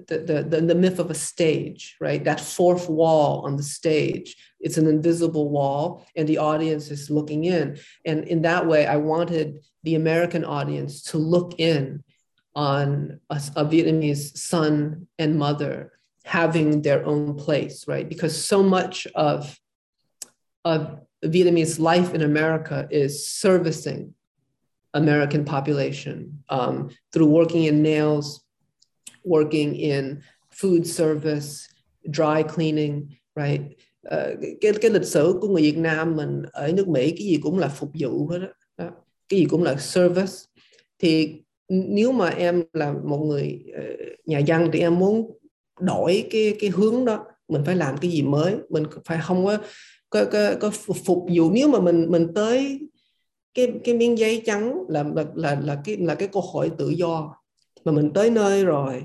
the, 0.07 0.43
the, 0.49 0.61
the, 0.61 0.75
myth 0.75 0.99
of 0.99 1.11
a 1.11 1.15
stage, 1.15 1.97
right? 2.01 2.23
That 2.25 2.41
fourth 2.41 2.89
wall 2.89 3.45
on 3.47 3.57
the 3.57 3.63
stage 3.63 4.37
it's 4.61 4.79
an 4.79 4.87
invisible 4.87 5.49
wall 5.51 6.07
and 6.17 6.29
the 6.29 6.39
audience 6.39 6.91
is 6.91 7.11
looking 7.11 7.45
in 7.45 7.79
and 8.05 8.25
in 8.25 8.43
that 8.43 8.67
way 8.67 8.87
i 8.87 8.97
wanted 8.97 9.61
the 9.85 9.95
american 9.95 10.45
audience 10.45 11.03
to 11.03 11.19
look 11.19 11.59
in 11.59 12.03
on 12.55 13.21
a, 13.31 13.41
a, 13.57 13.65
vietnamese 13.65 14.37
son 14.37 15.07
and 15.19 15.39
mother 15.39 15.93
having 16.25 16.83
their 16.83 17.05
own 17.07 17.35
place 17.35 17.87
right 17.87 18.09
because 18.09 18.45
so 18.45 18.63
much 18.63 19.07
of 19.15 19.59
of 20.65 21.01
vietnamese 21.25 21.79
life 21.79 22.15
in 22.15 22.23
america 22.23 22.89
is 22.91 23.27
servicing 23.29 24.15
american 24.95 25.45
population 25.45 26.43
um, 26.49 26.91
through 27.13 27.27
working 27.27 27.65
in 27.65 27.83
nails 27.83 28.45
working 29.29 29.73
in 29.75 30.15
food 30.55 30.83
service 30.83 31.47
dry 32.03 32.43
cleaning 32.55 33.07
right? 33.37 33.61
Uh, 34.15 34.39
cái 34.61 34.73
cái 34.81 34.91
lịch 34.91 35.05
sử 35.05 35.39
của 35.41 35.49
người 35.49 35.63
Việt 35.63 35.79
Nam 35.79 36.17
mình 36.17 36.43
ở 36.53 36.73
nước 36.73 36.89
Mỹ 36.89 37.11
cái 37.11 37.27
gì 37.27 37.39
cũng 37.43 37.59
là 37.59 37.69
phục 37.69 37.91
vụ 38.01 38.29
hết 38.29 38.39
đó. 38.77 38.91
cái 39.29 39.41
gì 39.41 39.47
cũng 39.51 39.63
là 39.63 39.77
service. 39.77 40.33
Thì 40.99 41.35
nếu 41.69 42.13
mà 42.13 42.29
em 42.29 42.65
là 42.73 42.95
một 43.05 43.19
người 43.19 43.65
uh, 43.79 44.27
nhà 44.27 44.39
dân 44.39 44.71
thì 44.73 44.81
em 44.81 44.99
muốn 44.99 45.39
đổi 45.81 46.27
cái 46.31 46.57
cái 46.61 46.71
hướng 46.71 47.05
đó. 47.05 47.25
Mình 47.49 47.63
phải 47.67 47.77
làm 47.77 47.97
cái 47.97 48.11
gì 48.11 48.23
mới? 48.23 48.57
Mình 48.69 48.85
phải 49.05 49.19
không 49.23 49.47
có 49.47 49.59
có, 50.11 50.25
có, 50.25 50.55
có 50.61 50.71
phục 50.71 51.25
vụ. 51.37 51.51
Nếu 51.51 51.69
mà 51.69 51.81
mình 51.81 52.07
mình 52.11 52.27
tới 52.35 52.81
cái 53.55 53.73
cái 53.85 53.95
miếng 53.95 54.19
giấy 54.19 54.43
trắng 54.47 54.85
là 54.89 55.05
là 55.15 55.25
là 55.35 55.61
là 55.65 55.81
cái 55.85 55.97
là 55.97 56.15
cái 56.15 56.29
câu 56.29 56.43
hỏi 56.53 56.71
tự 56.79 56.89
do. 56.89 57.35
Mà 57.85 57.93
mình 57.93 58.11
tới 58.15 58.31
nơi 58.31 58.65
rồi 58.65 59.05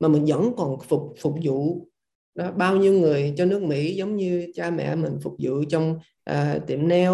mà 0.00 0.08
mình 0.08 0.24
vẫn 0.24 0.52
còn 0.56 0.78
phục 0.80 1.14
phục 1.20 1.34
vụ. 1.44 1.86
Đó 2.34 2.52
bao 2.52 2.76
nhiêu 2.76 2.92
người 2.92 3.34
cho 3.36 3.44
nước 3.44 3.62
Mỹ 3.62 3.94
giống 3.94 4.16
như 4.16 4.52
cha 4.54 4.70
mẹ 4.70 4.94
mình 4.94 5.18
phục 5.22 5.36
vụ 5.38 5.64
trong 5.68 5.98
uh, 6.30 6.66
tiệm 6.66 6.88
nail 6.88 7.12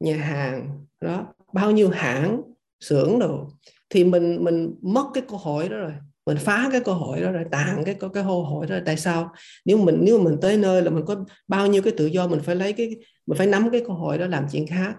nhà 0.00 0.16
hàng. 0.16 0.84
Đó 1.00 1.26
bao 1.52 1.70
nhiêu 1.70 1.88
hãng 1.88 2.42
xưởng 2.80 3.18
đồ. 3.18 3.46
Thì 3.90 4.04
mình 4.04 4.44
mình 4.44 4.74
mất 4.82 5.06
cái 5.14 5.24
cơ 5.28 5.36
hội 5.36 5.68
đó 5.68 5.76
rồi. 5.76 5.92
Mình 6.26 6.36
phá 6.36 6.68
cái 6.72 6.80
cơ 6.80 6.92
hội 6.92 7.20
đó 7.20 7.30
rồi 7.30 7.44
tàn 7.50 7.82
cái 7.84 7.94
cái, 7.94 8.02
hô 8.02 8.08
cơ 8.08 8.22
hội 8.22 8.66
đó 8.66 8.74
rồi. 8.74 8.82
Tại 8.86 8.96
sao? 8.96 9.32
Nếu 9.64 9.78
mình 9.78 9.98
nếu 10.00 10.18
mình 10.18 10.36
tới 10.40 10.56
nơi 10.56 10.82
là 10.82 10.90
mình 10.90 11.04
có 11.06 11.24
bao 11.48 11.66
nhiêu 11.66 11.82
cái 11.82 11.92
tự 11.96 12.06
do 12.06 12.28
mình 12.28 12.40
phải 12.40 12.56
lấy 12.56 12.72
cái 12.72 12.90
mình 13.26 13.38
phải 13.38 13.46
nắm 13.46 13.68
cái 13.72 13.82
cơ 13.86 13.92
hội 13.92 14.18
đó 14.18 14.26
làm 14.26 14.46
chuyện 14.52 14.66
khác. 14.66 14.94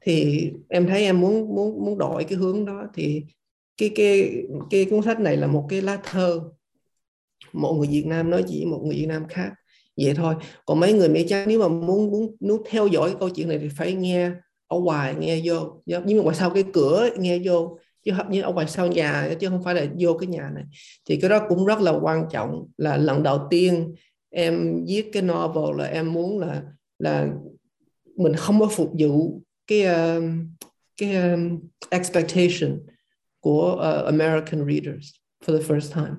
Thì 0.00 0.50
em 0.68 0.86
thấy 0.86 1.04
em 1.04 1.20
muốn 1.20 1.54
muốn 1.54 1.84
muốn 1.84 1.98
đổi 1.98 2.24
cái 2.24 2.38
hướng 2.38 2.64
đó. 2.64 2.82
Thì 2.94 3.24
cái 3.76 3.90
cái 3.94 4.42
cái 4.70 4.84
cuốn 4.84 5.02
sách 5.02 5.20
này 5.20 5.36
là 5.36 5.46
một 5.46 5.66
cái 5.68 5.82
lá 5.82 5.98
thơ. 6.04 6.40
Một 7.52 7.74
người 7.74 7.88
Việt 7.88 8.06
Nam 8.06 8.30
nói 8.30 8.44
chỉ 8.48 8.64
một 8.64 8.80
người 8.84 8.96
Việt 8.96 9.06
Nam 9.06 9.28
khác. 9.28 9.50
Vậy 9.96 10.14
thôi. 10.14 10.34
Còn 10.66 10.80
mấy 10.80 10.92
người 10.92 11.08
Mỹ 11.08 11.26
trắng 11.28 11.48
nếu 11.48 11.60
mà 11.60 11.68
muốn 11.68 12.10
muốn 12.10 12.36
muốn 12.40 12.62
theo 12.70 12.86
dõi 12.86 13.16
câu 13.20 13.28
chuyện 13.30 13.48
này 13.48 13.58
thì 13.58 13.68
phải 13.68 13.94
nghe 13.94 14.30
ở 14.68 14.78
ngoài 14.78 15.14
nghe 15.18 15.40
vô. 15.44 15.82
Dạ, 15.86 16.00
nhưng 16.06 16.18
mà 16.18 16.24
ngoài 16.24 16.36
sau 16.36 16.50
cái 16.50 16.64
cửa 16.72 17.08
nghe 17.18 17.38
vô 17.44 17.78
chứ 18.04 18.12
như 18.30 18.42
ở 18.42 18.52
ngoài 18.52 18.66
sau 18.68 18.86
nhà 18.86 19.34
chứ 19.40 19.48
không 19.48 19.64
phải 19.64 19.74
là 19.74 19.86
vô 19.98 20.14
cái 20.14 20.26
nhà 20.26 20.50
này. 20.54 20.64
Thì 21.04 21.16
cái 21.16 21.30
đó 21.30 21.46
cũng 21.48 21.66
rất 21.66 21.80
là 21.80 21.92
quan 21.92 22.24
trọng 22.30 22.66
là 22.76 22.96
lần 22.96 23.22
đầu 23.22 23.46
tiên 23.50 23.94
em 24.30 24.84
viết 24.86 25.10
cái 25.12 25.22
novel 25.22 25.78
là 25.78 25.84
em 25.84 26.12
muốn 26.12 26.38
là 26.38 26.62
là 26.98 27.28
mình 28.16 28.34
không 28.34 28.60
có 28.60 28.68
phục 28.68 28.92
vụ 28.98 29.40
cái 29.66 29.86
uh, 29.86 30.22
cái 30.96 31.16
um, 31.16 31.60
expectation 31.90 32.78
của 33.46 33.72
uh, 33.74 34.06
American 34.06 34.66
readers 34.66 35.06
for 35.44 35.58
the 35.58 35.74
first 35.74 35.94
time. 35.94 36.16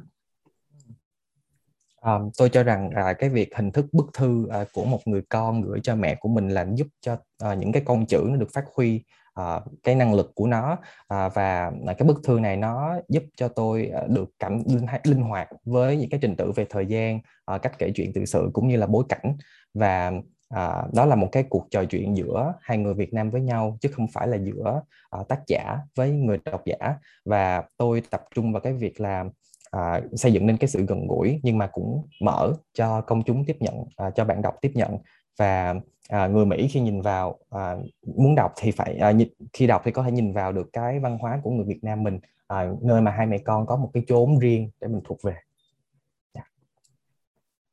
Um, 2.02 2.30
tôi 2.38 2.50
cho 2.50 2.64
rằng 2.64 2.90
uh, 2.90 3.18
cái 3.20 3.30
việc 3.30 3.56
hình 3.56 3.72
thức 3.72 3.86
bức 3.92 4.06
thư 4.14 4.48
uh, 4.62 4.68
của 4.74 4.86
một 4.86 5.08
người 5.08 5.22
con 5.30 5.62
gửi 5.62 5.80
cho 5.84 5.96
mẹ 5.96 6.16
của 6.16 6.30
mình 6.30 6.50
là 6.50 6.66
giúp 6.74 6.88
cho 7.02 7.14
uh, 7.14 7.58
những 7.58 7.72
cái 7.72 7.84
con 7.86 8.06
chữ 8.06 8.26
nó 8.30 8.36
được 8.36 8.48
phát 8.54 8.66
huy 8.76 9.04
uh, 9.42 9.64
cái 9.84 9.96
năng 9.96 10.14
lực 10.14 10.32
của 10.36 10.48
nó 10.48 10.74
uh, 10.74 11.34
và 11.34 11.72
uh, 11.92 11.98
cái 11.98 12.08
bức 12.08 12.18
thư 12.24 12.40
này 12.40 12.58
nó 12.58 12.96
giúp 13.10 13.24
cho 13.38 13.48
tôi 13.48 13.92
uh, 14.04 14.10
được 14.10 14.30
cảm 14.40 14.64
linh, 14.66 14.86
linh 15.04 15.22
hoạt 15.22 15.48
với 15.66 15.98
những 15.98 16.10
cái 16.10 16.20
trình 16.24 16.36
tự 16.36 16.52
về 16.52 16.66
thời 16.70 16.86
gian 16.86 17.20
uh, 17.56 17.62
cách 17.62 17.80
kể 17.80 17.92
chuyện 17.96 18.14
tự 18.14 18.26
sự 18.26 18.50
cũng 18.54 18.68
như 18.68 18.78
là 18.78 18.88
bối 18.88 19.04
cảnh 19.10 19.38
và 19.74 20.12
à, 20.50 20.84
đó 20.94 21.06
là 21.06 21.16
một 21.16 21.30
cái 21.32 21.44
cuộc 21.50 21.68
trò 21.72 21.86
chuyện 21.86 22.18
giữa 22.18 22.54
hai 22.62 22.78
người 22.78 22.94
Việt 22.94 23.14
Nam 23.14 23.30
với 23.30 23.42
nhau 23.42 23.78
chứ 23.82 23.90
không 23.94 24.08
phải 24.14 24.28
là 24.28 24.38
giữa 24.38 24.82
à, 25.10 25.20
tác 25.30 25.40
giả 25.48 25.78
với 25.96 26.12
người 26.12 26.38
độc 26.46 26.62
giả. 26.66 26.96
Và 27.26 27.64
tôi 27.78 28.02
tập 28.10 28.24
trung 28.36 28.54
vào 28.54 28.62
cái 28.62 28.74
việc 28.74 29.02
là 29.02 29.26
à, 29.72 30.02
xây 30.16 30.34
dựng 30.34 30.48
nên 30.48 30.58
cái 30.58 30.68
sự 30.68 30.86
gần 30.86 31.08
gũi 31.08 31.40
nhưng 31.44 31.58
mà 31.58 31.68
cũng 31.68 32.08
mở 32.22 32.54
cho 32.74 33.02
công 33.02 33.24
chúng 33.24 33.46
tiếp 33.46 33.58
nhận 33.60 33.86
à, 33.96 34.10
cho 34.10 34.26
bạn 34.26 34.42
đọc 34.42 34.56
tiếp 34.62 34.72
nhận. 34.74 34.98
Và 35.40 35.76
à, 36.10 36.28
người 36.28 36.46
Mỹ 36.46 36.68
khi 36.68 36.80
nhìn 36.80 37.02
vào 37.02 37.40
à, 37.50 37.76
muốn 38.18 38.36
đọc 38.36 38.54
thì 38.58 38.72
phải 38.72 38.98
à, 38.98 39.14
khi 39.54 39.68
đọc 39.68 39.82
thì 39.86 39.92
có 39.92 40.04
thể 40.04 40.12
nhìn 40.12 40.34
vào 40.34 40.52
được 40.52 40.70
cái 40.74 41.00
văn 41.00 41.18
hóa 41.18 41.40
của 41.44 41.52
người 41.52 41.66
Việt 41.66 41.84
Nam 41.84 42.04
mình. 42.04 42.20
À, 42.48 42.66
nơi 42.82 43.02
mà 43.02 43.12
hai 43.12 43.26
mẹ 43.26 43.38
con 43.38 43.66
có 43.66 43.76
một 43.76 43.90
cái 43.94 44.04
chốn 44.08 44.40
riêng 44.40 44.70
để 44.82 44.88
mình 44.88 45.02
thuộc 45.06 45.18
về. 45.24 45.34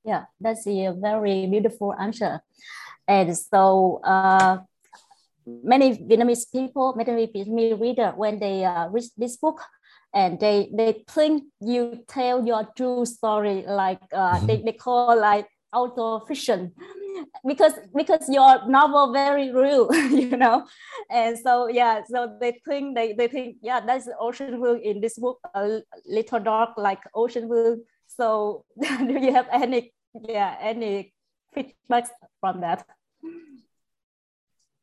Yeah, 0.05 0.25
that's 0.40 0.67
a 0.67 0.93
very 0.93 1.47
beautiful 1.47 1.95
answer. 1.95 2.40
And 3.09 3.37
so 3.37 4.01
uh, 4.05 4.59
many 5.47 5.97
Vietnamese 5.97 6.51
people, 6.53 6.95
many 6.97 7.27
Vietnamese 7.27 7.81
reader, 7.81 8.12
when 8.17 8.38
they 8.38 8.64
uh, 8.64 8.88
read 8.88 9.05
this 9.17 9.37
book, 9.37 9.61
and 10.12 10.38
they 10.38 10.71
they 10.73 11.05
think 11.09 11.45
you 11.61 12.05
tell 12.07 12.47
your 12.47 12.69
true 12.77 13.05
story, 13.05 13.64
like 13.67 14.01
uh, 14.12 14.38
they, 14.47 14.62
they 14.62 14.73
call 14.73 15.19
like 15.19 15.49
auto 15.73 16.21
fiction, 16.21 16.73
because 17.47 17.73
because 17.97 18.29
your 18.29 18.69
novel 18.69 19.12
very 19.12 19.51
real, 19.51 19.88
you 20.12 20.37
know, 20.37 20.67
and 21.11 21.38
so 21.38 21.69
yeah, 21.69 22.03
so 22.07 22.37
they 22.40 22.61
think 22.69 22.95
they 22.95 23.12
they 23.14 23.29
think 23.29 23.57
yeah, 23.62 23.81
that's 23.81 24.09
Ocean 24.21 24.61
Vuong 24.61 24.81
in 24.83 25.01
this 25.01 25.19
book, 25.19 25.40
a 25.55 25.81
Little 26.07 26.40
Dog 26.40 26.77
like 26.77 27.01
Ocean 27.14 27.49
Vuong. 27.49 27.81
So 28.07 28.64
do 28.81 29.19
you 29.19 29.33
have 29.33 29.49
any 29.51 29.93
yeah 30.22 30.57
any 30.61 31.12
feedback 31.53 32.11
from 32.40 32.61
that? 32.61 32.87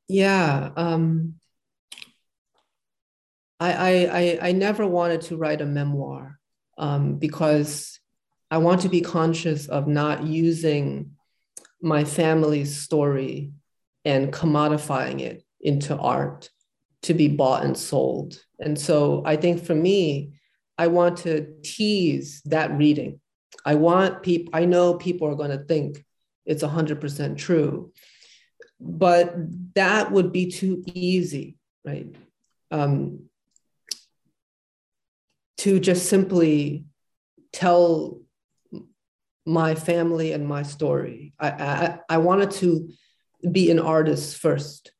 Yeah 0.07 0.71
um 0.75 1.35
I, 3.59 4.07
I 4.41 4.49
i 4.49 4.51
never 4.51 4.87
wanted 4.87 5.21
to 5.21 5.37
write 5.37 5.61
a 5.61 5.65
memoir 5.65 6.39
um, 6.77 7.15
because 7.17 7.99
i 8.49 8.57
want 8.57 8.81
to 8.81 8.89
be 8.89 9.01
conscious 9.01 9.67
of 9.67 9.87
not 9.87 10.23
using 10.23 11.11
my 11.81 12.03
family's 12.03 12.75
story 12.75 13.51
and 14.03 14.33
commodifying 14.33 15.21
it 15.21 15.43
into 15.61 15.95
art 15.95 16.49
to 17.03 17.13
be 17.13 17.27
bought 17.27 17.63
and 17.63 17.77
sold. 17.77 18.43
And 18.59 18.77
so 18.77 19.23
i 19.25 19.35
think 19.35 19.63
for 19.63 19.75
me 19.75 20.33
i 20.77 20.87
want 20.87 21.19
to 21.19 21.53
tease 21.63 22.41
that 22.45 22.71
reading 22.77 23.20
I 23.65 23.75
want 23.75 24.23
people, 24.23 24.51
I 24.53 24.65
know 24.65 24.95
people 24.95 25.27
are 25.27 25.35
going 25.35 25.51
to 25.51 25.63
think 25.63 26.03
it's 26.45 26.63
100% 26.63 27.37
true, 27.37 27.91
but 28.79 29.35
that 29.75 30.11
would 30.11 30.31
be 30.31 30.51
too 30.51 30.83
easy, 30.87 31.57
right? 31.85 32.07
Um, 32.71 33.29
to 35.57 35.79
just 35.79 36.07
simply 36.07 36.85
tell 37.53 38.21
my 39.45 39.75
family 39.75 40.31
and 40.31 40.47
my 40.47 40.63
story. 40.63 41.33
I, 41.39 41.49
I, 41.49 41.99
I 42.09 42.17
wanted 42.17 42.51
to 42.51 42.89
be 43.51 43.71
an 43.71 43.79
artist 43.79 44.37
first, 44.37 44.91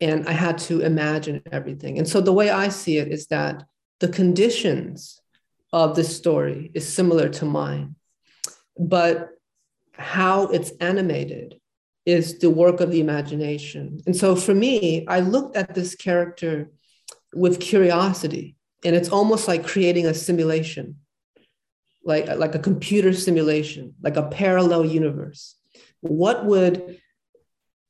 and 0.00 0.28
I 0.28 0.32
had 0.32 0.58
to 0.58 0.80
imagine 0.80 1.42
everything. 1.50 1.98
And 1.98 2.08
so 2.08 2.20
the 2.20 2.32
way 2.32 2.50
I 2.50 2.68
see 2.68 2.98
it 2.98 3.08
is 3.08 3.28
that 3.28 3.64
the 4.00 4.08
conditions 4.08 5.20
of 5.72 5.96
this 5.96 6.16
story 6.16 6.70
is 6.74 6.86
similar 6.86 7.28
to 7.28 7.44
mine, 7.44 7.96
but 8.78 9.30
how 9.92 10.48
it's 10.48 10.70
animated 10.80 11.60
is 12.04 12.38
the 12.38 12.50
work 12.50 12.80
of 12.80 12.90
the 12.90 13.00
imagination. 13.00 14.00
And 14.06 14.16
so 14.16 14.36
for 14.36 14.54
me, 14.54 15.06
I 15.08 15.20
looked 15.20 15.56
at 15.56 15.74
this 15.74 15.94
character 15.94 16.70
with 17.34 17.60
curiosity, 17.60 18.56
and 18.84 18.94
it's 18.94 19.08
almost 19.08 19.48
like 19.48 19.66
creating 19.66 20.06
a 20.06 20.14
simulation, 20.14 20.96
like, 22.04 22.28
like 22.28 22.54
a 22.54 22.60
computer 22.60 23.12
simulation, 23.12 23.94
like 24.02 24.16
a 24.16 24.28
parallel 24.28 24.84
universe. 24.84 25.56
What 26.00 26.44
would 26.44 27.00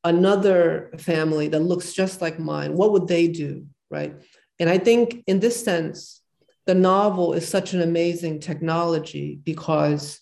another 0.03 0.93
family 0.99 1.49
that 1.49 1.61
looks 1.61 1.93
just 1.93 2.23
like 2.23 2.39
mine, 2.39 2.75
what 2.75 2.93
would 2.93 3.09
they 3.09 3.29
do? 3.29 3.67
Right. 3.91 4.15
And 4.59 4.71
I 4.71 4.79
think 4.79 5.23
in 5.27 5.41
this 5.41 5.62
sense, 5.62 6.23
the 6.66 6.74
novel 6.74 7.33
is 7.33 7.48
such 7.48 7.74
an 7.74 7.83
amazing 7.83 8.40
technology 8.40 9.40
because 9.44 10.20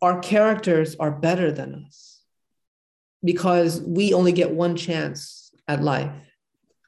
our 0.00 0.20
characters 0.20 0.96
are 0.96 1.10
better 1.10 1.52
than 1.52 1.84
us 1.86 2.22
because 3.24 3.80
we 3.82 4.14
only 4.14 4.32
get 4.32 4.50
one 4.50 4.76
chance 4.76 5.54
at 5.68 5.82
life 5.82 6.12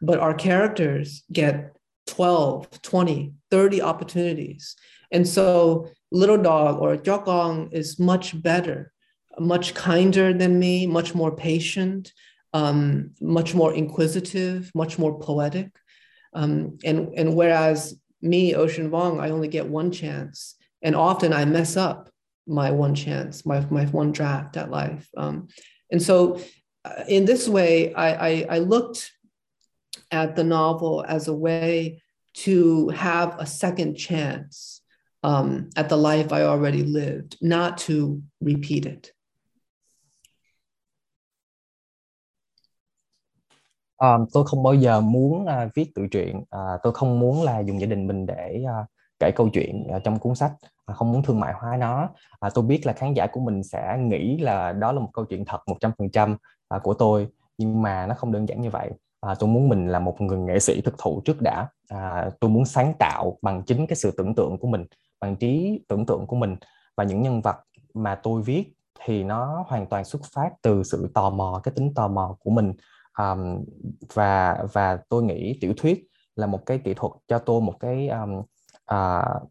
but 0.00 0.18
our 0.18 0.34
characters 0.34 1.22
get 1.32 1.74
12 2.06 2.82
20 2.82 3.34
30 3.50 3.82
opportunities. 3.82 4.76
And 5.10 5.26
so 5.26 5.88
little 6.10 6.38
dog 6.38 6.80
or 6.80 6.96
Chó 6.96 7.24
Con 7.24 7.68
is 7.72 7.98
much 7.98 8.40
better 8.42 8.92
much 9.38 9.74
kinder 9.74 10.32
than 10.32 10.58
me 10.58 10.86
much 10.86 11.14
more 11.14 11.34
patient 11.34 12.12
um, 12.52 13.10
much 13.20 13.52
more 13.54 13.74
inquisitive 13.74 14.70
much 14.74 14.96
more 14.96 15.18
poetic 15.18 15.70
um, 16.34 16.78
and, 16.84 17.14
and 17.16 17.34
whereas 17.34 17.98
me, 18.20 18.54
Ocean 18.54 18.90
Vuong, 18.90 19.20
I 19.20 19.30
only 19.30 19.48
get 19.48 19.66
one 19.66 19.90
chance. 19.90 20.56
And 20.82 20.96
often 20.96 21.32
I 21.32 21.44
mess 21.44 21.76
up 21.76 22.10
my 22.46 22.70
one 22.70 22.94
chance, 22.94 23.46
my, 23.46 23.60
my 23.70 23.86
one 23.86 24.12
draft 24.12 24.56
at 24.56 24.70
life. 24.70 25.08
Um, 25.16 25.48
and 25.90 26.02
so 26.02 26.40
uh, 26.84 27.04
in 27.08 27.24
this 27.24 27.48
way, 27.48 27.94
I, 27.94 28.28
I, 28.28 28.46
I 28.50 28.58
looked 28.58 29.12
at 30.10 30.36
the 30.36 30.44
novel 30.44 31.04
as 31.06 31.28
a 31.28 31.34
way 31.34 32.02
to 32.34 32.88
have 32.88 33.36
a 33.38 33.46
second 33.46 33.94
chance 33.94 34.80
um, 35.22 35.70
at 35.76 35.88
the 35.88 35.96
life 35.96 36.32
I 36.32 36.42
already 36.42 36.82
lived, 36.82 37.38
not 37.40 37.78
to 37.78 38.22
repeat 38.40 38.84
it. 38.84 39.12
Um, 44.12 44.26
tôi 44.32 44.44
không 44.46 44.62
bao 44.62 44.74
giờ 44.74 45.00
muốn 45.00 45.42
uh, 45.42 45.74
viết 45.74 45.94
tự 45.94 46.06
truyện 46.10 46.38
uh, 46.38 46.80
tôi 46.82 46.92
không 46.92 47.20
muốn 47.20 47.42
là 47.42 47.60
dùng 47.60 47.80
gia 47.80 47.86
đình 47.86 48.06
mình 48.06 48.26
để 48.26 48.62
uh, 48.64 48.86
kể 49.18 49.30
câu 49.36 49.48
chuyện 49.48 49.86
uh, 49.96 50.04
trong 50.04 50.18
cuốn 50.18 50.34
sách 50.34 50.52
uh, 50.90 50.96
không 50.96 51.12
muốn 51.12 51.22
thương 51.22 51.40
mại 51.40 51.52
hóa 51.60 51.76
nó. 51.76 52.08
Uh, 52.46 52.54
tôi 52.54 52.64
biết 52.64 52.86
là 52.86 52.92
khán 52.92 53.14
giả 53.14 53.26
của 53.26 53.40
mình 53.40 53.62
sẽ 53.62 53.96
nghĩ 54.00 54.38
là 54.38 54.72
đó 54.72 54.92
là 54.92 55.00
một 55.00 55.10
câu 55.12 55.24
chuyện 55.24 55.44
thật 55.44 55.58
100% 55.66 56.32
uh, 56.76 56.82
của 56.82 56.94
tôi 56.94 57.28
nhưng 57.58 57.82
mà 57.82 58.06
nó 58.06 58.14
không 58.14 58.32
đơn 58.32 58.48
giản 58.48 58.60
như 58.60 58.70
vậy. 58.70 58.90
À, 59.20 59.34
tôi 59.38 59.48
muốn 59.48 59.68
mình 59.68 59.88
là 59.88 59.98
một 59.98 60.20
người 60.20 60.38
nghệ 60.38 60.58
sĩ 60.58 60.80
thực 60.80 60.94
thụ 60.98 61.20
trước 61.24 61.42
đã. 61.42 61.68
À, 61.88 62.30
tôi 62.40 62.50
muốn 62.50 62.64
sáng 62.64 62.94
tạo 62.98 63.38
bằng 63.42 63.62
chính 63.62 63.86
cái 63.86 63.96
sự 63.96 64.10
tưởng 64.16 64.34
tượng 64.34 64.58
của 64.58 64.68
mình 64.68 64.84
bằng 65.20 65.36
trí 65.36 65.80
tưởng 65.88 66.06
tượng 66.06 66.26
của 66.26 66.36
mình. 66.36 66.56
Và 66.96 67.04
những 67.04 67.22
nhân 67.22 67.40
vật 67.40 67.56
mà 67.94 68.14
tôi 68.14 68.42
viết 68.42 68.72
thì 69.04 69.24
nó 69.24 69.64
hoàn 69.68 69.86
toàn 69.86 70.04
xuất 70.04 70.22
phát 70.34 70.50
từ 70.62 70.82
sự 70.82 71.10
tò 71.14 71.30
mò 71.30 71.60
cái 71.62 71.72
tính 71.76 71.94
tò 71.94 72.08
mò 72.08 72.36
của 72.40 72.50
mình 72.50 72.72
um, 73.18 73.64
và 74.14 74.64
và 74.72 74.98
tôi 75.08 75.22
nghĩ 75.22 75.58
tiểu 75.60 75.74
thuyết 75.76 76.08
là 76.36 76.46
một 76.46 76.66
cái 76.66 76.78
kỹ 76.78 76.94
thuật 76.94 77.12
cho 77.28 77.38
tôi 77.38 77.60
một 77.60 77.74
cái 77.80 78.08
um, 78.08 78.38
uh, 78.94 79.50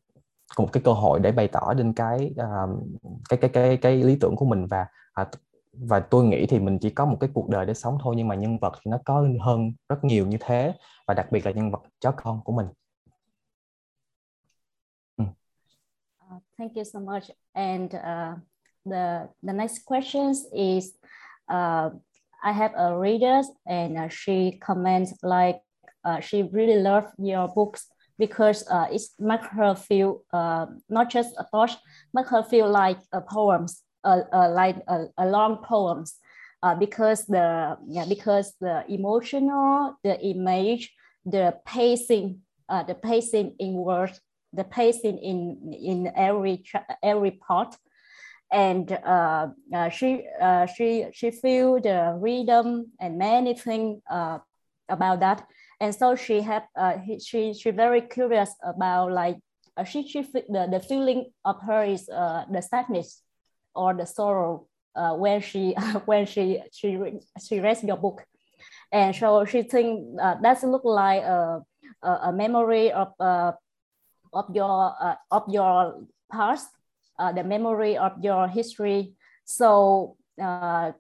một 0.58 0.70
cái 0.74 0.84
cơ 0.84 0.94
hội 0.94 1.20
để 1.20 1.32
bày 1.32 1.48
tỏ 1.48 1.74
lên 1.78 1.94
cái 1.94 2.34
um, 2.38 2.98
cái 3.30 3.40
cái 3.42 3.50
cái 3.54 3.78
cái 3.78 4.04
lý 4.04 4.18
tưởng 4.22 4.36
của 4.36 4.46
mình 4.46 4.66
và 4.66 4.86
uh, 5.22 5.28
và 5.74 6.00
tôi 6.00 6.24
nghĩ 6.24 6.46
thì 6.46 6.60
mình 6.60 6.80
chỉ 6.80 6.90
có 6.90 7.06
một 7.06 7.18
cái 7.20 7.30
cuộc 7.34 7.50
đời 7.50 7.66
để 7.66 7.74
sống 7.74 7.98
thôi 8.02 8.14
nhưng 8.18 8.28
mà 8.28 8.36
nhân 8.36 8.58
vật 8.58 8.74
thì 8.76 8.92
nó 8.92 8.98
có 9.06 9.28
hơn 9.42 9.74
rất 9.90 10.04
nhiều 10.04 10.28
như 10.28 10.38
thế 10.40 10.74
và 11.08 11.14
đặc 11.14 11.32
biệt 11.32 11.46
là 11.46 11.52
nhân 11.52 11.72
vật 11.72 11.82
chó 12.00 12.12
con 12.12 12.42
của 12.44 12.54
mình. 12.54 12.68
Ừ. 15.18 15.24
Uh, 15.24 16.44
thank 16.58 16.76
you 16.76 16.84
so 16.94 17.00
much. 17.00 17.24
And 17.54 17.96
uh, 17.96 18.40
the 18.86 19.28
the 19.48 19.54
next 19.54 19.86
questions 19.86 20.38
is 20.52 20.86
uh, 21.54 21.94
I 22.44 22.52
have 22.52 22.74
a 22.78 22.98
reader 22.98 23.42
and 23.66 23.98
uh, 23.98 24.10
she 24.10 24.60
comments 24.62 25.14
like 25.24 25.62
uh, 26.04 26.20
she 26.20 26.44
really 26.44 26.82
loved 26.82 27.14
your 27.18 27.48
books 27.48 27.88
because 28.20 28.68
uh, 28.70 28.88
it 28.92 29.02
makes 29.20 29.48
her 29.48 29.76
feel 29.76 30.24
uh, 30.34 30.66
not 30.90 31.10
just 31.10 31.34
a 31.38 31.46
thought, 31.46 31.78
make 32.14 32.28
her 32.28 32.44
feel 32.44 32.70
like 32.70 33.00
a 33.12 33.22
poems, 33.22 33.82
uh, 34.04 34.22
uh, 34.32 34.50
like 34.50 34.78
a, 34.88 35.06
a, 35.18 35.26
long 35.26 35.58
poems, 35.64 36.16
uh, 36.62 36.76
because 36.76 37.26
the 37.26 37.78
yeah, 37.88 38.06
because 38.08 38.54
the 38.60 38.84
emotional, 38.88 39.96
the 40.04 40.20
image, 40.22 40.94
the 41.26 41.56
pacing, 41.66 42.42
uh, 42.70 42.84
the 42.84 42.96
pacing 42.96 43.56
in 43.60 43.74
words, 43.74 44.20
the 44.52 44.64
pacing 44.64 45.18
in 45.18 45.74
in 45.74 46.12
every 46.16 46.64
every 47.02 47.32
part, 47.32 47.76
and 48.54 48.92
uh, 48.92 49.48
uh, 49.74 49.90
she 49.90 50.28
uh, 50.40 50.68
she 50.68 51.08
she 51.12 51.32
feel 51.32 51.82
the 51.82 52.16
rhythm 52.22 52.92
and 53.00 53.18
many 53.18 53.56
things 53.56 54.00
uh, 54.10 54.38
about 54.88 55.20
that. 55.22 55.48
And 55.82 55.94
so 55.94 56.16
she 56.16 56.42
had 56.42 56.64
uh, 56.78 56.98
she 57.20 57.54
she 57.54 57.72
very 57.72 58.02
curious 58.02 58.54
about 58.64 59.12
like 59.12 59.38
uh, 59.76 59.84
she 59.84 60.08
she 60.08 60.22
the, 60.22 60.70
the 60.72 60.80
feeling 60.80 61.32
of 61.44 61.60
her 61.64 61.84
is 61.84 62.06
the 62.06 62.62
sadness 62.62 63.24
or 63.74 63.96
the 63.96 64.06
sorrow 64.06 64.68
when 65.18 65.42
she 65.42 65.74
when 66.06 66.28
she 66.28 66.62
she 66.72 67.00
she 67.44 67.60
reads 67.60 67.84
your 67.84 67.98
book. 67.98 68.24
And 68.92 69.16
so 69.16 69.46
she 69.46 69.64
think 69.64 70.20
uh, 70.22 70.36
that 70.42 70.64
look 70.64 70.86
like 70.86 71.24
a, 71.24 71.64
a, 72.04 72.10
a 72.30 72.32
memory 72.32 72.92
of 72.92 73.14
of 73.20 74.46
your 74.54 75.18
of 75.32 75.44
your 75.50 76.06
past 76.32 76.70
uh, 77.20 77.32
the 77.32 77.44
memory 77.44 77.98
of 77.98 78.12
your 78.22 78.48
history. 78.48 79.14
So 79.46 80.18
uh, 80.42 80.92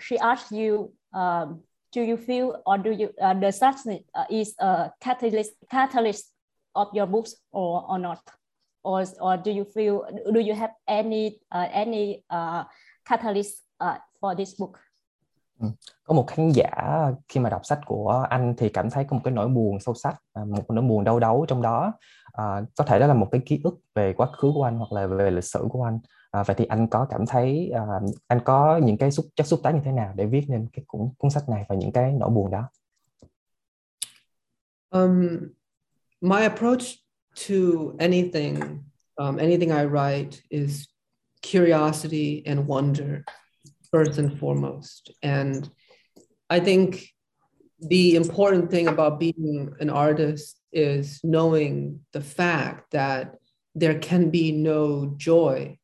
she 0.00 0.18
asked 0.18 0.52
you 0.52 0.92
um, 1.12 1.60
do 1.92 2.02
you 2.02 2.16
feel 2.16 2.62
or 2.66 2.78
do 2.78 2.90
you 2.90 3.10
uh, 3.20 3.34
the 3.34 3.50
subject 3.50 4.08
uh, 4.14 4.24
is 4.30 4.54
a 4.58 4.90
catalyst 5.00 5.52
catalyst 5.70 6.32
of 6.74 6.88
your 6.94 7.06
books 7.06 7.34
or 7.52 7.84
or 7.88 7.98
not? 7.98 8.22
Or 8.82 9.04
or 9.20 9.36
do 9.36 9.50
you 9.50 9.64
feel 9.64 10.06
do 10.32 10.40
you 10.40 10.54
have 10.54 10.70
any 10.86 11.40
uh, 11.52 11.68
any 11.72 12.24
uh, 12.30 12.64
catalyst 13.04 13.62
uh, 13.80 13.98
for 14.20 14.34
this 14.34 14.54
book? 14.54 14.78
Ừ. 15.60 15.68
Có 16.04 16.14
một 16.14 16.26
khán 16.26 16.52
giả 16.52 16.70
khi 17.28 17.40
mà 17.40 17.50
đọc 17.50 17.66
sách 17.66 17.80
của 17.86 18.26
anh 18.30 18.54
thì 18.58 18.68
cảm 18.68 18.90
thấy 18.90 19.04
có 19.04 19.16
một 19.16 19.20
cái 19.24 19.34
nỗi 19.34 19.48
buồn 19.48 19.80
sâu 19.80 19.94
sắc 19.94 20.22
à, 20.32 20.42
một 20.44 20.64
nỗi 20.68 20.84
buồn 20.84 21.04
đau 21.04 21.18
đớn 21.18 21.40
trong 21.48 21.62
đó 21.62 21.92
à, 22.40 22.62
có 22.76 22.84
thể 22.84 22.98
đó 22.98 23.06
là 23.06 23.14
một 23.14 23.28
cái 23.32 23.40
ký 23.46 23.60
ức 23.64 23.74
về 23.94 24.12
quá 24.12 24.26
khứ 24.26 24.50
của 24.54 24.62
anh 24.62 24.76
hoặc 24.76 24.92
là 24.92 25.06
về 25.06 25.30
lịch 25.30 25.44
sử 25.44 25.66
của 25.70 25.84
anh. 25.84 25.98
À, 26.30 26.42
vậy 26.42 26.56
thì 26.58 26.64
anh 26.64 26.86
có 26.88 27.06
cảm 27.10 27.26
thấy 27.26 27.70
à, 27.74 27.82
anh 28.26 28.40
có 28.44 28.80
những 28.84 28.98
cái 28.98 29.10
xúc 29.10 29.26
chất 29.36 29.46
xúc 29.46 29.60
tác 29.62 29.74
như 29.74 29.80
thế 29.84 29.92
nào 29.92 30.12
để 30.16 30.26
viết 30.26 30.44
nên 30.48 30.68
cái 30.72 30.84
cuốn 30.86 31.00
cuốn 31.18 31.30
sách 31.30 31.48
này 31.48 31.64
và 31.68 31.74
những 31.76 31.92
cái 31.92 32.12
nỗi 32.12 32.30
buồn 32.30 32.50
đó? 32.50 32.68
Um, 34.90 35.38
my 36.20 36.42
approach 36.42 36.82
to 37.48 37.54
anything 37.98 38.60
um, 39.14 39.36
anything 39.36 39.70
I 39.70 39.84
write 39.84 40.30
is 40.48 40.88
curiosity 41.42 42.42
and 42.46 42.66
wonder 42.66 43.22
first 43.92 44.18
and 44.18 44.38
foremost. 44.40 45.10
And 45.22 45.68
I 46.50 46.60
think 46.60 46.96
the 47.90 48.16
important 48.16 48.70
thing 48.70 48.86
about 48.86 49.20
being 49.20 49.68
an 49.78 49.90
artist 49.90 50.59
is 50.72 51.20
knowing 51.22 52.00
the 52.12 52.20
fact 52.20 52.92
that 52.92 53.36
there 53.74 53.98
can 53.98 54.30
be 54.30 54.52
no 54.52 55.14
joy 55.16 55.78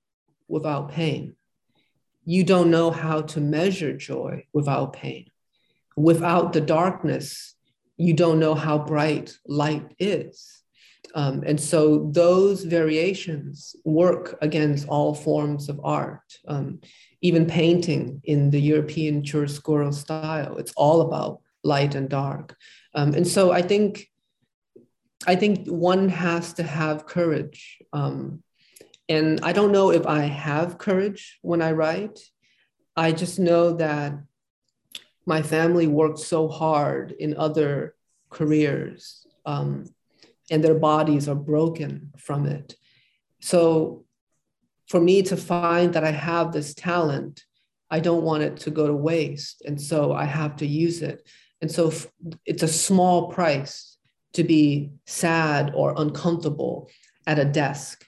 without 0.48 0.90
pain. 0.90 1.34
You 2.24 2.44
don't 2.44 2.70
know 2.70 2.90
how 2.90 3.22
to 3.22 3.40
measure 3.40 3.96
joy 3.96 4.46
without 4.52 4.92
pain. 4.92 5.26
Without 5.96 6.52
the 6.52 6.60
darkness, 6.60 7.54
you 7.96 8.12
don't 8.12 8.40
know 8.40 8.54
how 8.54 8.78
bright 8.78 9.36
light 9.46 9.94
is. 9.98 10.62
Um, 11.14 11.44
and 11.46 11.58
so 11.58 12.10
those 12.12 12.64
variations 12.64 13.76
work 13.84 14.36
against 14.42 14.88
all 14.88 15.14
forms 15.14 15.68
of 15.68 15.80
art, 15.82 16.20
um, 16.48 16.80
even 17.22 17.46
painting 17.46 18.20
in 18.24 18.50
the 18.50 18.60
European 18.60 19.22
chiaroscuro 19.22 19.94
style. 19.94 20.58
It's 20.58 20.74
all 20.76 21.00
about 21.02 21.40
light 21.64 21.94
and 21.94 22.08
dark. 22.08 22.56
Um, 22.94 23.14
and 23.14 23.26
so 23.26 23.52
I 23.52 23.62
think, 23.62 24.08
I 25.26 25.36
think 25.36 25.66
one 25.66 26.08
has 26.08 26.52
to 26.54 26.62
have 26.62 27.06
courage 27.06 27.78
um, 27.92 28.42
and 29.08 29.40
I 29.42 29.52
don't 29.52 29.72
know 29.72 29.90
if 29.90 30.06
I 30.06 30.20
have 30.22 30.78
courage 30.78 31.38
when 31.42 31.62
I 31.62 31.72
write. 31.72 32.18
I 32.96 33.12
just 33.12 33.38
know 33.38 33.72
that 33.74 34.14
my 35.26 35.42
family 35.42 35.86
worked 35.86 36.18
so 36.18 36.48
hard 36.48 37.12
in 37.12 37.36
other 37.36 37.94
careers 38.30 39.26
um, 39.44 39.84
and 40.50 40.62
their 40.62 40.74
bodies 40.74 41.28
are 41.28 41.36
broken 41.36 42.12
from 42.16 42.46
it. 42.46 42.74
So 43.40 44.04
for 44.88 45.00
me 45.00 45.22
to 45.22 45.36
find 45.36 45.92
that 45.94 46.04
I 46.04 46.12
have 46.12 46.52
this 46.52 46.74
talent, 46.74 47.44
I 47.90 48.00
don't 48.00 48.22
want 48.22 48.42
it 48.42 48.56
to 48.58 48.70
go 48.70 48.86
to 48.88 48.94
waste. 48.94 49.62
And 49.64 49.80
so 49.80 50.12
I 50.12 50.24
have 50.24 50.56
to 50.56 50.66
use 50.66 51.02
it. 51.02 51.28
And 51.60 51.70
so 51.70 51.92
it's 52.44 52.62
a 52.62 52.68
small 52.68 53.28
price 53.28 53.95
to 54.36 54.44
be 54.44 54.90
sad 55.06 55.72
or 55.74 55.94
uncomfortable 55.96 56.90
at 57.26 57.38
a 57.38 57.44
desk 57.44 58.06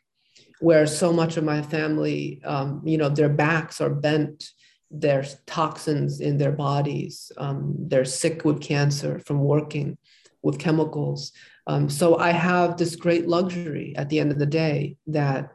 where 0.61 0.87
so 0.87 1.11
much 1.11 1.39
of 1.39 1.45
my 1.45 1.63
family, 1.63 2.43
um, 2.45 2.83
you 2.85 2.99
know, 2.99 3.09
their 3.09 3.31
backs 3.31 3.81
are 3.81 3.89
bent, 3.89 4.51
there's 4.91 5.37
toxins 5.47 6.21
in 6.21 6.37
their 6.37 6.53
bodies, 6.53 7.33
um, 7.39 7.75
they're 7.79 8.05
sick 8.05 8.45
with 8.45 8.61
cancer 8.61 9.19
from 9.21 9.41
working 9.41 9.97
with 10.43 10.59
chemicals. 10.59 11.33
Um, 11.67 11.89
so 11.89 12.19
I 12.19 12.31
have 12.31 12.77
this 12.77 12.95
great 12.95 13.27
luxury 13.27 13.95
at 13.97 14.11
the 14.11 14.21
end 14.21 14.31
of 14.31 14.39
the 14.39 14.47
day 14.47 14.97
that 15.07 15.53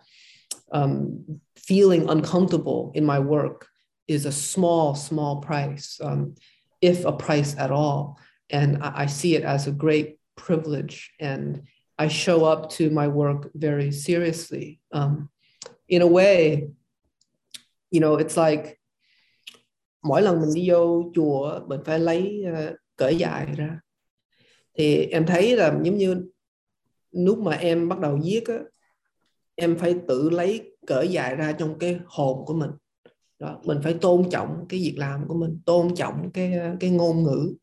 um, 0.72 1.40
feeling 1.56 2.10
uncomfortable 2.10 2.92
in 2.96 3.06
my 3.06 3.20
work 3.20 3.68
is 4.08 4.26
a 4.26 4.32
small, 4.32 4.96
small 4.96 5.40
price, 5.40 6.00
um, 6.02 6.34
if 6.82 7.06
a 7.06 7.12
price 7.12 7.56
at 7.60 7.70
all. 7.70 8.18
And 8.50 8.84
I, 8.84 9.04
I 9.04 9.06
see 9.06 9.36
it 9.36 9.44
as 9.44 9.68
a 9.68 9.72
great 9.72 10.18
privilege 10.36 11.12
and 11.20 11.62
I 11.98 12.08
show 12.08 12.46
up 12.46 12.70
to 12.78 12.90
my 12.92 13.08
work 13.08 13.52
very 13.54 13.92
seriously. 13.92 14.80
Um, 14.92 15.30
in 15.88 16.02
a 16.02 16.08
way, 16.08 16.68
you 17.92 18.00
know, 18.00 18.16
it's 18.18 18.38
like 18.38 18.80
mỗi 20.04 20.22
lần 20.22 20.42
mình 20.42 20.54
đi 20.54 20.70
vô 20.70 21.12
chùa 21.16 21.60
mình 21.68 21.80
phải 21.86 22.00
lấy 22.00 22.44
ờ, 22.56 22.70
uh, 22.70 22.76
cởi 22.96 23.16
dài 23.18 23.48
ra. 23.58 23.80
Thì 24.78 25.06
em 25.06 25.26
thấy 25.26 25.58
là 25.58 25.80
giống 25.84 25.98
như 25.98 26.26
lúc 27.12 27.40
mà 27.40 27.52
em 27.56 27.90
bắt 27.90 28.00
đầu 28.00 28.20
viết 28.24 28.44
á 28.48 28.60
em 29.56 29.78
phải 29.78 29.96
tự 30.08 30.30
lấy 30.30 30.78
cởi 30.88 31.08
dài 31.08 31.36
ra 31.36 31.52
trong 31.52 31.80
cái 31.80 32.00
hồn 32.06 32.46
của 32.46 32.54
mình. 32.54 32.72
Đó 33.40 33.62
mình 33.64 33.78
phải 33.84 33.94
tôn 33.94 34.30
trọng 34.30 34.66
cái 34.70 34.80
việc 34.80 34.96
làm 34.98 35.28
của 35.28 35.36
mình 35.36 35.60
tôn 35.66 35.96
trọng 35.96 36.32
cái 36.34 36.54
ờ, 36.54 36.76
cái 36.80 36.90
ngôn 36.90 37.24
ngữ 37.24 37.56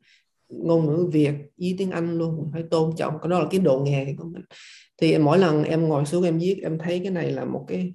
ngôn 0.51 0.87
ngữ 0.87 1.09
Việt 1.13 1.33
với 1.59 1.75
tiếng 1.79 1.91
Anh 1.91 2.19
luôn 2.19 2.51
phải 2.53 2.63
tôn 2.71 2.91
trọng. 2.97 3.15
Cái 3.23 3.29
đó 3.29 3.39
là 3.39 3.47
cái 3.51 3.61
độ 3.61 3.83
nghề 3.87 4.15
của 4.19 4.25
mình. 4.25 4.43
Thì 5.01 5.19
mỗi 5.19 5.39
lần 5.39 5.65
em 5.65 5.89
ngồi 5.89 6.07
xuống 6.07 6.25
em 6.25 6.39
viết 6.39 6.61
em 6.63 6.79
thấy 6.79 7.01
cái 7.03 7.11
này 7.11 7.31
là 7.31 7.45
một 7.45 7.65
cái 7.69 7.93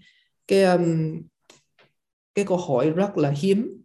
cái 0.47 0.63
um, 0.63 1.15
cái 2.35 2.45
câu 2.45 2.57
hỏi 2.57 2.89
rất 2.89 3.17
là 3.17 3.33
hiếm. 3.37 3.83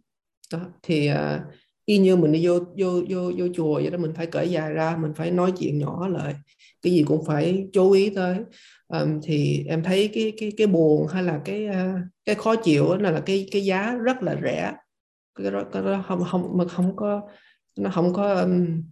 Đó 0.53 0.59
thì 0.83 1.09
uh, 1.11 1.41
y 1.85 1.97
như 1.97 2.15
mình 2.15 2.31
đi 2.31 2.47
vô 2.47 2.59
vô 2.77 3.01
vô 3.09 3.31
vô 3.37 3.45
chùa 3.53 3.73
vậy 3.73 3.89
đó 3.89 3.97
mình 3.97 4.13
phải 4.15 4.25
cởi 4.25 4.49
dài 4.49 4.73
ra 4.73 4.97
mình 4.97 5.13
phải 5.15 5.31
nói 5.31 5.53
chuyện 5.59 5.79
nhỏ 5.79 6.07
lại. 6.07 6.35
Cái 6.81 6.93
gì 6.93 7.03
cũng 7.03 7.25
phải 7.25 7.67
chú 7.73 7.91
ý 7.91 8.09
tới. 8.09 8.37
Um, 8.87 9.19
thì 9.23 9.63
em 9.67 9.83
thấy 9.83 10.09
cái 10.13 10.33
cái 10.39 10.51
cái 10.57 10.67
buồn 10.67 11.07
hay 11.07 11.23
là 11.23 11.41
cái 11.45 11.67
uh, 11.69 12.01
cái 12.25 12.35
khó 12.35 12.55
chịu 12.55 12.97
đó 12.97 13.11
là 13.11 13.19
cái 13.25 13.47
cái 13.51 13.65
giá 13.65 13.95
rất 13.95 14.23
là 14.23 14.39
rẻ. 14.43 14.73
Cái 15.35 15.51
đó, 15.51 15.63
cái 15.71 15.83
đó 15.83 16.03
không 16.07 16.23
không 16.31 16.57
mà 16.57 16.65
không 16.65 16.95
có 16.95 17.21
nó 17.77 17.89
không 17.93 18.13
có 18.13 18.33
um, 18.33 18.83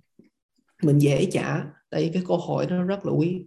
mình 0.84 1.00
dễ 1.00 1.30
trả 1.32 1.63
tại 1.89 2.02
vì 2.02 2.12
cái 2.13 2.24
cơ 2.28 2.36
hội 2.36 2.68
nó 2.70 2.84
rất 2.84 3.06
là 3.06 3.12
quý. 3.12 3.46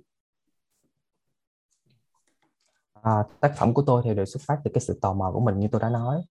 À, 3.03 3.25
tác 3.41 3.53
phẩm 3.57 3.75
của 3.75 3.83
tôi 3.87 4.03
thì 4.05 4.15
đều 4.15 4.25
xuất 4.25 4.43
phát 4.47 4.59
từ 4.65 4.71
cái 4.75 4.81
sự 4.81 4.99
tò 5.03 5.13
mò 5.13 5.31
của 5.33 5.41
mình 5.41 5.59
như 5.59 5.69
tôi 5.73 5.81
đã 5.81 5.89
nói. 5.89 6.23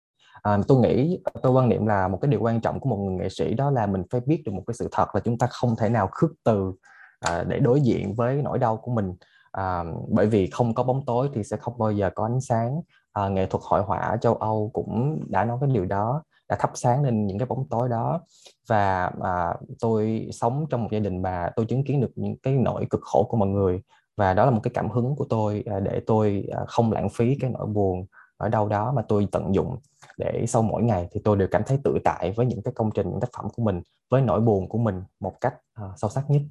À, 0.41 0.57
tôi 0.67 0.79
nghĩ 0.79 1.19
tôi 1.41 1.51
quan 1.51 1.69
niệm 1.69 1.85
là 1.85 2.07
một 2.07 2.19
cái 2.21 2.31
điều 2.31 2.41
quan 2.41 2.61
trọng 2.61 2.79
của 2.79 2.89
một 2.89 2.97
người 2.97 3.15
nghệ 3.15 3.29
sĩ 3.29 3.53
đó 3.53 3.71
là 3.71 3.85
mình 3.85 4.03
phải 4.11 4.21
biết 4.25 4.41
được 4.45 4.51
một 4.51 4.63
cái 4.67 4.73
sự 4.73 4.87
thật 4.91 5.15
là 5.15 5.21
chúng 5.21 5.37
ta 5.37 5.47
không 5.47 5.75
thể 5.75 5.89
nào 5.89 6.09
khước 6.11 6.31
từ 6.43 6.73
à, 7.19 7.43
để 7.43 7.59
đối 7.59 7.81
diện 7.81 8.15
với 8.15 8.41
nỗi 8.41 8.59
đau 8.59 8.77
của 8.77 8.91
mình. 8.91 9.13
À, 9.51 9.83
bởi 10.09 10.27
vì 10.27 10.49
không 10.49 10.73
có 10.73 10.83
bóng 10.83 11.05
tối 11.05 11.29
thì 11.33 11.43
sẽ 11.43 11.57
không 11.57 11.77
bao 11.77 11.91
giờ 11.91 12.09
có 12.15 12.25
ánh 12.25 12.41
sáng. 12.41 12.81
À, 13.13 13.27
nghệ 13.27 13.45
thuật 13.45 13.63
hội 13.65 13.81
họa 13.81 13.99
ở 13.99 14.17
châu 14.17 14.35
Âu 14.35 14.69
cũng 14.73 15.23
đã 15.29 15.45
nói 15.45 15.57
cái 15.61 15.69
điều 15.73 15.85
đó 15.85 16.23
đã 16.51 16.57
thắp 16.59 16.71
sáng 16.73 17.03
lên 17.03 17.27
những 17.27 17.39
cái 17.39 17.45
bóng 17.45 17.67
tối 17.69 17.89
đó 17.89 18.21
và 18.67 19.11
à, 19.21 19.53
tôi 19.79 20.29
sống 20.31 20.65
trong 20.69 20.83
một 20.83 20.89
gia 20.91 20.99
đình 20.99 21.21
bà 21.21 21.49
tôi 21.55 21.65
chứng 21.65 21.83
kiến 21.83 22.01
được 22.01 22.11
những 22.15 22.37
cái 22.37 22.53
nỗi 22.53 22.85
cực 22.89 23.01
khổ 23.03 23.27
của 23.29 23.37
mọi 23.37 23.47
người 23.47 23.81
và 24.17 24.33
đó 24.33 24.45
là 24.45 24.51
một 24.51 24.59
cái 24.63 24.71
cảm 24.73 24.89
hứng 24.89 25.15
của 25.15 25.25
tôi 25.29 25.63
à, 25.65 25.79
để 25.79 26.01
tôi 26.07 26.47
à, 26.51 26.59
không 26.67 26.91
lãng 26.91 27.09
phí 27.09 27.37
cái 27.39 27.49
nỗi 27.49 27.67
buồn 27.67 28.05
ở 28.37 28.49
đâu 28.49 28.69
đó 28.69 28.93
mà 28.95 29.01
tôi 29.07 29.27
tận 29.31 29.55
dụng 29.55 29.77
để 30.17 30.45
sau 30.47 30.61
mỗi 30.61 30.83
ngày 30.83 31.07
thì 31.11 31.21
tôi 31.23 31.37
đều 31.37 31.47
cảm 31.51 31.63
thấy 31.65 31.79
tự 31.83 31.97
tại 32.03 32.31
với 32.31 32.45
những 32.45 32.61
cái 32.61 32.73
công 32.75 32.89
trình 32.95 33.09
những 33.09 33.19
tác 33.19 33.29
phẩm 33.37 33.45
của 33.55 33.63
mình 33.63 33.81
với 34.09 34.21
nỗi 34.21 34.41
buồn 34.41 34.69
của 34.69 34.77
mình 34.77 35.03
một 35.19 35.41
cách 35.41 35.55
uh, 35.85 35.91
sâu 35.97 36.09
sắc 36.09 36.29
nhất. 36.29 36.41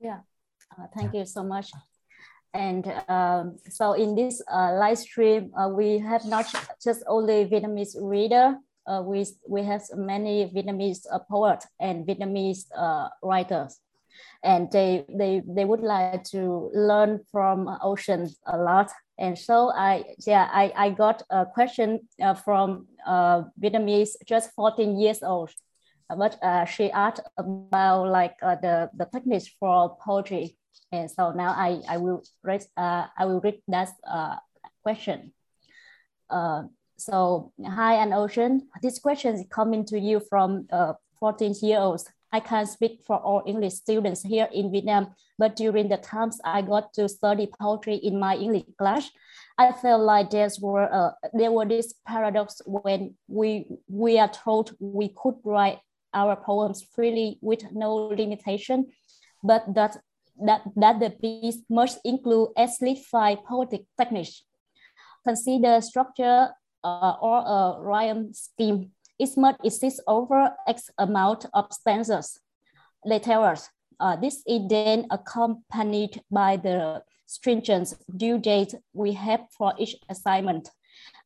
Yeah, 0.00 0.18
uh, 0.82 0.90
thank 0.92 1.12
you 1.12 1.24
so 1.24 1.42
much. 1.42 1.64
And 2.56 2.86
uh, 3.08 3.44
so 3.68 3.92
in 3.92 4.14
this 4.14 4.42
uh, 4.50 4.72
live 4.80 4.96
stream, 4.96 5.52
uh, 5.54 5.68
we 5.68 5.98
have 5.98 6.24
not 6.24 6.46
just 6.82 7.04
only 7.06 7.44
Vietnamese 7.44 7.96
reader, 8.00 8.56
uh, 8.86 9.02
we, 9.04 9.26
we 9.46 9.62
have 9.64 9.82
many 9.94 10.50
Vietnamese 10.50 11.06
uh, 11.12 11.18
poets 11.30 11.66
and 11.78 12.06
Vietnamese 12.06 12.64
uh, 12.74 13.08
writers. 13.22 13.78
And 14.42 14.72
they, 14.72 15.04
they, 15.08 15.42
they 15.46 15.66
would 15.66 15.80
like 15.80 16.24
to 16.30 16.70
learn 16.72 17.20
from 17.30 17.68
Ocean 17.82 18.30
a 18.46 18.56
lot. 18.56 18.90
And 19.18 19.38
so 19.38 19.70
I, 19.76 20.04
yeah, 20.26 20.48
I, 20.50 20.72
I 20.74 20.90
got 20.90 21.24
a 21.28 21.44
question 21.44 22.08
from 22.44 22.86
Vietnamese, 23.06 24.12
just 24.26 24.52
14 24.54 24.98
years 24.98 25.22
old 25.22 25.50
but 26.16 26.38
uh, 26.40 26.64
she 26.64 26.88
asked 26.92 27.20
about 27.36 28.08
like 28.08 28.36
uh, 28.40 28.54
the 28.62 28.88
the 28.94 29.06
techniques 29.06 29.48
for 29.58 29.96
poetry 30.00 30.56
and 30.92 31.10
so 31.10 31.32
now 31.32 31.50
I, 31.50 31.80
I 31.88 31.98
will 31.98 32.22
read 32.42 32.64
uh, 32.76 33.06
I 33.18 33.24
will 33.26 33.40
read 33.40 33.60
that 33.68 33.90
uh, 34.08 34.36
question. 34.82 35.32
Uh, 36.30 36.64
so 36.96 37.52
hi 37.64 37.94
and 37.94 38.14
Ocean, 38.14 38.68
this 38.82 38.98
question 38.98 39.34
is 39.34 39.44
coming 39.50 39.84
to 39.86 39.98
you 39.98 40.20
from 40.20 40.66
uh, 40.72 40.94
14 41.20 41.54
year 41.62 41.78
olds. 41.78 42.08
I 42.32 42.40
can't 42.40 42.68
speak 42.68 43.00
for 43.06 43.16
all 43.16 43.42
English 43.46 43.74
students 43.74 44.22
here 44.22 44.48
in 44.52 44.70
Vietnam, 44.70 45.14
but 45.38 45.56
during 45.56 45.88
the 45.88 45.96
times 45.96 46.38
I 46.44 46.62
got 46.62 46.92
to 46.94 47.08
study 47.08 47.48
poetry 47.58 47.96
in 47.96 48.18
my 48.18 48.34
English 48.34 48.64
class, 48.76 49.10
I 49.58 49.72
felt 49.72 50.02
like 50.02 50.30
there's 50.30 50.60
were 50.60 50.92
uh, 50.92 51.12
there 51.32 51.52
were 51.52 51.64
this 51.64 51.94
paradox 52.06 52.60
when 52.66 53.14
we 53.28 53.66
we 53.88 54.18
are 54.18 54.28
told 54.28 54.74
we 54.80 55.14
could 55.16 55.36
write 55.44 55.78
our 56.12 56.36
poems 56.36 56.82
freely 56.82 57.38
with 57.40 57.62
no 57.72 57.94
limitation, 57.94 58.86
but 59.42 59.62
that 59.74 59.96
that, 60.44 60.62
that 60.76 61.00
the 61.00 61.10
piece 61.10 61.62
must 61.68 61.98
include 62.04 62.50
at 62.56 62.70
least 62.80 63.06
five 63.06 63.38
poetic 63.44 63.84
techniques. 63.98 64.42
Consider 65.24 65.80
structure 65.80 66.48
uh, 66.84 67.14
or 67.20 67.38
a 67.38 67.80
rhyme 67.82 68.32
scheme. 68.32 68.90
It 69.18 69.30
must 69.36 69.58
exist 69.64 70.02
over 70.06 70.50
X 70.68 70.90
amount 70.98 71.46
of 71.54 71.72
stanzas. 71.72 72.38
They 73.04 73.20
uh, 73.98 74.16
this 74.16 74.42
is 74.46 74.60
then 74.68 75.06
accompanied 75.10 76.22
by 76.30 76.56
the 76.56 77.02
stringent 77.26 77.94
due 78.16 78.38
date 78.38 78.74
we 78.92 79.12
have 79.12 79.40
for 79.56 79.74
each 79.78 79.96
assignment. 80.08 80.70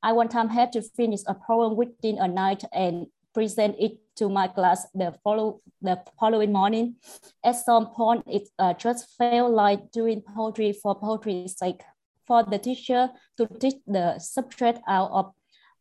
I 0.02 0.12
one 0.12 0.28
time 0.28 0.48
had 0.48 0.72
to 0.72 0.82
finish 0.82 1.20
a 1.26 1.34
poem 1.34 1.76
within 1.76 2.18
a 2.18 2.28
night 2.28 2.64
and 2.72 3.06
present 3.34 3.76
it 3.78 3.98
to 4.16 4.28
my 4.28 4.48
class 4.48 4.86
the 4.94 5.14
follow 5.24 5.60
the 5.80 5.98
following 6.18 6.52
morning. 6.52 6.96
At 7.44 7.56
some 7.56 7.86
point, 7.86 8.24
it 8.26 8.48
uh, 8.58 8.74
just 8.74 9.16
felt 9.16 9.52
like 9.52 9.90
doing 9.92 10.22
poetry 10.22 10.72
for 10.72 10.94
poetry's 10.94 11.56
sake, 11.58 11.82
for 12.26 12.44
the 12.44 12.58
teacher 12.58 13.10
to 13.36 13.46
teach 13.46 13.76
the 13.86 14.18
subject 14.18 14.80
out 14.88 15.10
of 15.10 15.32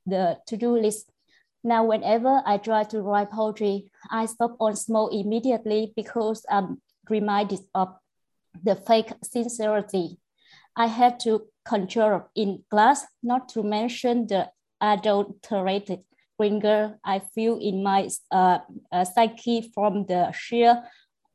the 0.06 0.38
to-do 0.48 0.78
list. 0.78 1.12
Now, 1.64 1.84
whenever 1.84 2.42
I 2.46 2.58
try 2.58 2.84
to 2.86 3.02
write 3.02 3.32
poetry, 3.32 3.92
I 4.10 4.26
stop 4.28 4.56
on 4.60 4.76
small 4.76 5.10
immediately 5.10 5.94
because 5.96 6.46
I'm 6.50 6.82
reminded 7.10 7.60
of 7.76 7.96
the 8.64 8.76
fake 8.76 9.12
sincerity 9.24 10.20
I 10.76 10.88
had 10.88 11.20
to 11.22 11.48
control 11.66 12.30
in 12.36 12.64
class, 12.70 13.06
not 13.22 13.50
to 13.50 13.64
mention 13.64 14.28
the 14.28 14.50
adulterated 14.80 16.04
bringer 16.40 16.98
I 17.04 17.20
feel 17.36 17.60
in 17.60 17.84
my 17.84 18.08
uh, 18.32 18.60
uh, 18.92 19.04
psyche 19.04 19.70
from 19.76 20.06
the 20.08 20.32
sheer 20.32 20.84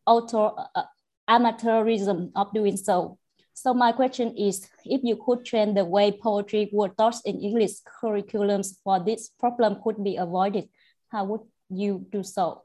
auto 0.06 0.56
uh, 0.56 0.88
amateurism 1.28 2.32
of 2.34 2.52
doing 2.54 2.76
so. 2.76 3.18
So 3.52 3.74
my 3.74 3.92
question 3.92 4.34
is, 4.36 4.66
if 4.84 5.04
you 5.04 5.16
could 5.16 5.44
change 5.44 5.76
the 5.76 5.84
way 5.84 6.10
poetry 6.10 6.70
were 6.72 6.88
taught 6.88 7.20
in 7.24 7.38
English 7.38 7.84
curriculums 7.86 8.80
for 8.82 8.98
this 8.98 9.30
problem 9.38 9.76
could 9.84 10.02
be 10.02 10.16
avoided, 10.16 10.68
how 11.12 11.24
would 11.24 11.44
you 11.68 12.04
do 12.10 12.22
so? 12.22 12.62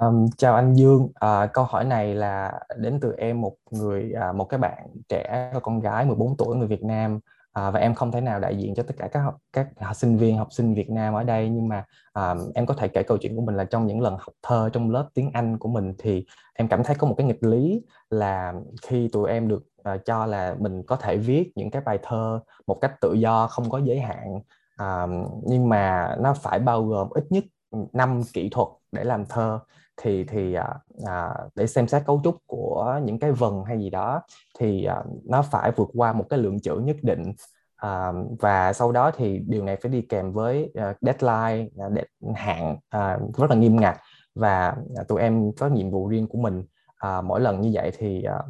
Um, 0.00 0.26
chào 0.36 0.54
anh 0.54 0.74
Dương, 0.74 1.08
à, 1.14 1.46
câu 1.46 1.64
hỏi 1.64 1.84
này 1.84 2.14
là 2.14 2.60
đến 2.76 2.98
từ 3.00 3.14
em 3.18 3.40
một 3.40 3.56
người 3.70 4.12
à, 4.12 4.32
một 4.32 4.44
cái 4.44 4.58
bạn 4.58 4.88
trẻ 5.08 5.52
con 5.62 5.80
gái 5.80 6.04
14 6.04 6.36
tuổi 6.36 6.56
người 6.56 6.68
Việt 6.68 6.82
Nam 6.82 7.20
à, 7.52 7.70
và 7.70 7.80
em 7.80 7.94
không 7.94 8.12
thể 8.12 8.20
nào 8.20 8.40
đại 8.40 8.56
diện 8.56 8.74
cho 8.74 8.82
tất 8.82 8.94
cả 8.98 9.08
các 9.12 9.20
học, 9.20 9.36
các 9.52 9.68
học 9.80 9.96
sinh 9.96 10.16
viên 10.16 10.38
học 10.38 10.48
sinh 10.50 10.74
Việt 10.74 10.90
Nam 10.90 11.14
ở 11.14 11.24
đây. 11.24 11.48
Nhưng 11.48 11.68
mà 11.68 11.84
à, 12.12 12.34
em 12.54 12.66
có 12.66 12.74
thể 12.74 12.88
kể 12.88 13.02
câu 13.02 13.18
chuyện 13.18 13.36
của 13.36 13.42
mình 13.42 13.56
là 13.56 13.64
trong 13.64 13.86
những 13.86 14.00
lần 14.00 14.16
học 14.16 14.34
thơ 14.42 14.70
trong 14.72 14.90
lớp 14.90 15.08
tiếng 15.14 15.30
Anh 15.34 15.58
của 15.58 15.68
mình 15.68 15.94
thì 15.98 16.24
em 16.54 16.68
cảm 16.68 16.84
thấy 16.84 16.96
có 16.96 17.06
một 17.06 17.14
cái 17.18 17.26
nghịch 17.26 17.42
lý 17.44 17.82
là 18.10 18.54
khi 18.82 19.08
tụi 19.12 19.30
em 19.30 19.48
được 19.48 19.64
à, 19.84 19.96
cho 19.96 20.26
là 20.26 20.56
mình 20.58 20.82
có 20.86 20.96
thể 20.96 21.16
viết 21.16 21.52
những 21.54 21.70
cái 21.70 21.82
bài 21.82 21.98
thơ 22.02 22.40
một 22.66 22.78
cách 22.80 22.92
tự 23.00 23.12
do 23.12 23.46
không 23.46 23.70
có 23.70 23.78
giới 23.78 24.00
hạn. 24.00 24.40
À, 24.76 25.06
nhưng 25.42 25.68
mà 25.68 26.16
nó 26.20 26.34
phải 26.34 26.58
bao 26.58 26.86
gồm 26.86 27.08
ít 27.10 27.24
nhất 27.30 27.44
năm 27.92 28.22
kỹ 28.32 28.48
thuật 28.48 28.68
để 28.92 29.04
làm 29.04 29.26
thơ 29.26 29.58
thì 29.96 30.24
thì 30.24 30.54
à, 30.54 30.74
à, 31.06 31.34
để 31.54 31.66
xem 31.66 31.88
xét 31.88 32.02
cấu 32.06 32.20
trúc 32.24 32.36
của 32.46 33.00
những 33.04 33.18
cái 33.18 33.32
vần 33.32 33.64
hay 33.64 33.78
gì 33.78 33.90
đó 33.90 34.22
thì 34.58 34.84
à, 34.84 35.02
nó 35.24 35.42
phải 35.42 35.72
vượt 35.76 35.88
qua 35.94 36.12
một 36.12 36.24
cái 36.30 36.38
lượng 36.38 36.60
chữ 36.60 36.76
nhất 36.76 36.96
định. 37.02 37.32
À, 37.76 38.12
và 38.40 38.72
sau 38.72 38.92
đó 38.92 39.10
thì 39.16 39.38
điều 39.46 39.64
này 39.64 39.76
phải 39.76 39.92
đi 39.92 40.02
kèm 40.02 40.32
với 40.32 40.72
uh, 40.90 40.96
deadline 41.00 41.68
uh, 41.86 42.36
hạn 42.36 42.76
uh, 42.96 43.36
rất 43.36 43.50
là 43.50 43.56
nghiêm 43.56 43.76
ngặt. 43.76 43.96
Và 44.34 44.76
uh, 45.00 45.08
tụi 45.08 45.20
em 45.20 45.52
có 45.52 45.68
nhiệm 45.68 45.90
vụ 45.90 46.08
riêng 46.08 46.26
của 46.26 46.38
mình. 46.38 46.64
Uh, 47.06 47.24
mỗi 47.24 47.40
lần 47.40 47.60
như 47.60 47.70
vậy 47.72 47.92
thì 47.98 48.24
uh, 48.38 48.44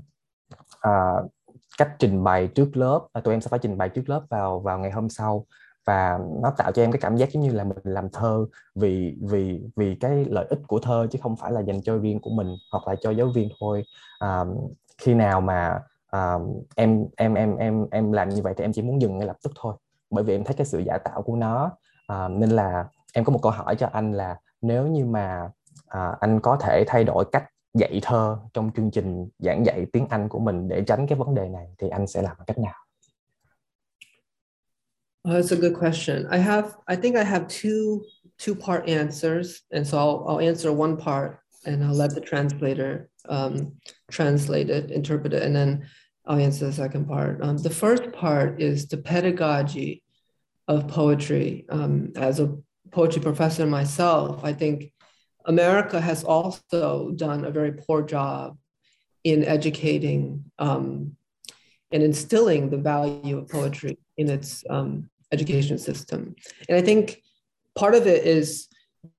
uh, 0.89 1.31
cách 1.79 1.91
trình 1.99 2.25
bày 2.25 2.47
trước 2.47 2.77
lớp 2.77 3.01
uh, 3.19 3.25
tụi 3.25 3.35
em 3.35 3.41
sẽ 3.41 3.49
phải 3.49 3.59
trình 3.59 3.79
bày 3.79 3.89
trước 3.89 4.03
lớp 4.07 4.23
vào 4.31 4.61
vào 4.61 4.79
ngày 4.79 4.91
hôm 4.91 5.09
sau 5.09 5.47
và 5.87 6.19
nó 6.43 6.51
tạo 6.51 6.73
cho 6.73 6.83
em 6.83 6.93
cái 6.93 7.01
cảm 7.01 7.17
giác 7.17 7.33
giống 7.33 7.43
như 7.43 7.53
là 7.53 7.65
mình 7.65 7.79
làm 7.85 8.09
thơ 8.11 8.47
vì 8.75 9.17
vì 9.23 9.61
vì 9.77 9.95
cái 9.95 10.25
lợi 10.25 10.47
ích 10.51 10.59
của 10.67 10.79
thơ 10.79 11.07
chứ 11.11 11.19
không 11.23 11.37
phải 11.37 11.53
là 11.53 11.61
dành 11.61 11.83
cho 11.83 11.99
riêng 11.99 12.21
của 12.21 12.31
mình 12.31 12.57
hoặc 12.73 12.89
là 12.89 12.95
cho 13.01 13.11
giáo 13.11 13.29
viên 13.35 13.49
thôi 13.61 13.85
à, 14.19 14.45
khi 14.99 15.15
nào 15.15 15.41
mà 15.41 15.81
à, 16.11 16.35
em 16.77 17.05
em 17.17 17.35
em 17.35 17.57
em 17.57 17.87
em 17.91 18.13
làm 18.13 18.29
như 18.29 18.43
vậy 18.43 18.55
thì 18.57 18.65
em 18.65 18.73
chỉ 18.73 18.83
muốn 18.83 19.01
dừng 19.03 19.19
ngay 19.19 19.27
lập 19.27 19.37
tức 19.45 19.53
thôi 19.61 19.75
bởi 20.11 20.25
vì 20.25 20.35
em 20.35 20.45
thấy 20.45 20.55
cái 20.55 20.67
sự 20.67 20.79
giả 20.79 20.99
tạo 20.99 21.23
của 21.23 21.37
nó 21.37 21.71
à, 22.07 22.29
nên 22.29 22.51
là 22.51 22.85
em 23.13 23.25
có 23.25 23.33
một 23.33 23.41
câu 23.43 23.53
hỏi 23.53 23.77
cho 23.77 23.89
anh 23.93 24.13
là 24.13 24.37
nếu 24.63 24.87
như 24.87 25.05
mà 25.05 25.51
à, 25.89 26.17
anh 26.21 26.41
có 26.41 26.57
thể 26.57 26.85
thay 26.87 27.05
đổi 27.05 27.25
cách 27.33 27.45
dạy 27.75 28.01
thơ 28.03 28.39
trong 28.55 28.71
chương 28.77 28.91
trình 28.91 29.29
giảng 29.39 29.67
dạy 29.67 29.87
tiếng 29.93 30.07
Anh 30.11 30.29
của 30.29 30.39
mình 30.39 30.69
để 30.69 30.85
tránh 30.87 31.07
cái 31.07 31.19
vấn 31.19 31.35
đề 31.35 31.49
này 31.49 31.67
thì 31.79 31.89
anh 31.89 32.07
sẽ 32.07 32.23
làm 32.23 32.37
cách 32.47 32.59
nào? 32.59 32.82
Oh, 35.25 35.33
that's 35.33 35.53
a 35.53 35.57
good 35.57 35.75
question. 35.75 36.27
I 36.31 36.39
have, 36.39 36.77
I 36.89 36.97
think 36.97 37.17
I 37.17 37.23
have 37.25 37.47
two 37.49 38.05
two 38.39 38.57
part 38.57 38.89
answers, 38.89 39.63
and 39.71 39.87
so 39.87 39.97
I'll, 39.97 40.25
I'll 40.27 40.41
answer 40.41 40.73
one 40.73 40.97
part, 40.97 41.41
and 41.65 41.85
I'll 41.85 41.95
let 41.95 42.13
the 42.13 42.21
translator 42.21 43.09
um, 43.29 43.77
translate 44.11 44.69
it, 44.69 44.91
interpret 44.91 45.33
it, 45.33 45.45
and 45.45 45.55
then 45.55 45.87
I'll 46.27 46.41
answer 46.41 46.67
the 46.67 46.73
second 46.73 47.07
part. 47.07 47.41
Um, 47.41 47.59
the 47.59 47.71
first 47.71 48.11
part 48.13 48.61
is 48.61 48.89
the 48.89 48.97
pedagogy 48.97 50.03
of 50.67 50.89
poetry. 50.89 51.67
Um, 51.69 52.13
as 52.17 52.41
a 52.41 52.57
poetry 52.91 53.23
professor 53.23 53.65
myself, 53.67 54.43
I 54.43 54.53
think 54.53 54.93
America 55.45 56.01
has 56.01 56.25
also 56.25 57.13
done 57.15 57.45
a 57.45 57.51
very 57.51 57.73
poor 57.73 58.03
job 58.03 58.57
in 59.23 59.45
educating 59.45 60.45
um, 60.59 61.17
and 61.93 62.03
instilling 62.03 62.71
the 62.71 62.79
value 62.79 63.39
of 63.39 63.49
poetry 63.49 63.99
in 64.17 64.29
its 64.29 64.65
um, 64.69 65.11
education 65.33 65.79
system. 65.79 66.37
And 66.69 66.77
I 66.77 66.83
think 66.83 67.23
part 67.75 67.95
of 67.95 68.07
it 68.07 68.27
is 68.27 68.69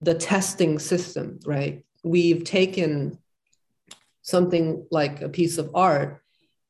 the 0.01 0.13
testing 0.13 0.79
system, 0.79 1.39
right? 1.45 1.83
We've 2.03 2.43
taken 2.43 3.17
something 4.21 4.85
like 4.91 5.21
a 5.21 5.29
piece 5.29 5.57
of 5.57 5.71
art 5.73 6.21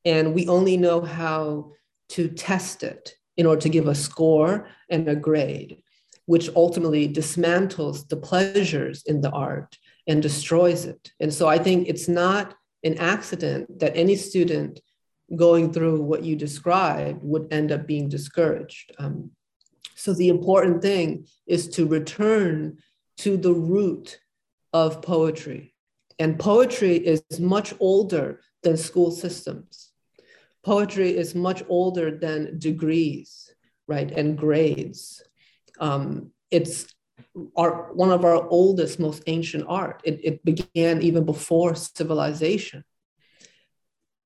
and 0.05 0.33
we 0.33 0.47
only 0.47 0.77
know 0.77 1.01
how 1.01 1.71
to 2.09 2.27
test 2.29 2.83
it 2.83 3.15
in 3.37 3.45
order 3.45 3.61
to 3.61 3.69
give 3.69 3.87
a 3.87 3.95
score 3.95 4.67
and 4.89 5.07
a 5.07 5.15
grade, 5.15 5.81
which 6.25 6.49
ultimately 6.55 7.11
dismantles 7.11 8.07
the 8.07 8.17
pleasures 8.17 9.03
in 9.05 9.21
the 9.21 9.31
art 9.31 9.77
and 10.07 10.21
destroys 10.21 10.85
it. 10.85 11.11
And 11.19 11.33
so 11.33 11.47
I 11.47 11.57
think 11.57 11.87
it's 11.87 12.07
not 12.07 12.55
an 12.83 12.97
accident 12.97 13.79
that 13.79 13.95
any 13.95 14.15
student 14.15 14.81
going 15.35 15.73
through 15.73 16.01
what 16.01 16.23
you 16.23 16.35
described 16.35 17.19
would 17.23 17.47
end 17.51 17.71
up 17.71 17.87
being 17.87 18.09
discouraged. 18.09 18.93
Um, 18.97 19.31
so 19.95 20.13
the 20.13 20.29
important 20.29 20.81
thing 20.81 21.27
is 21.47 21.67
to 21.69 21.87
return 21.87 22.77
to 23.17 23.37
the 23.37 23.53
root 23.53 24.19
of 24.73 25.01
poetry. 25.01 25.73
And 26.19 26.39
poetry 26.39 26.95
is 26.97 27.23
much 27.39 27.73
older 27.79 28.41
than 28.63 28.77
school 28.77 29.11
systems. 29.11 29.91
Poetry 30.63 31.15
is 31.15 31.35
much 31.35 31.63
older 31.67 32.17
than 32.17 32.57
degrees, 32.59 33.53
right, 33.87 34.09
and 34.11 34.37
grades. 34.37 35.21
Um, 35.79 36.31
it's 36.51 36.93
our, 37.55 37.93
one 37.93 38.11
of 38.11 38.23
our 38.23 38.47
oldest, 38.47 38.99
most 38.99 39.23
ancient 39.27 39.65
art. 39.67 40.01
It, 40.03 40.19
it 40.23 40.45
began 40.45 41.01
even 41.01 41.25
before 41.25 41.75
civilization. 41.75 42.83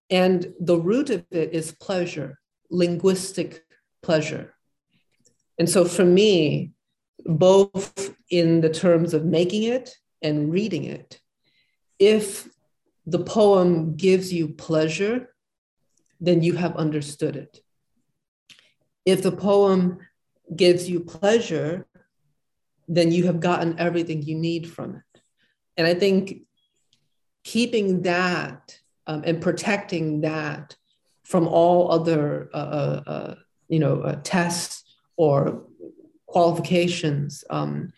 And 0.10 0.54
the 0.60 0.78
root 0.78 1.10
of 1.10 1.26
it 1.32 1.54
is 1.54 1.72
pleasure, 1.72 2.40
linguistic 2.70 3.66
pleasure. 4.02 4.54
And 5.60 5.70
so 5.70 5.86
for 5.86 6.06
me, 6.06 6.72
both 7.26 8.16
in 8.30 8.62
the 8.62 8.70
terms 8.70 9.14
of 9.14 9.26
making 9.26 9.64
it 9.64 9.96
and 10.22 10.52
reading 10.52 10.86
it, 10.86 11.20
if 12.00 12.48
the 13.06 13.20
poem 13.20 13.96
gives 13.96 14.32
you 14.32 14.50
pleasure, 14.50 15.34
then 16.20 16.42
you 16.42 16.54
have 16.54 16.76
understood 16.76 17.36
it. 17.36 17.62
If 19.06 19.24
the 19.24 19.32
poem 19.32 20.00
gives 20.56 20.90
you 20.90 21.02
pleasure, 21.02 21.88
then 22.88 23.12
you 23.12 23.26
have 23.26 23.40
gotten 23.40 23.80
everything 23.80 24.22
you 24.22 24.36
need 24.36 24.70
from 24.70 24.96
it. 24.96 25.22
And 25.76 25.86
I 25.88 25.94
think 25.94 26.42
keeping 27.44 28.04
that 28.04 28.77
um, 29.08 29.24
and 29.26 29.42
protecting 29.42 30.22
that 30.22 30.76
from 31.24 31.48
all 31.48 31.92
other, 31.92 32.50
uh, 32.54 32.58
uh, 32.58 33.04
uh 33.10 33.36
you 33.68 33.80
know, 33.80 34.02
uh, 34.02 34.20
tests 34.24 34.84
or 35.18 35.64
qualifications 36.26 37.44
um, 37.50 37.92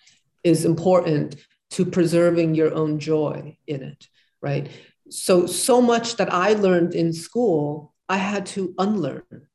is 0.43 0.65
important 0.65 1.35
to 1.71 1.85
preserving 1.85 2.55
your 2.55 2.73
own 2.73 2.99
joy 2.99 3.57
in 3.67 3.83
it, 3.83 4.07
right? 4.41 4.69
So, 5.09 5.45
so 5.45 5.81
much 5.81 6.15
that 6.17 6.33
I 6.33 6.53
learned 6.53 6.95
in 6.95 7.13
school, 7.13 7.93
I 8.07 8.17
had 8.17 8.45
to 8.47 8.73
unlearn, 8.77 9.47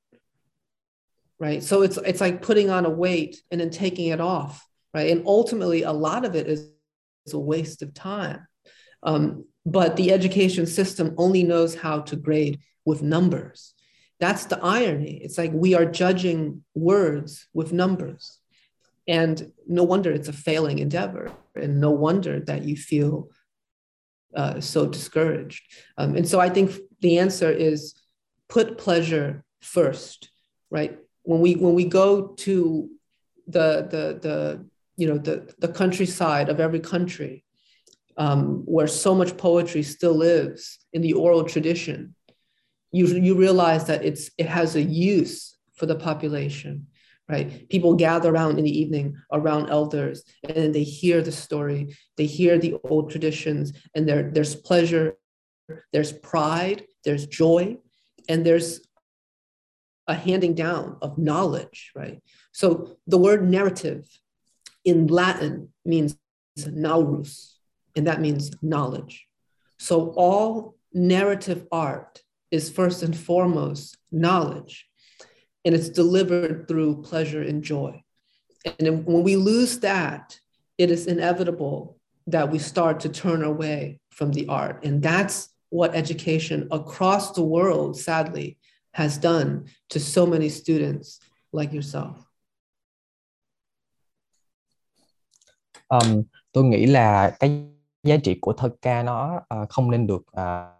right? 1.38 1.62
So 1.62 1.82
it's 1.82 1.96
it's 1.96 2.20
like 2.20 2.42
putting 2.42 2.70
on 2.70 2.84
a 2.84 2.90
weight 2.90 3.42
and 3.50 3.60
then 3.60 3.70
taking 3.70 4.08
it 4.08 4.20
off, 4.20 4.64
right? 4.92 5.10
And 5.10 5.26
ultimately, 5.26 5.82
a 5.82 5.92
lot 5.92 6.24
of 6.24 6.36
it 6.36 6.46
is, 6.46 6.68
is 7.26 7.32
a 7.32 7.38
waste 7.38 7.82
of 7.82 7.94
time. 7.94 8.46
Um, 9.02 9.44
but 9.66 9.96
the 9.96 10.12
education 10.12 10.66
system 10.66 11.14
only 11.16 11.42
knows 11.42 11.74
how 11.74 12.00
to 12.00 12.16
grade 12.16 12.60
with 12.84 13.02
numbers. 13.02 13.74
That's 14.20 14.46
the 14.46 14.62
irony. 14.62 15.20
It's 15.22 15.38
like 15.38 15.52
we 15.52 15.74
are 15.74 15.86
judging 15.86 16.64
words 16.74 17.48
with 17.52 17.72
numbers. 17.72 18.38
And 19.06 19.52
no 19.66 19.82
wonder 19.82 20.10
it's 20.12 20.28
a 20.28 20.32
failing 20.32 20.78
endeavor. 20.78 21.32
And 21.54 21.80
no 21.80 21.90
wonder 21.90 22.40
that 22.40 22.64
you 22.64 22.76
feel 22.76 23.30
uh, 24.34 24.60
so 24.60 24.86
discouraged. 24.86 25.62
Um, 25.96 26.16
and 26.16 26.28
so 26.28 26.40
I 26.40 26.48
think 26.48 26.72
the 27.00 27.18
answer 27.18 27.50
is 27.50 27.94
put 28.48 28.78
pleasure 28.78 29.44
first, 29.60 30.30
right? 30.70 30.98
When 31.22 31.40
we 31.40 31.54
when 31.54 31.74
we 31.74 31.84
go 31.84 32.28
to 32.28 32.90
the 33.46 33.86
the 33.90 34.18
the 34.20 34.66
you 34.96 35.06
know 35.08 35.18
the 35.18 35.54
the 35.58 35.68
countryside 35.68 36.48
of 36.48 36.60
every 36.60 36.80
country, 36.80 37.43
um, 38.16 38.62
where 38.64 38.86
so 38.86 39.14
much 39.14 39.36
poetry 39.36 39.82
still 39.82 40.14
lives 40.14 40.78
in 40.92 41.02
the 41.02 41.12
oral 41.12 41.44
tradition, 41.44 42.14
you 42.92 43.06
you 43.06 43.34
realize 43.34 43.86
that 43.86 44.04
it's 44.04 44.30
it 44.38 44.46
has 44.46 44.76
a 44.76 44.82
use 44.82 45.56
for 45.74 45.86
the 45.86 45.96
population 45.96 46.86
right? 47.28 47.68
People 47.68 47.94
gather 47.94 48.30
around 48.30 48.58
in 48.58 48.64
the 48.64 48.78
evening 48.78 49.16
around 49.32 49.70
elders 49.70 50.24
and 50.42 50.74
they 50.74 50.82
hear 50.82 51.22
the 51.22 51.32
story, 51.32 51.96
they 52.16 52.26
hear 52.26 52.58
the 52.58 52.76
old 52.84 53.10
traditions, 53.10 53.72
and 53.94 54.08
there, 54.08 54.30
there's 54.30 54.54
pleasure, 54.54 55.16
there's 55.92 56.12
pride, 56.12 56.84
there's 57.04 57.26
joy, 57.26 57.76
and 58.28 58.44
there's 58.44 58.80
a 60.06 60.14
handing 60.14 60.54
down 60.54 60.98
of 61.00 61.16
knowledge, 61.16 61.92
right? 61.94 62.22
So 62.52 62.96
the 63.06 63.18
word 63.18 63.48
narrative 63.48 64.06
in 64.84 65.06
Latin 65.06 65.72
means 65.84 66.16
gnarus, 66.58 67.53
and 67.96 68.06
that 68.06 68.20
means 68.20 68.50
knowledge. 68.62 69.26
So 69.78 70.12
all 70.16 70.76
narrative 70.92 71.66
art 71.72 72.22
is 72.50 72.70
first 72.70 73.02
and 73.02 73.16
foremost 73.16 73.98
knowledge 74.12 74.86
and 75.64 75.74
it's 75.74 75.88
delivered 75.88 76.68
through 76.68 77.02
pleasure 77.02 77.42
and 77.42 77.62
joy. 77.62 78.02
And 78.78 79.04
when 79.06 79.22
we 79.22 79.36
lose 79.36 79.80
that, 79.80 80.38
it 80.78 80.90
is 80.90 81.06
inevitable 81.06 81.98
that 82.26 82.50
we 82.50 82.58
start 82.58 83.00
to 83.00 83.08
turn 83.08 83.42
away 83.42 84.00
from 84.10 84.32
the 84.32 84.46
art. 84.48 84.84
And 84.84 85.02
that's 85.02 85.48
what 85.70 85.94
education 85.94 86.68
across 86.70 87.32
the 87.32 87.42
world, 87.42 87.98
sadly, 87.98 88.58
has 88.92 89.18
done 89.18 89.66
to 89.90 90.00
so 90.00 90.26
many 90.26 90.48
students 90.48 91.18
like 91.52 91.72
yourself. 91.72 92.24
Um, 95.90 96.24
tôi 96.52 96.64
nghĩ 96.64 96.86
là 96.86 97.36
cái 97.40 97.73
giá 98.04 98.16
trị 98.24 98.38
của 98.40 98.52
thơ 98.52 98.70
ca 98.82 99.02
nó 99.02 99.40
uh, 99.62 99.68
không 99.68 99.90
nên 99.90 100.06
được 100.06 100.22
uh, 100.40 100.74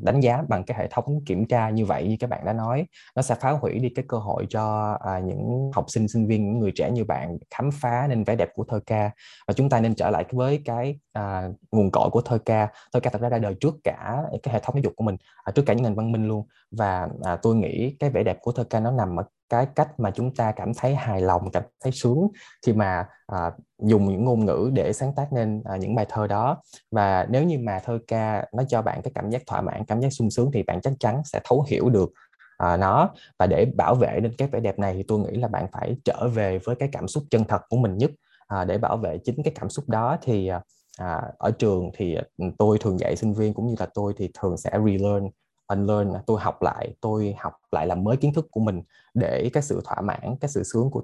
đánh 0.00 0.20
giá 0.20 0.42
bằng 0.48 0.64
cái 0.64 0.78
hệ 0.78 0.88
thống 0.90 1.20
kiểm 1.26 1.46
tra 1.46 1.70
như 1.70 1.84
vậy 1.84 2.08
như 2.08 2.16
các 2.20 2.30
bạn 2.30 2.44
đã 2.44 2.52
nói. 2.52 2.86
Nó 3.16 3.22
sẽ 3.22 3.34
phá 3.34 3.50
hủy 3.50 3.78
đi 3.78 3.88
cái 3.94 4.04
cơ 4.08 4.18
hội 4.18 4.46
cho 4.50 4.94
uh, 4.94 5.24
những 5.24 5.70
học 5.74 5.84
sinh 5.88 6.08
sinh 6.08 6.26
viên 6.26 6.44
những 6.44 6.58
người 6.58 6.72
trẻ 6.74 6.90
như 6.90 7.04
bạn 7.04 7.38
khám 7.50 7.70
phá 7.70 8.06
nên 8.08 8.24
vẻ 8.24 8.36
đẹp 8.36 8.48
của 8.54 8.64
thơ 8.64 8.80
ca. 8.86 9.10
Và 9.48 9.54
chúng 9.54 9.68
ta 9.68 9.80
nên 9.80 9.94
trở 9.94 10.10
lại 10.10 10.24
với 10.32 10.62
cái 10.64 10.98
uh, 11.18 11.54
nguồn 11.72 11.90
cội 11.90 12.10
của 12.10 12.20
thơ 12.20 12.38
ca. 12.38 12.68
Thơ 12.92 13.00
ca 13.00 13.10
thật 13.10 13.20
ra 13.20 13.28
ra 13.28 13.38
đời 13.38 13.54
trước 13.60 13.74
cả 13.84 14.22
cái 14.42 14.54
hệ 14.54 14.60
thống 14.60 14.74
giáo 14.74 14.82
dục 14.82 14.92
của 14.96 15.04
mình 15.04 15.16
uh, 15.48 15.54
trước 15.54 15.62
cả 15.66 15.74
những 15.74 15.82
nền 15.84 15.94
văn 15.94 16.12
minh 16.12 16.28
luôn. 16.28 16.46
Và 16.70 17.08
uh, 17.32 17.38
tôi 17.42 17.56
nghĩ 17.56 17.96
cái 17.98 18.10
vẻ 18.10 18.22
đẹp 18.22 18.38
của 18.40 18.52
thơ 18.52 18.64
ca 18.64 18.80
nó 18.80 18.90
nằm 18.90 19.16
ở 19.20 19.24
cái 19.52 19.66
cách 19.74 20.00
mà 20.00 20.10
chúng 20.10 20.34
ta 20.34 20.52
cảm 20.52 20.74
thấy 20.74 20.94
hài 20.94 21.20
lòng 21.20 21.50
cảm 21.50 21.62
thấy 21.82 21.92
sướng 21.92 22.28
khi 22.66 22.72
mà 22.72 23.06
à, 23.26 23.52
dùng 23.82 24.08
những 24.08 24.24
ngôn 24.24 24.44
ngữ 24.44 24.70
để 24.72 24.92
sáng 24.92 25.14
tác 25.16 25.32
nên 25.32 25.62
à, 25.64 25.76
những 25.76 25.94
bài 25.94 26.06
thơ 26.08 26.26
đó. 26.26 26.62
Và 26.90 27.26
nếu 27.30 27.44
như 27.44 27.58
mà 27.58 27.78
thơ 27.84 27.98
ca 28.08 28.46
nó 28.52 28.62
cho 28.68 28.82
bạn 28.82 29.02
cái 29.02 29.12
cảm 29.14 29.30
giác 29.30 29.42
thỏa 29.46 29.60
mãn 29.60 29.84
cảm 29.84 30.00
giác 30.00 30.10
sung 30.10 30.30
sướng 30.30 30.50
thì 30.52 30.62
bạn 30.62 30.80
chắc 30.80 30.92
chắn 31.00 31.22
sẽ 31.24 31.40
thấu 31.44 31.64
hiểu 31.68 31.90
được 31.90 32.12
à, 32.58 32.76
nó. 32.76 33.10
Và 33.38 33.46
để 33.46 33.66
bảo 33.76 33.94
vệ 33.94 34.20
nên 34.22 34.32
cái 34.38 34.48
vẻ 34.48 34.60
đẹp 34.60 34.78
này 34.78 34.94
thì 34.94 35.02
tôi 35.08 35.18
nghĩ 35.18 35.38
là 35.38 35.48
bạn 35.48 35.66
phải 35.72 35.96
trở 36.04 36.28
về 36.34 36.58
với 36.58 36.76
cái 36.76 36.88
cảm 36.92 37.08
xúc 37.08 37.24
chân 37.30 37.44
thật 37.44 37.62
của 37.68 37.76
mình 37.76 37.98
nhất. 37.98 38.10
À, 38.46 38.64
để 38.64 38.78
bảo 38.78 38.96
vệ 38.96 39.18
chính 39.24 39.42
cái 39.42 39.52
cảm 39.60 39.70
xúc 39.70 39.88
đó 39.88 40.16
thì 40.22 40.48
à, 40.48 40.60
à 40.98 41.22
ở 41.38 41.50
trường 41.50 41.90
thì 41.94 42.14
ừ, 42.14 42.44
tôi 42.58 42.78
thường 42.78 42.98
dạy 42.98 43.16
sinh 43.16 43.34
viên 43.34 43.54
cũng 43.54 43.66
như 43.66 43.74
là 43.78 43.86
tôi 43.94 44.12
thì 44.16 44.30
thường 44.34 44.56
sẽ 44.56 44.70
relearn 44.70 45.28
unlearn 45.76 46.12
tôi 46.26 46.40
học 46.40 46.62
lại 46.62 46.94
tôi 47.00 47.34
học 47.38 47.52
lại 47.72 47.86
làm 47.86 48.04
mới 48.04 48.16
kiến 48.16 48.32
thức 48.32 48.46
của 48.50 48.60
mình 48.60 48.82
để 49.14 49.50
cái 49.52 49.62
sự 49.62 49.80
thỏa 49.84 50.00
mãn 50.00 50.36
cái 50.40 50.48
sự 50.48 50.62
sướng 50.62 50.90
của 50.90 51.02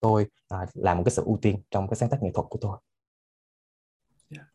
tôi 0.00 0.26
à, 0.48 0.66
là 0.74 0.94
một 0.94 1.02
cái 1.04 1.12
sự 1.12 1.22
ưu 1.26 1.38
tiên 1.42 1.56
trong 1.70 1.88
cái 1.88 1.96
sáng 1.96 2.08
tác 2.08 2.22
nghệ 2.22 2.30
thuật 2.34 2.46
của 2.50 2.58
tôi. 2.60 2.78
Yeah. 4.30 4.46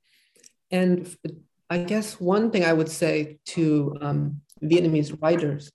And 0.69 1.07
I 1.69 1.85
guess 1.85 2.21
one 2.21 2.49
thing 2.49 2.63
I 2.63 2.73
would 2.73 2.87
say 2.87 3.37
to 3.55 3.61
um, 4.01 4.41
Vietnamese 4.61 5.11
writers, 5.21 5.71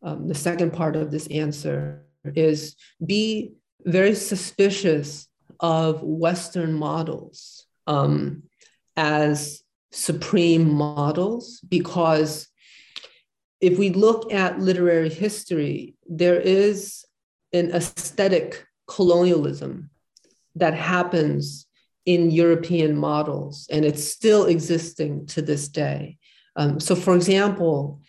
um, 0.00 0.28
the 0.28 0.34
second 0.34 0.72
part 0.72 0.96
of 0.96 1.10
this 1.10 1.28
answer 1.28 2.04
is 2.34 2.74
be 3.06 3.50
very 3.84 4.14
suspicious 4.14 5.26
of 5.58 6.02
Western 6.02 6.72
models 6.72 7.66
um, 7.86 8.42
as 8.96 9.62
supreme 9.92 10.72
models 10.72 11.60
because 11.68 12.49
if 13.60 13.78
we 13.78 13.90
look 13.90 14.32
at 14.32 14.60
literary 14.60 15.10
history, 15.10 15.94
there 16.08 16.40
is 16.40 17.04
an 17.52 17.72
aesthetic 17.72 18.66
colonialism 18.86 19.90
that 20.56 20.74
happens 20.74 21.66
in 22.06 22.30
European 22.30 22.96
models, 22.96 23.68
and 23.70 23.84
it's 23.84 24.04
still 24.04 24.46
existing 24.46 25.26
to 25.26 25.42
this 25.42 25.68
day. 25.68 26.18
Um, 26.56 26.80
so, 26.80 26.94
for 26.94 27.14
example, 27.14 28.00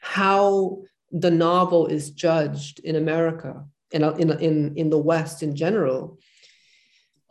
how 0.00 0.82
the 1.10 1.30
novel 1.30 1.86
is 1.86 2.10
judged 2.10 2.78
in 2.80 2.96
America 2.96 3.64
and 3.92 4.04
in, 4.18 4.30
in, 4.40 4.76
in 4.76 4.90
the 4.90 4.98
West 4.98 5.42
in 5.42 5.54
general 5.54 6.18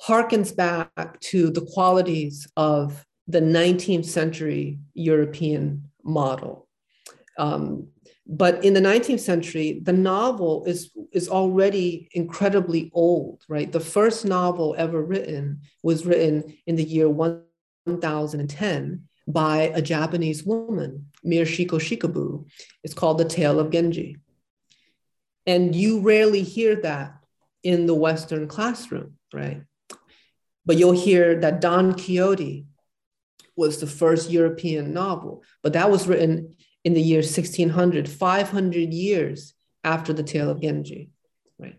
harkens 0.01 0.55
back 0.55 1.19
to 1.19 1.51
the 1.51 1.61
qualities 1.61 2.47
of 2.57 3.05
the 3.27 3.41
19th 3.41 4.05
century 4.05 4.79
European 4.93 5.89
model. 6.03 6.67
Um, 7.41 7.87
but 8.27 8.63
in 8.63 8.75
the 8.75 8.79
19th 8.79 9.19
century, 9.19 9.81
the 9.81 9.93
novel 9.93 10.63
is, 10.65 10.91
is 11.11 11.27
already 11.27 12.07
incredibly 12.13 12.91
old, 12.93 13.41
right? 13.49 13.71
The 13.71 13.79
first 13.79 14.25
novel 14.25 14.75
ever 14.77 15.01
written 15.01 15.61
was 15.81 16.05
written 16.05 16.55
in 16.67 16.75
the 16.75 16.83
year 16.83 17.09
1010 17.09 19.07
by 19.27 19.57
a 19.73 19.81
Japanese 19.81 20.43
woman, 20.43 21.07
Murasaki 21.25 21.67
Shikibu. 21.67 22.45
It's 22.83 22.93
called 22.93 23.17
The 23.17 23.25
Tale 23.25 23.59
of 23.59 23.71
Genji. 23.71 24.17
And 25.47 25.75
you 25.75 26.01
rarely 26.01 26.43
hear 26.43 26.75
that 26.75 27.15
in 27.63 27.87
the 27.87 27.95
Western 27.95 28.47
classroom, 28.47 29.13
right? 29.33 29.63
But 30.63 30.77
you'll 30.77 30.91
hear 30.91 31.39
that 31.39 31.59
Don 31.59 31.95
Quixote 31.95 32.67
was 33.55 33.79
the 33.79 33.87
first 33.87 34.29
European 34.29 34.93
novel, 34.93 35.43
but 35.63 35.73
that 35.73 35.89
was 35.89 36.07
written 36.07 36.55
in 36.83 36.93
the 36.93 37.01
year 37.01 37.19
1600, 37.19 38.09
500 38.09 38.93
years 38.93 39.53
after 39.83 40.13
the 40.13 40.23
tale 40.23 40.49
of 40.49 40.61
Genji, 40.61 41.09
right? 41.59 41.77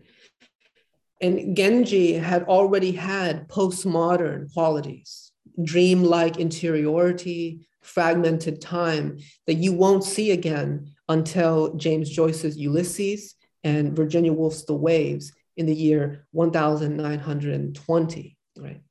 And 1.21 1.55
Genji 1.55 2.13
had 2.13 2.43
already 2.43 2.91
had 2.91 3.47
postmodern 3.47 4.53
qualities, 4.53 5.31
dreamlike 5.61 6.37
interiority, 6.37 7.67
fragmented 7.81 8.61
time 8.61 9.19
that 9.47 9.55
you 9.55 9.73
won't 9.73 10.03
see 10.03 10.31
again 10.31 10.91
until 11.09 11.75
James 11.75 12.09
Joyce's 12.09 12.57
Ulysses 12.57 13.35
and 13.63 13.95
Virginia 13.95 14.33
Woolf's 14.33 14.65
The 14.65 14.73
Waves 14.73 15.33
in 15.55 15.65
the 15.65 15.75
year 15.75 16.25
1920, 16.31 18.37
right? 18.57 18.81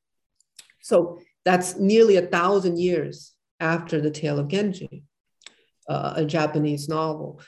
So 0.83 1.21
that's 1.45 1.77
nearly 1.77 2.17
a 2.17 2.27
thousand 2.27 2.79
years 2.79 3.33
after 3.61 4.01
the 4.01 4.11
tale 4.11 4.39
of 4.39 4.49
Genji, 4.49 5.05
uh, 5.93 6.15
a 6.17 6.25
Japanese 6.25 6.89
novel. 6.89 7.41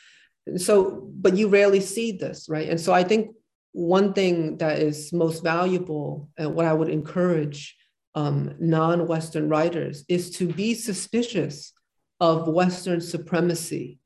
So, 0.57 1.09
but 1.25 1.37
you 1.39 1.49
rarely 1.49 1.81
see 1.81 2.13
this, 2.13 2.39
right? 2.55 2.69
And 2.69 2.81
so 2.81 2.93
I 2.93 3.03
think 3.03 3.35
one 3.73 4.13
thing 4.13 4.59
that 4.59 4.79
is 4.89 5.13
most 5.13 5.43
valuable 5.43 6.29
and 6.39 6.55
what 6.55 6.67
I 6.67 6.75
would 6.79 6.91
encourage 6.91 7.77
um, 8.15 8.55
non-Western 8.61 9.49
writers 9.49 10.05
is 10.09 10.31
to 10.39 10.47
be 10.47 10.75
suspicious 10.75 11.73
of 12.21 12.47
Western 12.47 13.01
supremacy. 13.01 13.99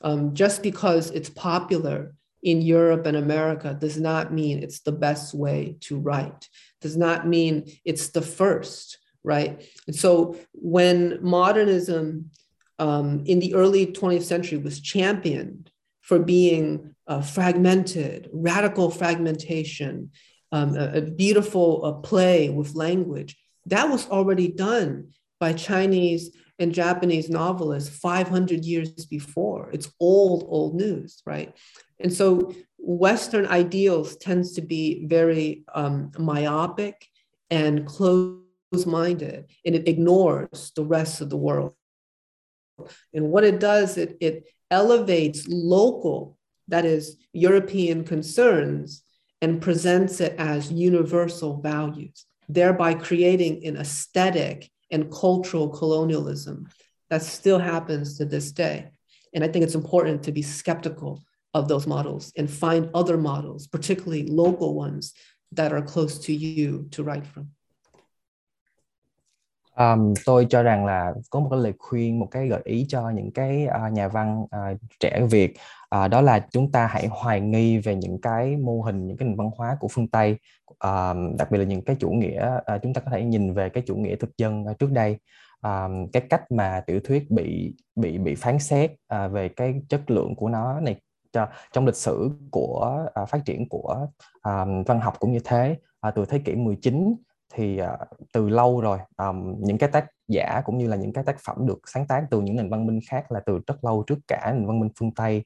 Um, 0.00 0.34
just 0.34 0.62
because 0.62 1.10
it's 1.10 1.30
popular 1.30 2.14
in 2.42 2.60
Europe 2.60 3.06
and 3.06 3.16
America 3.16 3.76
does 3.78 3.98
not 4.00 4.32
mean 4.32 4.58
it's 4.58 4.80
the 4.80 4.98
best 5.06 5.32
way 5.32 5.76
to 5.86 5.98
write, 6.06 6.48
does 6.80 6.96
not 6.96 7.28
mean 7.28 7.54
it's 7.84 8.08
the 8.08 8.22
first, 8.22 8.98
right? 9.22 9.52
And 9.86 9.94
so 9.94 10.36
when 10.52 11.18
modernism 11.22 12.30
um, 12.82 13.22
in 13.26 13.38
the 13.38 13.54
early 13.54 13.86
20th 13.86 14.24
century 14.24 14.58
was 14.58 14.80
championed 14.80 15.70
for 16.00 16.18
being 16.18 16.96
uh, 17.06 17.22
fragmented, 17.22 18.28
radical 18.32 18.90
fragmentation, 18.90 20.10
um, 20.50 20.74
a, 20.76 20.98
a, 20.98 21.00
beautiful 21.02 22.00
play 22.02 22.48
with 22.48 22.74
language, 22.74 23.36
that 23.66 23.88
was 23.88 24.08
already 24.08 24.48
done 24.48 25.12
by 25.38 25.52
Chinese 25.52 26.34
and 26.58 26.74
Japanese 26.74 27.30
novelists 27.30 27.96
500 28.00 28.64
years 28.64 28.90
before. 29.06 29.70
It's 29.72 29.92
old, 30.00 30.44
old 30.48 30.74
news, 30.74 31.22
right? 31.24 31.56
And 32.00 32.12
so 32.12 32.52
Western 32.78 33.46
ideals 33.46 34.16
tends 34.16 34.54
to 34.54 34.60
be 34.60 35.06
very 35.06 35.62
um, 35.72 36.10
myopic 36.18 37.06
and 37.48 37.86
close-minded, 37.86 39.46
and 39.64 39.74
it 39.76 39.86
ignores 39.86 40.72
the 40.74 40.84
rest 40.84 41.20
of 41.20 41.30
the 41.30 41.36
world. 41.36 41.74
And 43.14 43.30
what 43.30 43.44
it 43.44 43.60
does, 43.60 43.96
it, 43.96 44.16
it 44.20 44.44
elevates 44.70 45.46
local, 45.48 46.38
that 46.68 46.84
is, 46.84 47.16
European 47.32 48.04
concerns, 48.04 49.02
and 49.40 49.60
presents 49.60 50.20
it 50.20 50.34
as 50.38 50.72
universal 50.72 51.60
values, 51.60 52.26
thereby 52.48 52.94
creating 52.94 53.66
an 53.66 53.76
aesthetic 53.76 54.70
and 54.90 55.10
cultural 55.10 55.68
colonialism 55.68 56.68
that 57.10 57.22
still 57.22 57.58
happens 57.58 58.16
to 58.18 58.24
this 58.24 58.52
day. 58.52 58.90
And 59.34 59.42
I 59.42 59.48
think 59.48 59.64
it's 59.64 59.74
important 59.74 60.22
to 60.24 60.32
be 60.32 60.42
skeptical 60.42 61.22
of 61.54 61.68
those 61.68 61.86
models 61.86 62.32
and 62.36 62.50
find 62.50 62.90
other 62.94 63.16
models, 63.16 63.66
particularly 63.66 64.26
local 64.26 64.74
ones 64.74 65.12
that 65.52 65.72
are 65.72 65.82
close 65.82 66.18
to 66.20 66.34
you 66.34 66.88
to 66.92 67.02
write 67.02 67.26
from. 67.26 67.50
Um, 69.76 70.14
tôi 70.24 70.46
cho 70.50 70.62
rằng 70.62 70.84
là 70.84 71.14
có 71.30 71.40
một 71.40 71.48
cái 71.50 71.60
lời 71.60 71.72
khuyên, 71.78 72.18
một 72.18 72.28
cái 72.30 72.48
gợi 72.48 72.60
ý 72.64 72.86
cho 72.88 73.10
những 73.10 73.30
cái 73.32 73.66
uh, 73.86 73.92
nhà 73.92 74.08
văn 74.08 74.42
uh, 74.42 74.78
trẻ 75.00 75.20
Việt 75.30 75.54
uh, 76.04 76.10
đó 76.10 76.20
là 76.20 76.46
chúng 76.50 76.72
ta 76.72 76.86
hãy 76.86 77.08
hoài 77.10 77.40
nghi 77.40 77.78
về 77.78 77.94
những 77.94 78.20
cái 78.20 78.56
mô 78.56 78.80
hình, 78.82 79.06
những 79.06 79.16
cái 79.16 79.28
nền 79.28 79.36
văn 79.36 79.50
hóa 79.56 79.76
của 79.80 79.88
phương 79.88 80.08
Tây, 80.08 80.36
uh, 80.70 81.38
đặc 81.38 81.50
biệt 81.50 81.58
là 81.58 81.64
những 81.64 81.82
cái 81.82 81.96
chủ 82.00 82.10
nghĩa 82.10 82.56
uh, 82.74 82.82
chúng 82.82 82.94
ta 82.94 83.00
có 83.00 83.10
thể 83.10 83.24
nhìn 83.24 83.54
về 83.54 83.68
cái 83.68 83.82
chủ 83.86 83.96
nghĩa 83.96 84.16
thực 84.16 84.36
dân 84.38 84.64
uh, 84.70 84.78
trước 84.78 84.90
đây, 84.92 85.18
uh, 85.66 86.12
cái 86.12 86.22
cách 86.30 86.52
mà 86.52 86.82
tiểu 86.86 87.00
thuyết 87.04 87.30
bị 87.30 87.74
bị 87.96 88.18
bị 88.18 88.34
phán 88.34 88.58
xét 88.58 88.90
uh, 88.92 89.32
về 89.32 89.48
cái 89.48 89.74
chất 89.88 90.10
lượng 90.10 90.34
của 90.34 90.48
nó 90.48 90.80
này 90.80 90.96
trong 91.72 91.86
lịch 91.86 91.96
sử 91.96 92.30
của 92.50 93.06
uh, 93.22 93.28
phát 93.28 93.44
triển 93.44 93.68
của 93.68 94.06
uh, 94.36 94.86
văn 94.86 95.00
học 95.00 95.14
cũng 95.20 95.32
như 95.32 95.40
thế. 95.44 95.76
Uh, 96.08 96.14
từ 96.14 96.24
thế 96.24 96.38
kỷ 96.38 96.54
19 96.54 97.14
thì 97.54 97.80
uh, 97.82 98.08
từ 98.32 98.48
lâu 98.48 98.80
rồi 98.80 98.98
um, 99.16 99.54
những 99.58 99.78
cái 99.78 99.90
tác 99.90 100.06
giả 100.28 100.62
cũng 100.64 100.78
như 100.78 100.88
là 100.88 100.96
những 100.96 101.12
cái 101.12 101.24
tác 101.24 101.36
phẩm 101.38 101.66
được 101.66 101.78
sáng 101.86 102.06
tác 102.06 102.24
từ 102.30 102.40
những 102.40 102.56
nền 102.56 102.70
văn 102.70 102.86
minh 102.86 103.00
khác 103.08 103.32
là 103.32 103.40
từ 103.46 103.60
rất 103.66 103.84
lâu 103.84 104.04
trước 104.06 104.18
cả 104.28 104.52
nền 104.56 104.66
văn 104.66 104.80
minh 104.80 104.90
phương 104.98 105.14
Tây. 105.14 105.44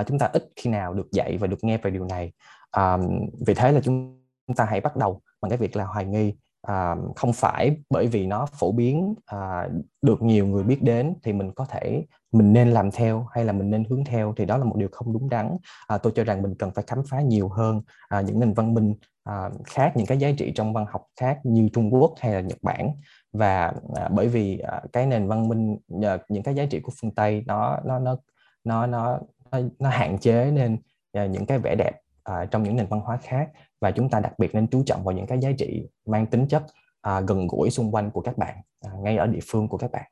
Uh, 0.00 0.06
chúng 0.06 0.18
ta 0.18 0.30
ít 0.32 0.48
khi 0.56 0.70
nào 0.70 0.94
được 0.94 1.12
dạy 1.12 1.36
và 1.36 1.46
được 1.46 1.64
nghe 1.64 1.78
về 1.78 1.90
điều 1.90 2.04
này. 2.04 2.32
Um, 2.76 3.28
vì 3.46 3.54
thế 3.54 3.72
là 3.72 3.80
chúng 3.80 4.22
ta 4.56 4.64
hãy 4.64 4.80
bắt 4.80 4.96
đầu 4.96 5.20
bằng 5.40 5.50
cái 5.50 5.58
việc 5.58 5.76
là 5.76 5.84
hoài 5.84 6.04
nghi. 6.04 6.34
À, 6.62 6.96
không 7.16 7.32
phải 7.32 7.76
bởi 7.90 8.06
vì 8.06 8.26
nó 8.26 8.46
phổ 8.46 8.72
biến 8.72 9.14
à, 9.26 9.68
được 10.02 10.22
nhiều 10.22 10.46
người 10.46 10.62
biết 10.62 10.82
đến 10.82 11.14
thì 11.22 11.32
mình 11.32 11.52
có 11.52 11.64
thể 11.64 12.04
mình 12.32 12.52
nên 12.52 12.70
làm 12.70 12.90
theo 12.90 13.26
hay 13.30 13.44
là 13.44 13.52
mình 13.52 13.70
nên 13.70 13.84
hướng 13.84 14.04
theo 14.04 14.34
thì 14.36 14.44
đó 14.44 14.56
là 14.56 14.64
một 14.64 14.76
điều 14.76 14.88
không 14.92 15.12
đúng 15.12 15.28
đắn. 15.28 15.56
À, 15.86 15.98
tôi 15.98 16.12
cho 16.16 16.24
rằng 16.24 16.42
mình 16.42 16.54
cần 16.54 16.70
phải 16.70 16.84
khám 16.86 17.02
phá 17.10 17.20
nhiều 17.20 17.48
hơn 17.48 17.82
à, 18.08 18.20
những 18.20 18.40
nền 18.40 18.52
văn 18.52 18.74
minh 18.74 18.94
À, 19.28 19.50
khác 19.64 19.92
những 19.96 20.06
cái 20.06 20.18
giá 20.18 20.30
trị 20.38 20.52
trong 20.54 20.72
văn 20.72 20.86
học 20.90 21.06
khác 21.20 21.38
như 21.44 21.68
Trung 21.72 21.94
Quốc 21.94 22.14
hay 22.18 22.32
là 22.32 22.40
Nhật 22.40 22.58
Bản. 22.62 22.90
Và 23.32 23.72
à, 23.94 24.08
bởi 24.10 24.28
vì 24.28 24.58
à, 24.58 24.82
cái 24.92 25.06
nền 25.06 25.28
văn 25.28 25.48
minh 25.48 25.76
nhờ 25.88 26.18
những 26.28 26.42
cái 26.42 26.54
giá 26.54 26.64
trị 26.70 26.80
của 26.80 26.92
phương 27.00 27.14
Tây 27.14 27.44
nó 27.46 27.78
nó 27.84 27.98
nó 27.98 28.16
nó 28.64 28.86
nó 28.86 29.20
nó 29.78 29.88
hạn 29.90 30.18
chế 30.18 30.50
nên 30.50 30.78
à, 31.12 31.26
những 31.26 31.46
cái 31.46 31.58
vẻ 31.58 31.74
đẹp 31.74 31.92
à, 32.24 32.44
trong 32.44 32.62
những 32.62 32.76
nền 32.76 32.86
văn 32.86 33.00
hóa 33.00 33.16
khác. 33.16 33.48
Và 33.80 33.90
chúng 33.90 34.10
ta 34.10 34.20
đặc 34.20 34.38
biệt 34.38 34.54
nên 34.54 34.66
chú 34.66 34.82
trọng 34.86 35.04
vào 35.04 35.14
những 35.14 35.26
cái 35.26 35.38
giá 35.40 35.50
trị 35.58 35.88
mang 36.06 36.26
tính 36.26 36.46
chất 36.48 36.62
à, 37.00 37.20
gần 37.20 37.46
gũi 37.46 37.70
xung 37.70 37.94
quanh 37.94 38.10
của 38.10 38.20
các 38.20 38.38
bạn 38.38 38.56
à, 38.80 38.90
ngay 39.02 39.16
ở 39.16 39.26
địa 39.26 39.40
phương 39.50 39.68
của 39.68 39.78
các 39.78 39.90
bạn. 39.92 40.10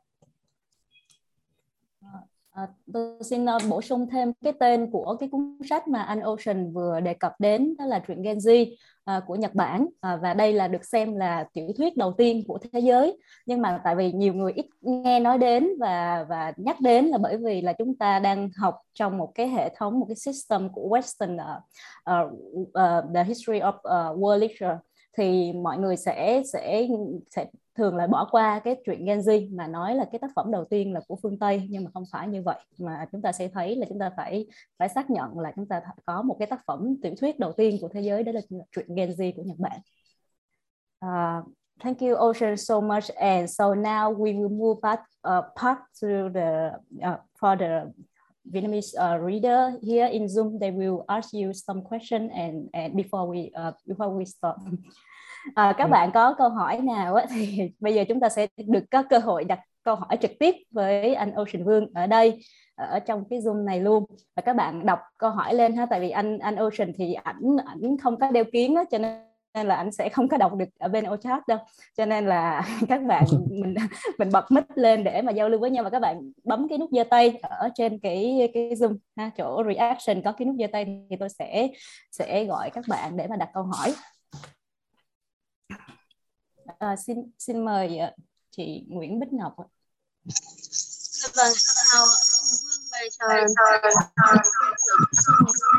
À, 2.57 2.69
tôi 2.93 3.13
xin 3.21 3.45
uh, 3.45 3.63
bổ 3.69 3.83
sung 3.83 4.07
thêm 4.11 4.33
cái 4.45 4.53
tên 4.61 4.91
của 4.91 5.17
cái 5.21 5.29
cuốn 5.33 5.59
sách 5.69 5.89
mà 5.89 6.03
anh 6.03 6.21
Ocean 6.21 6.73
vừa 6.73 7.01
đề 7.01 7.15
cập 7.15 7.33
đến 7.39 7.75
đó 7.79 7.85
là 7.85 7.99
truyện 7.99 8.23
Genji 8.23 8.63
uh, 8.73 8.79
ờ, 9.05 9.21
của 9.27 9.35
Nhật 9.35 9.55
Bản. 9.55 9.83
Uh, 9.83 10.23
và 10.23 10.35
đây 10.35 10.53
là 10.53 10.69
được 10.69 10.85
xem 10.85 11.17
là 11.17 11.45
tiểu 11.53 11.69
thuyết 11.77 11.97
đầu 11.97 12.13
tiên 12.13 12.43
của 12.49 12.59
thế 12.73 12.81
giới. 12.81 13.19
Nhưng 13.47 13.63
mà 13.63 13.81
tại 13.85 13.97
vì 13.97 14.13
nhiều 14.13 14.35
người 14.35 14.53
ít 14.53 14.67
nghe 14.81 15.21
nói 15.21 15.39
đến 15.39 15.69
và 15.81 16.27
và 16.29 16.53
nhắc 16.57 16.81
đến 16.81 17.05
là 17.05 17.19
bởi 17.19 17.37
vì 17.37 17.61
là 17.61 17.73
chúng 17.73 17.95
ta 17.95 18.19
đang 18.19 18.51
học 18.57 18.75
trong 18.95 19.19
một 19.19 19.33
cái 19.35 19.49
hệ 19.49 19.75
thống 19.77 20.01
một 20.01 20.07
cái 20.09 20.17
system 20.17 20.69
của 20.73 20.89
Western 20.89 21.37
uh, 21.37 21.63
uh, 22.11 22.33
uh, 22.69 23.15
the 23.15 23.25
history 23.25 23.61
of 23.61 23.75
uh, 23.75 24.19
world 24.19 24.39
literature. 24.39 24.79
Thì 25.17 25.53
mọi 25.53 25.79
người 25.79 25.97
sẽ 25.97 26.43
sẽ 26.53 26.87
sẽ 27.31 27.47
thường 27.77 27.97
là 27.97 28.07
bỏ 28.07 28.29
qua 28.31 28.59
cái 28.59 28.77
chuyện 28.85 29.05
Genji 29.05 29.57
mà 29.57 29.67
nói 29.67 29.95
là 29.95 30.05
cái 30.13 30.19
tác 30.19 30.31
phẩm 30.37 30.51
đầu 30.51 30.65
tiên 30.65 30.93
là 30.93 31.01
của 31.09 31.17
phương 31.23 31.39
Tây 31.39 31.67
nhưng 31.71 31.85
mà 31.85 31.91
không 31.95 32.05
phải 32.13 32.29
như 32.29 32.43
vậy 32.43 32.59
mà 32.79 33.07
chúng 33.13 33.23
ta 33.23 33.33
sẽ 33.33 33.49
thấy 33.49 33.77
là 33.77 33.87
chúng 33.89 33.99
ta 33.99 34.11
phải 34.17 34.47
phải 34.79 34.89
xác 34.89 35.11
nhận 35.11 35.39
là 35.39 35.53
chúng 35.57 35.67
ta 35.69 35.81
có 36.07 36.23
một 36.23 36.37
cái 36.39 36.47
tác 36.47 36.61
phẩm 36.67 36.97
tiểu 37.03 37.15
thuyết 37.21 37.39
đầu 37.39 37.53
tiên 37.53 37.79
của 37.81 37.89
thế 37.89 38.01
giới 38.01 38.23
đó 38.23 38.33
là 38.33 38.41
chuyện 38.73 38.87
Genji 38.89 39.33
của 39.37 39.43
Nhật 39.43 39.59
Bản. 39.59 39.81
Uh, 41.07 41.45
thank 41.81 42.01
you 42.01 42.15
Ocean 42.15 42.57
so 42.57 42.81
much 42.81 43.09
and 43.15 43.59
so 43.59 43.65
now 43.75 44.15
we 44.15 44.33
will 44.33 44.49
move 44.49 44.81
back 44.83 45.03
uh, 45.29 45.45
part 45.63 45.79
to 46.03 46.09
the 46.35 46.71
uh, 47.03 47.17
for 47.41 47.59
the 47.59 47.93
Vietnamese 48.53 48.95
uh, 48.99 49.19
reader 49.19 49.73
here 49.83 50.07
in 50.07 50.29
Zoom, 50.29 50.59
they 50.59 50.71
will 50.71 51.05
ask 51.09 51.33
you 51.33 51.53
some 51.53 51.83
question 51.83 52.31
and, 52.31 52.69
and 52.75 52.97
before 52.97 53.27
we 53.27 53.51
uh, 53.57 53.73
before 53.87 54.11
we 54.11 54.25
start. 54.25 54.59
À, 55.55 55.75
các 55.79 55.85
ừ. 55.85 55.91
bạn 55.91 56.11
có 56.15 56.35
câu 56.39 56.49
hỏi 56.49 56.79
nào 56.79 57.15
á, 57.15 57.27
thì 57.31 57.71
bây 57.81 57.95
giờ 57.95 58.05
chúng 58.09 58.21
ta 58.21 58.29
sẽ 58.29 58.47
được 58.57 58.85
có 58.91 59.03
cơ 59.03 59.19
hội 59.19 59.45
đặt 59.45 59.61
câu 59.83 59.95
hỏi 59.95 60.17
trực 60.21 60.31
tiếp 60.39 60.55
với 60.71 61.15
anh 61.15 61.33
Ocean 61.33 61.65
Vương 61.65 61.87
ở 61.95 62.07
đây 62.07 62.41
ở 62.75 62.99
trong 62.99 63.25
cái 63.31 63.41
zoom 63.41 63.65
này 63.65 63.81
luôn. 63.81 64.05
Và 64.37 64.43
các 64.43 64.57
bạn 64.57 64.87
đọc 64.87 64.99
câu 65.19 65.31
hỏi 65.31 65.55
lên 65.55 65.77
ha 65.77 65.87
tại 65.87 66.01
vì 66.01 66.11
anh 66.11 66.39
anh 66.39 66.57
Ocean 66.57 66.93
thì 66.97 67.13
ảnh 67.15 67.57
ảnh 67.67 67.97
không 68.03 68.21
có 68.21 68.31
đeo 68.31 68.45
kiến 68.53 68.75
á 68.75 68.85
cho 68.91 68.99
nên 68.99 69.27
nên 69.57 69.67
là 69.67 69.75
anh 69.75 69.93
sẽ 69.93 70.09
không 70.09 70.29
có 70.29 70.37
đọc 70.37 70.55
được 70.55 70.69
ở 70.79 70.89
bên 70.89 71.05
chat 71.23 71.49
đâu. 71.49 71.59
Cho 71.97 72.07
nên 72.07 72.27
là 72.27 72.63
các 72.89 73.03
bạn 73.03 73.25
mình 73.51 73.75
mình 74.19 74.29
bật 74.33 74.53
mic 74.53 74.65
lên 74.75 75.05
để 75.05 75.23
mà 75.23 75.33
giao 75.33 75.49
lưu 75.49 75.61
với 75.61 75.71
nhau 75.71 75.85
và 75.85 75.91
các 75.91 76.01
bạn 76.01 76.33
bấm 76.45 76.69
cái 76.69 76.79
nút 76.79 76.91
giơ 76.93 77.05
tay 77.05 77.39
ở 77.43 77.69
trên 77.75 77.99
cái 77.99 78.51
cái 78.55 78.71
zoom 78.71 78.97
ha 79.17 79.31
chỗ 79.37 79.63
reaction 79.69 80.23
có 80.23 80.33
cái 80.33 80.47
nút 80.47 80.57
giơ 80.59 80.67
tay 80.73 80.85
thì 81.11 81.17
tôi 81.21 81.29
sẽ 81.29 81.69
sẽ 82.11 82.45
gọi 82.45 82.71
các 82.71 82.85
bạn 82.89 83.17
để 83.17 83.27
mà 83.27 83.37
đặt 83.37 83.49
câu 83.55 83.63
hỏi 83.63 83.95
à, 86.79 86.97
xin 86.97 87.31
xin 87.39 87.65
mời 87.65 87.99
ờ, 87.99 88.11
chị 88.51 88.85
Nguyễn 88.89 89.21
Bích 89.21 89.33
Ngọc 89.33 89.57
vâng 91.37 91.53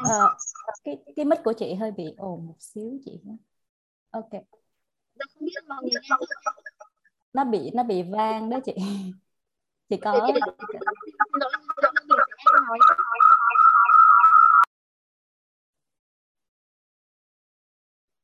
uh, 0.02 0.32
cái 0.84 0.98
cái 1.16 1.26
mic 1.26 1.40
của 1.44 1.54
chị 1.54 1.74
hơi 1.74 1.92
bị 1.92 2.14
ồn 2.18 2.48
một 2.48 2.56
xíu 2.60 3.00
chị 3.06 3.20
nhé 3.24 3.36
ok 4.12 4.30
nó 7.34 7.44
bị 7.44 7.72
nó 7.74 7.84
bị 7.84 8.04
vang 8.04 8.50
đó 8.50 8.60
chị 8.66 8.74
chị 9.90 9.98
có 10.04 10.30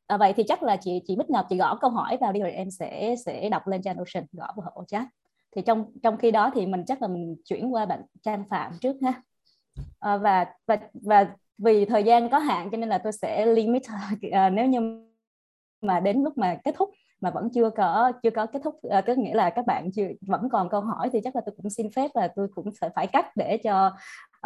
à, 0.08 0.18
vậy 0.18 0.34
thì 0.34 0.44
chắc 0.48 0.64
là 0.64 0.78
chị 0.78 1.02
chị 1.08 1.16
Bích 1.16 1.30
Ngọc 1.30 1.46
chị 1.50 1.58
gõ 1.58 1.76
câu 1.76 1.90
hỏi 1.90 2.18
vào 2.22 2.32
đi 2.32 2.40
rồi 2.40 2.52
em 2.52 2.72
sẽ 2.72 3.16
sẽ 3.26 3.50
đọc 3.50 3.68
lên 3.68 3.82
trên 3.82 3.98
Ocean 3.98 4.26
gõ 4.32 4.48
vào 4.56 4.72
hộ 4.76 4.84
chat. 4.88 5.08
Thì 5.56 5.62
trong 5.62 5.86
trong 6.04 6.18
khi 6.18 6.32
đó 6.32 6.52
thì 6.54 6.66
mình 6.66 6.84
chắc 6.88 7.02
là 7.02 7.08
mình 7.08 7.36
chuyển 7.46 7.74
qua 7.74 7.86
bạn 7.86 8.02
Trang 8.24 8.44
Phạm 8.50 8.72
trước 8.82 8.96
ha. 9.04 9.22
À, 10.00 10.18
và 10.18 10.46
và 10.68 10.78
và 10.94 11.36
vì 11.58 11.86
thời 11.86 12.04
gian 12.04 12.30
có 12.30 12.40
hạn 12.40 12.70
cho 12.72 12.78
nên 12.78 12.90
là 12.90 12.98
tôi 12.98 13.14
sẽ 13.14 13.46
limit 13.46 13.84
à, 14.32 14.50
nếu 14.50 14.68
như 14.68 15.08
mà 15.82 16.00
đến 16.00 16.24
lúc 16.24 16.38
mà 16.38 16.58
kết 16.64 16.76
thúc 16.78 16.90
mà 17.22 17.30
vẫn 17.30 17.50
chưa 17.54 17.70
có 17.70 18.12
chưa 18.24 18.30
có 18.30 18.46
kết 18.46 18.60
thúc 18.64 18.80
à, 18.90 19.02
tức 19.02 19.18
nghĩa 19.18 19.34
là 19.34 19.50
các 19.50 19.66
bạn 19.66 19.92
chưa 19.92 20.08
vẫn 20.22 20.50
còn 20.50 20.70
câu 20.70 20.82
hỏi 20.82 21.10
thì 21.14 21.20
chắc 21.24 21.36
là 21.36 21.42
tôi 21.46 21.56
cũng 21.58 21.70
xin 21.70 21.88
phép 21.96 22.12
là 22.14 22.28
tôi 22.36 22.48
cũng 22.56 22.72
sẽ 22.82 22.90
phải 22.96 23.08
cắt 23.08 23.38
để 23.38 23.58
cho 23.64 23.88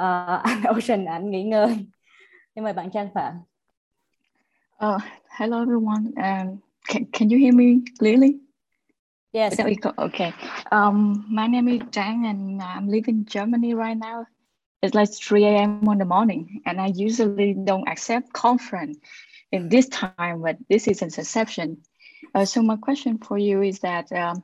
uh, 0.02 0.42
anh 0.44 0.64
Ocean 0.64 1.06
anh 1.06 1.32
nghỉ 1.32 1.44
ngơi. 1.44 1.88
Nhưng 2.56 2.64
mời 2.64 2.74
bạn 2.74 2.92
Trang 2.92 3.10
Phạm. 3.14 3.34
Uh, 4.80 5.00
hello 5.32 5.60
everyone. 5.64 6.14
Um, 6.22 6.62
can, 6.88 7.08
can 7.08 7.32
you 7.32 7.40
hear 7.40 7.52
me 7.52 7.82
clearly? 7.98 8.38
Yes. 9.34 9.60
Okay. 9.60 10.34
Um, 10.72 11.26
my 11.32 11.48
name 11.48 11.68
is 11.68 11.80
Trang 11.90 12.30
and 12.30 12.62
I'm 12.62 12.88
living 12.88 13.20
in 13.20 13.26
Germany 13.26 13.74
right 13.74 13.98
now. 13.98 14.28
It's 14.84 14.94
like 14.94 15.12
3 15.12 15.46
a.m. 15.46 15.84
in 15.88 15.98
the 15.98 16.06
morning 16.06 16.62
and 16.68 16.80
I 16.80 16.92
usually 16.94 17.56
don't 17.56 17.88
accept 17.90 18.34
conference 18.34 19.00
in 19.52 19.68
this 19.70 19.88
time, 19.88 20.44
but 20.44 20.58
this 20.70 20.88
is 20.88 21.02
an 21.02 21.08
exception. 21.08 21.82
Uh, 22.36 22.46
so 22.46 22.62
my 22.62 22.76
question 22.76 23.18
for 23.18 23.40
you 23.40 23.64
is 23.64 23.80
that 23.80 24.12
um, 24.12 24.44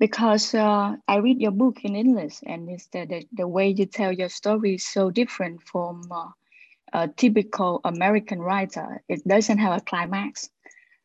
because 0.00 0.54
uh, 0.54 0.96
I 1.06 1.16
read 1.18 1.40
your 1.40 1.52
book 1.52 1.84
in 1.84 1.94
English 1.94 2.40
and 2.44 2.68
it's 2.68 2.88
the, 2.88 3.06
the, 3.06 3.28
the, 3.32 3.46
way 3.46 3.68
you 3.68 3.86
tell 3.86 4.12
your 4.12 4.28
story 4.28 4.74
is 4.74 4.86
so 4.86 5.10
different 5.10 5.62
from 5.62 6.02
uh, 6.10 6.30
a 6.92 7.08
typical 7.08 7.80
American 7.84 8.40
writer. 8.40 9.02
It 9.08 9.26
doesn't 9.26 9.58
have 9.58 9.72
a 9.72 9.80
climax. 9.80 10.50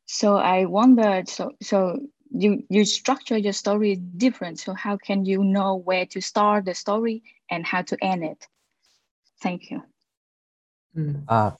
So 0.05 0.37
I 0.37 0.65
wonder, 0.65 1.23
so, 1.25 1.51
so 1.61 1.97
you, 2.29 2.63
you 2.69 2.85
structure 2.85 3.37
your 3.37 3.53
story 3.53 3.95
different. 3.95 4.59
So 4.59 4.73
how 4.73 4.97
can 4.97 5.25
you 5.25 5.43
know 5.43 5.75
where 5.75 6.05
to 6.05 6.21
start 6.21 6.65
the 6.65 6.73
story 6.73 7.23
and 7.49 7.65
how 7.65 7.81
to 7.83 7.97
end 8.01 8.23
it? 8.23 8.47
Thank 9.41 9.61
you. 9.71 9.79
À, 11.27 11.51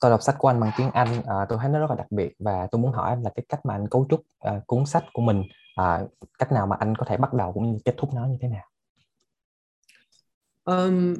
tôi 0.00 0.10
đọc 0.10 0.22
sách 0.22 0.34
của 0.38 0.48
anh 0.48 0.60
bằng 0.60 0.70
tiếng 0.76 0.90
Anh, 0.90 1.22
à, 1.26 1.46
tôi 1.48 1.58
thấy 1.60 1.70
nó 1.70 1.78
rất 1.78 1.90
là 1.90 1.96
đặc 1.96 2.06
biệt 2.10 2.34
và 2.38 2.68
tôi 2.70 2.80
muốn 2.80 2.92
hỏi 2.92 3.10
anh 3.10 3.22
là 3.22 3.30
cái 3.34 3.44
cách 3.48 3.66
mà 3.66 3.74
anh 3.74 3.88
cấu 3.88 4.06
trúc 4.10 4.22
à, 4.38 4.60
cuốn 4.66 4.86
sách 4.86 5.04
của 5.12 5.22
mình, 5.22 5.42
à, 5.74 6.00
cách 6.38 6.52
nào 6.52 6.66
mà 6.66 6.76
anh 6.80 6.94
có 6.96 7.04
thể 7.08 7.16
bắt 7.16 7.32
đầu 7.32 7.52
cũng 7.52 7.72
như 7.72 7.78
kết 7.84 7.94
thúc 7.96 8.14
nó 8.14 8.26
như 8.26 8.36
thế 8.40 8.48
nào? 8.48 8.64
Um, 10.64 11.14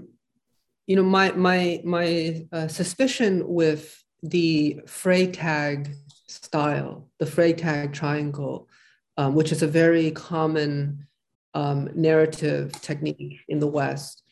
you 0.86 0.96
know, 0.96 1.02
my 1.02 1.32
my 1.32 1.80
my 1.84 2.46
uh, 2.52 2.68
suspicion 2.68 3.46
with 3.46 4.02
the 4.22 4.80
Freytag 4.86 5.94
style, 6.28 7.08
the 7.18 7.24
Freytag 7.26 7.92
triangle, 7.92 8.68
um, 9.16 9.34
which 9.34 9.52
is 9.52 9.62
a 9.62 9.66
very 9.66 10.10
common 10.10 11.06
um, 11.54 11.88
narrative 11.94 12.72
technique 12.80 13.40
in 13.48 13.58
the 13.58 13.66
West. 13.66 14.22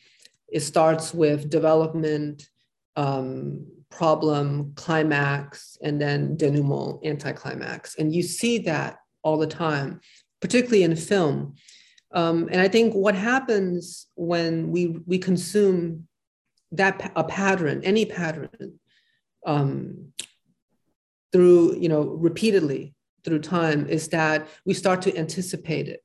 It 0.47 0.59
starts 0.59 1.13
with 1.13 1.49
development, 1.49 2.49
um, 2.95 3.65
problem, 3.89 4.73
climax, 4.75 5.77
and 5.81 5.99
then 5.99 6.35
denouement, 6.35 7.03
anticlimax. 7.05 7.95
And 7.95 8.13
you 8.13 8.21
see 8.21 8.59
that 8.59 8.97
all 9.23 9.37
the 9.37 9.47
time, 9.47 10.01
particularly 10.41 10.83
in 10.83 10.95
film. 10.95 11.55
Um, 12.11 12.47
and 12.51 12.61
I 12.61 12.67
think 12.67 12.93
what 12.93 13.15
happens 13.15 14.07
when 14.15 14.69
we, 14.69 14.99
we 15.07 15.17
consume 15.17 16.07
that 16.73 17.11
a 17.15 17.23
pattern, 17.23 17.81
any 17.83 18.05
pattern, 18.05 18.79
um, 19.45 20.13
through 21.31 21.75
you 21.77 21.89
know 21.89 22.01
repeatedly 22.01 22.93
through 23.23 23.39
time, 23.39 23.87
is 23.87 24.09
that 24.09 24.47
we 24.65 24.73
start 24.73 25.01
to 25.03 25.17
anticipate 25.17 25.87
it, 25.87 26.03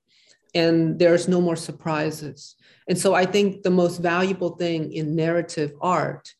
and 0.54 0.98
there's 0.98 1.28
no 1.28 1.40
more 1.40 1.56
surprises. 1.56 2.56
And 2.88 2.98
so 2.98 3.14
I 3.14 3.26
think 3.26 3.62
the 3.62 3.70
most 3.70 3.98
valuable 3.98 4.56
thing 4.56 4.92
in 4.92 5.14
narrative 5.14 5.72
art 5.80 6.32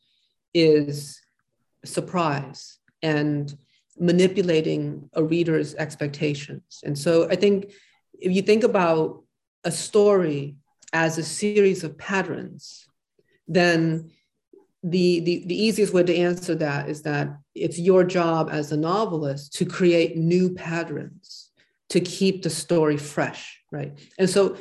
is 0.55 1.21
surprise 1.85 2.79
and 3.03 3.57
manipulating 3.99 5.11
a 5.15 5.23
reader's 5.23 5.75
expectations. 5.75 6.81
And 6.85 6.97
so 6.97 7.29
I 7.29 7.37
think 7.37 7.73
if 8.19 8.33
you 8.33 8.43
think 8.43 8.65
about 8.65 9.25
a 9.65 9.71
story 9.71 10.57
as 10.93 11.19
a 11.19 11.23
series 11.23 11.85
of 11.85 11.99
patterns, 11.99 12.87
then 13.47 14.11
the, 14.83 15.21
the, 15.21 15.45
the 15.47 15.61
easiest 15.61 15.93
way 15.93 16.05
to 16.05 16.17
answer 16.17 16.55
that 16.55 16.89
is 16.89 17.03
that 17.03 17.37
it's 17.55 17.79
your 17.79 18.05
job 18.05 18.49
as 18.51 18.71
a 18.71 18.77
novelist 18.77 19.55
to 19.55 19.65
create 19.65 20.17
new 20.17 20.55
patterns 20.55 21.51
to 21.91 22.01
keep 22.01 22.43
the 22.43 22.51
story 22.51 22.97
fresh, 22.97 23.61
right? 23.73 23.99
And 24.19 24.29
so 24.29 24.57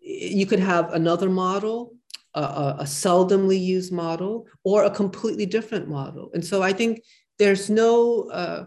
you 0.00 0.46
could 0.46 0.58
have 0.58 0.92
another 0.92 1.30
model, 1.30 1.94
a, 2.34 2.76
a 2.80 2.84
seldomly 2.84 3.62
used 3.62 3.92
model, 3.92 4.46
or 4.64 4.84
a 4.84 4.90
completely 4.90 5.46
different 5.46 5.88
model. 5.88 6.30
And 6.34 6.44
so 6.44 6.62
I 6.62 6.72
think 6.72 7.02
there's 7.38 7.70
no 7.70 8.28
uh, 8.30 8.64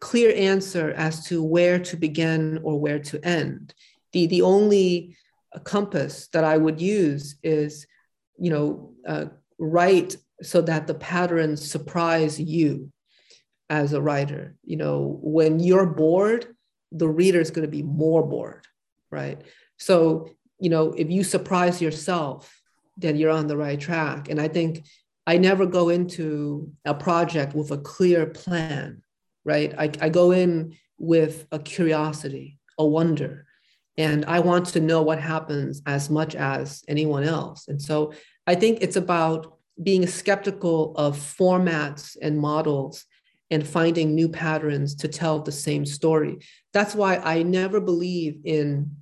clear 0.00 0.34
answer 0.36 0.92
as 0.92 1.24
to 1.26 1.42
where 1.42 1.78
to 1.78 1.96
begin 1.96 2.60
or 2.62 2.78
where 2.78 2.98
to 2.98 3.24
end. 3.24 3.74
The, 4.12 4.26
the 4.26 4.42
only 4.42 5.16
compass 5.64 6.28
that 6.28 6.44
I 6.44 6.58
would 6.58 6.80
use 6.80 7.36
is, 7.42 7.86
you 8.38 8.50
know, 8.50 8.92
uh, 9.06 9.26
write 9.58 10.16
so 10.42 10.60
that 10.62 10.86
the 10.86 10.94
patterns 10.94 11.68
surprise 11.70 12.38
you 12.38 12.92
as 13.70 13.92
a 13.92 14.02
writer. 14.02 14.54
You 14.64 14.76
know, 14.76 15.18
when 15.22 15.60
you're 15.60 15.86
bored, 15.86 16.54
the 16.92 17.08
reader 17.08 17.40
is 17.40 17.50
going 17.50 17.66
to 17.66 17.70
be 17.70 17.82
more 17.82 18.26
bored, 18.26 18.66
right? 19.10 19.40
So, 19.78 20.30
you 20.58 20.70
know, 20.70 20.92
if 20.92 21.10
you 21.10 21.24
surprise 21.24 21.82
yourself, 21.82 22.60
then 22.96 23.16
you're 23.16 23.30
on 23.30 23.46
the 23.46 23.56
right 23.56 23.78
track. 23.78 24.28
And 24.28 24.40
I 24.40 24.48
think 24.48 24.86
I 25.26 25.38
never 25.38 25.66
go 25.66 25.88
into 25.88 26.70
a 26.84 26.94
project 26.94 27.54
with 27.54 27.70
a 27.70 27.78
clear 27.78 28.26
plan, 28.26 29.02
right? 29.44 29.74
I, 29.76 29.90
I 30.00 30.08
go 30.08 30.30
in 30.30 30.76
with 30.98 31.46
a 31.50 31.58
curiosity, 31.58 32.58
a 32.78 32.86
wonder, 32.86 33.46
and 33.98 34.24
I 34.26 34.40
want 34.40 34.66
to 34.66 34.80
know 34.80 35.02
what 35.02 35.18
happens 35.18 35.82
as 35.86 36.08
much 36.10 36.34
as 36.34 36.84
anyone 36.86 37.24
else. 37.24 37.66
And 37.68 37.80
so 37.80 38.12
I 38.46 38.54
think 38.54 38.78
it's 38.80 38.96
about 38.96 39.55
being 39.82 40.06
skeptical 40.06 40.94
of 40.96 41.16
formats 41.16 42.16
and 42.20 42.38
models 42.38 43.04
and 43.50 43.66
finding 43.66 44.14
new 44.14 44.28
patterns 44.28 44.94
to 44.96 45.08
tell 45.08 45.40
the 45.40 45.52
same 45.52 45.86
story. 45.86 46.38
That's 46.72 46.94
why 46.94 47.16
I 47.16 47.42
never 47.42 47.80
believe 47.80 48.40
in 48.44 48.96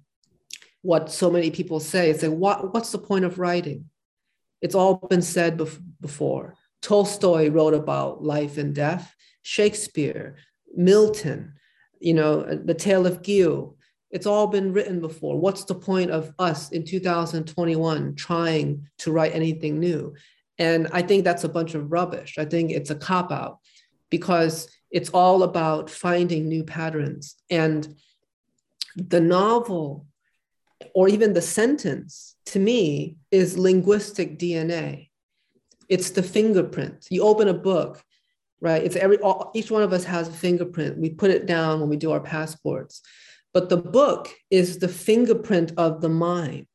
what 0.82 1.10
so 1.10 1.30
many 1.30 1.50
people 1.50 1.80
say. 1.80 2.10
It's 2.10 2.22
like, 2.22 2.32
what, 2.32 2.74
what's 2.74 2.92
the 2.92 2.98
point 2.98 3.24
of 3.24 3.38
writing? 3.38 3.86
It's 4.60 4.74
all 4.74 4.96
been 4.96 5.22
said 5.22 5.58
bef- 5.58 5.80
before. 6.00 6.54
Tolstoy 6.82 7.48
wrote 7.48 7.72
about 7.72 8.22
life 8.22 8.58
and 8.58 8.74
death, 8.74 9.14
Shakespeare, 9.40 10.36
Milton, 10.74 11.54
you 12.00 12.12
know, 12.12 12.42
The 12.42 12.74
Tale 12.74 13.06
of 13.06 13.22
Gil. 13.22 13.76
It's 14.10 14.26
all 14.26 14.46
been 14.46 14.72
written 14.74 15.00
before. 15.00 15.40
What's 15.40 15.64
the 15.64 15.74
point 15.74 16.10
of 16.10 16.32
us 16.38 16.70
in 16.70 16.84
2021 16.84 18.14
trying 18.14 18.86
to 18.98 19.10
write 19.10 19.34
anything 19.34 19.80
new? 19.80 20.14
And 20.58 20.88
I 20.92 21.02
think 21.02 21.24
that's 21.24 21.44
a 21.44 21.48
bunch 21.48 21.74
of 21.74 21.90
rubbish. 21.90 22.36
I 22.38 22.44
think 22.44 22.70
it's 22.70 22.90
a 22.90 22.94
cop 22.94 23.32
out 23.32 23.58
because 24.10 24.68
it's 24.90 25.10
all 25.10 25.42
about 25.42 25.90
finding 25.90 26.48
new 26.48 26.62
patterns. 26.62 27.34
And 27.50 27.96
the 28.94 29.20
novel, 29.20 30.06
or 30.94 31.08
even 31.08 31.32
the 31.32 31.42
sentence, 31.42 32.36
to 32.46 32.60
me, 32.60 33.16
is 33.32 33.58
linguistic 33.58 34.38
DNA. 34.38 35.08
It's 35.88 36.10
the 36.10 36.22
fingerprint. 36.22 37.08
You 37.10 37.24
open 37.24 37.48
a 37.48 37.54
book, 37.54 38.02
right? 38.60 38.82
It's 38.84 38.96
every 38.96 39.18
all, 39.18 39.50
each 39.54 39.70
one 39.70 39.82
of 39.82 39.92
us 39.92 40.04
has 40.04 40.28
a 40.28 40.32
fingerprint. 40.32 40.98
We 40.98 41.10
put 41.10 41.32
it 41.32 41.46
down 41.46 41.80
when 41.80 41.88
we 41.88 41.96
do 41.96 42.12
our 42.12 42.20
passports. 42.20 43.02
But 43.52 43.68
the 43.68 43.76
book 43.76 44.30
is 44.50 44.78
the 44.78 44.88
fingerprint 44.88 45.72
of 45.76 46.00
the 46.00 46.08
mind. 46.08 46.68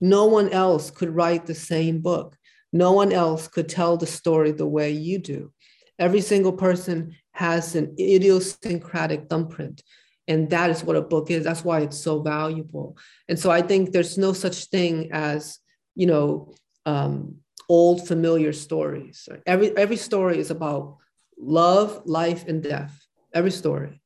No 0.00 0.24
one 0.26 0.48
else 0.50 0.90
could 0.90 1.14
write 1.14 1.44
the 1.44 1.54
same 1.54 2.00
book. 2.00 2.37
No 2.72 2.92
one 2.92 3.12
else 3.12 3.48
could 3.48 3.68
tell 3.68 3.96
the 3.96 4.06
story 4.06 4.52
the 4.52 4.66
way 4.66 4.90
you 4.90 5.18
do. 5.18 5.52
Every 5.98 6.20
single 6.20 6.52
person 6.52 7.16
has 7.32 7.74
an 7.74 7.94
idiosyncratic 7.98 9.28
thumbprint. 9.28 9.82
and 10.28 10.50
that 10.50 10.70
is 10.70 10.84
what 10.84 10.94
a 10.94 11.00
book 11.00 11.30
is 11.30 11.42
that's 11.42 11.64
why 11.64 11.80
it's 11.80 11.98
so 11.98 12.20
valuable 12.20 12.96
and 13.28 13.38
so 13.38 13.50
i 13.50 13.62
think 13.62 13.92
there's 13.92 14.18
no 14.18 14.32
such 14.32 14.66
thing 14.66 15.08
as 15.12 15.58
you 15.94 16.06
know 16.06 16.52
um, 16.86 17.36
old 17.68 18.06
familiar 18.06 18.52
stories 18.52 19.28
every 19.46 19.76
every 19.76 19.96
story 19.96 20.38
is 20.38 20.50
about 20.50 20.96
love 21.38 22.02
life 22.04 22.46
and 22.46 22.62
death 22.62 22.94
every 23.32 23.50
story 23.50 24.00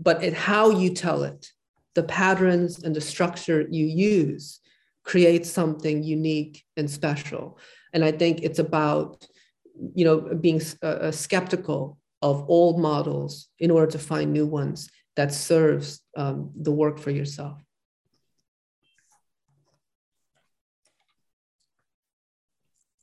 but 0.00 0.22
it 0.22 0.34
how 0.34 0.70
you 0.70 0.90
tell 0.90 1.22
it 1.22 1.52
the 1.94 2.02
patterns 2.02 2.82
and 2.84 2.94
the 2.94 3.00
structure 3.00 3.66
you 3.70 3.86
use 3.86 4.60
creates 5.06 5.48
something 5.50 6.02
unique 6.02 6.54
and 6.76 6.90
special 6.90 7.44
and 7.92 8.04
i 8.04 8.12
think 8.12 8.34
it's 8.42 8.58
about 8.58 9.26
you 9.94 10.04
know 10.04 10.16
being 10.40 10.60
uh, 10.82 10.86
uh 10.86 11.12
skeptical 11.12 11.98
of 12.22 12.44
old 12.48 12.80
models 12.80 13.48
in 13.58 13.70
order 13.70 13.86
to 13.86 13.98
find 13.98 14.32
new 14.32 14.46
ones 14.46 14.88
that 15.16 15.32
serves 15.32 16.00
um, 16.16 16.50
the 16.64 16.72
work 16.72 16.98
for 16.98 17.10
yourself. 17.10 17.56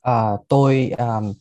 À, 0.02 0.36
tôi 0.48 0.92
um, 0.98 1.32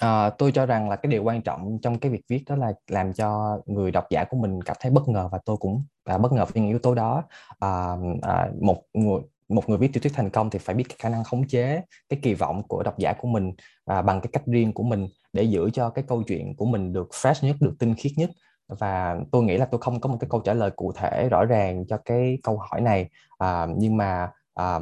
à, 0.00 0.30
tôi 0.30 0.52
cho 0.52 0.66
rằng 0.66 0.88
là 0.88 0.96
cái 0.96 1.10
điều 1.10 1.22
quan 1.22 1.42
trọng 1.42 1.78
trong 1.82 1.98
cái 1.98 2.10
việc 2.12 2.22
viết 2.28 2.44
đó 2.46 2.56
là 2.56 2.72
làm 2.88 3.12
cho 3.12 3.58
người 3.66 3.90
độc 3.90 4.04
giả 4.10 4.24
của 4.30 4.36
mình 4.36 4.62
cảm 4.62 4.76
thấy 4.80 4.92
bất 4.92 5.08
ngờ 5.08 5.28
và 5.32 5.38
tôi 5.44 5.56
cũng 5.56 5.84
à, 6.04 6.18
bất 6.18 6.32
ngờ 6.32 6.44
với 6.44 6.62
những 6.62 6.68
yếu 6.68 6.78
tố 6.78 6.94
đó 6.94 7.24
à, 7.58 7.96
à, 8.22 8.50
một 8.60 8.82
người 8.94 9.20
một 9.48 9.68
người 9.68 9.78
viết 9.78 9.92
tiểu 9.92 10.00
thuyết 10.00 10.12
thành 10.14 10.30
công 10.30 10.50
thì 10.50 10.58
phải 10.58 10.74
biết 10.74 10.84
cái 10.88 10.96
khả 10.98 11.08
năng 11.08 11.24
khống 11.24 11.48
chế 11.48 11.82
cái 12.08 12.18
kỳ 12.22 12.34
vọng 12.34 12.62
của 12.68 12.82
độc 12.82 12.98
giả 12.98 13.12
của 13.12 13.28
mình 13.28 13.52
à, 13.84 14.02
bằng 14.02 14.20
cái 14.20 14.30
cách 14.32 14.42
riêng 14.46 14.72
của 14.72 14.82
mình 14.82 15.08
để 15.32 15.42
giữ 15.42 15.70
cho 15.72 15.90
cái 15.90 16.04
câu 16.08 16.22
chuyện 16.22 16.56
của 16.56 16.66
mình 16.66 16.92
được 16.92 17.08
fresh 17.12 17.46
nhất 17.46 17.56
được 17.60 17.74
tinh 17.78 17.94
khiết 17.94 18.12
nhất. 18.16 18.30
Và 18.68 19.16
tôi 19.32 19.42
nghĩ 19.42 19.56
là 19.56 19.64
tôi 19.64 19.80
không 19.80 20.00
có 20.00 20.08
một 20.08 20.16
cái 20.20 20.28
câu 20.30 20.40
trả 20.40 20.54
lời 20.54 20.70
cụ 20.70 20.92
thể 20.92 21.28
rõ 21.30 21.44
ràng 21.44 21.84
cho 21.88 21.98
cái 22.04 22.38
câu 22.42 22.58
hỏi 22.58 22.80
này. 22.80 23.08
À, 23.38 23.66
nhưng 23.78 23.96
mà 23.96 24.30
à, 24.54 24.80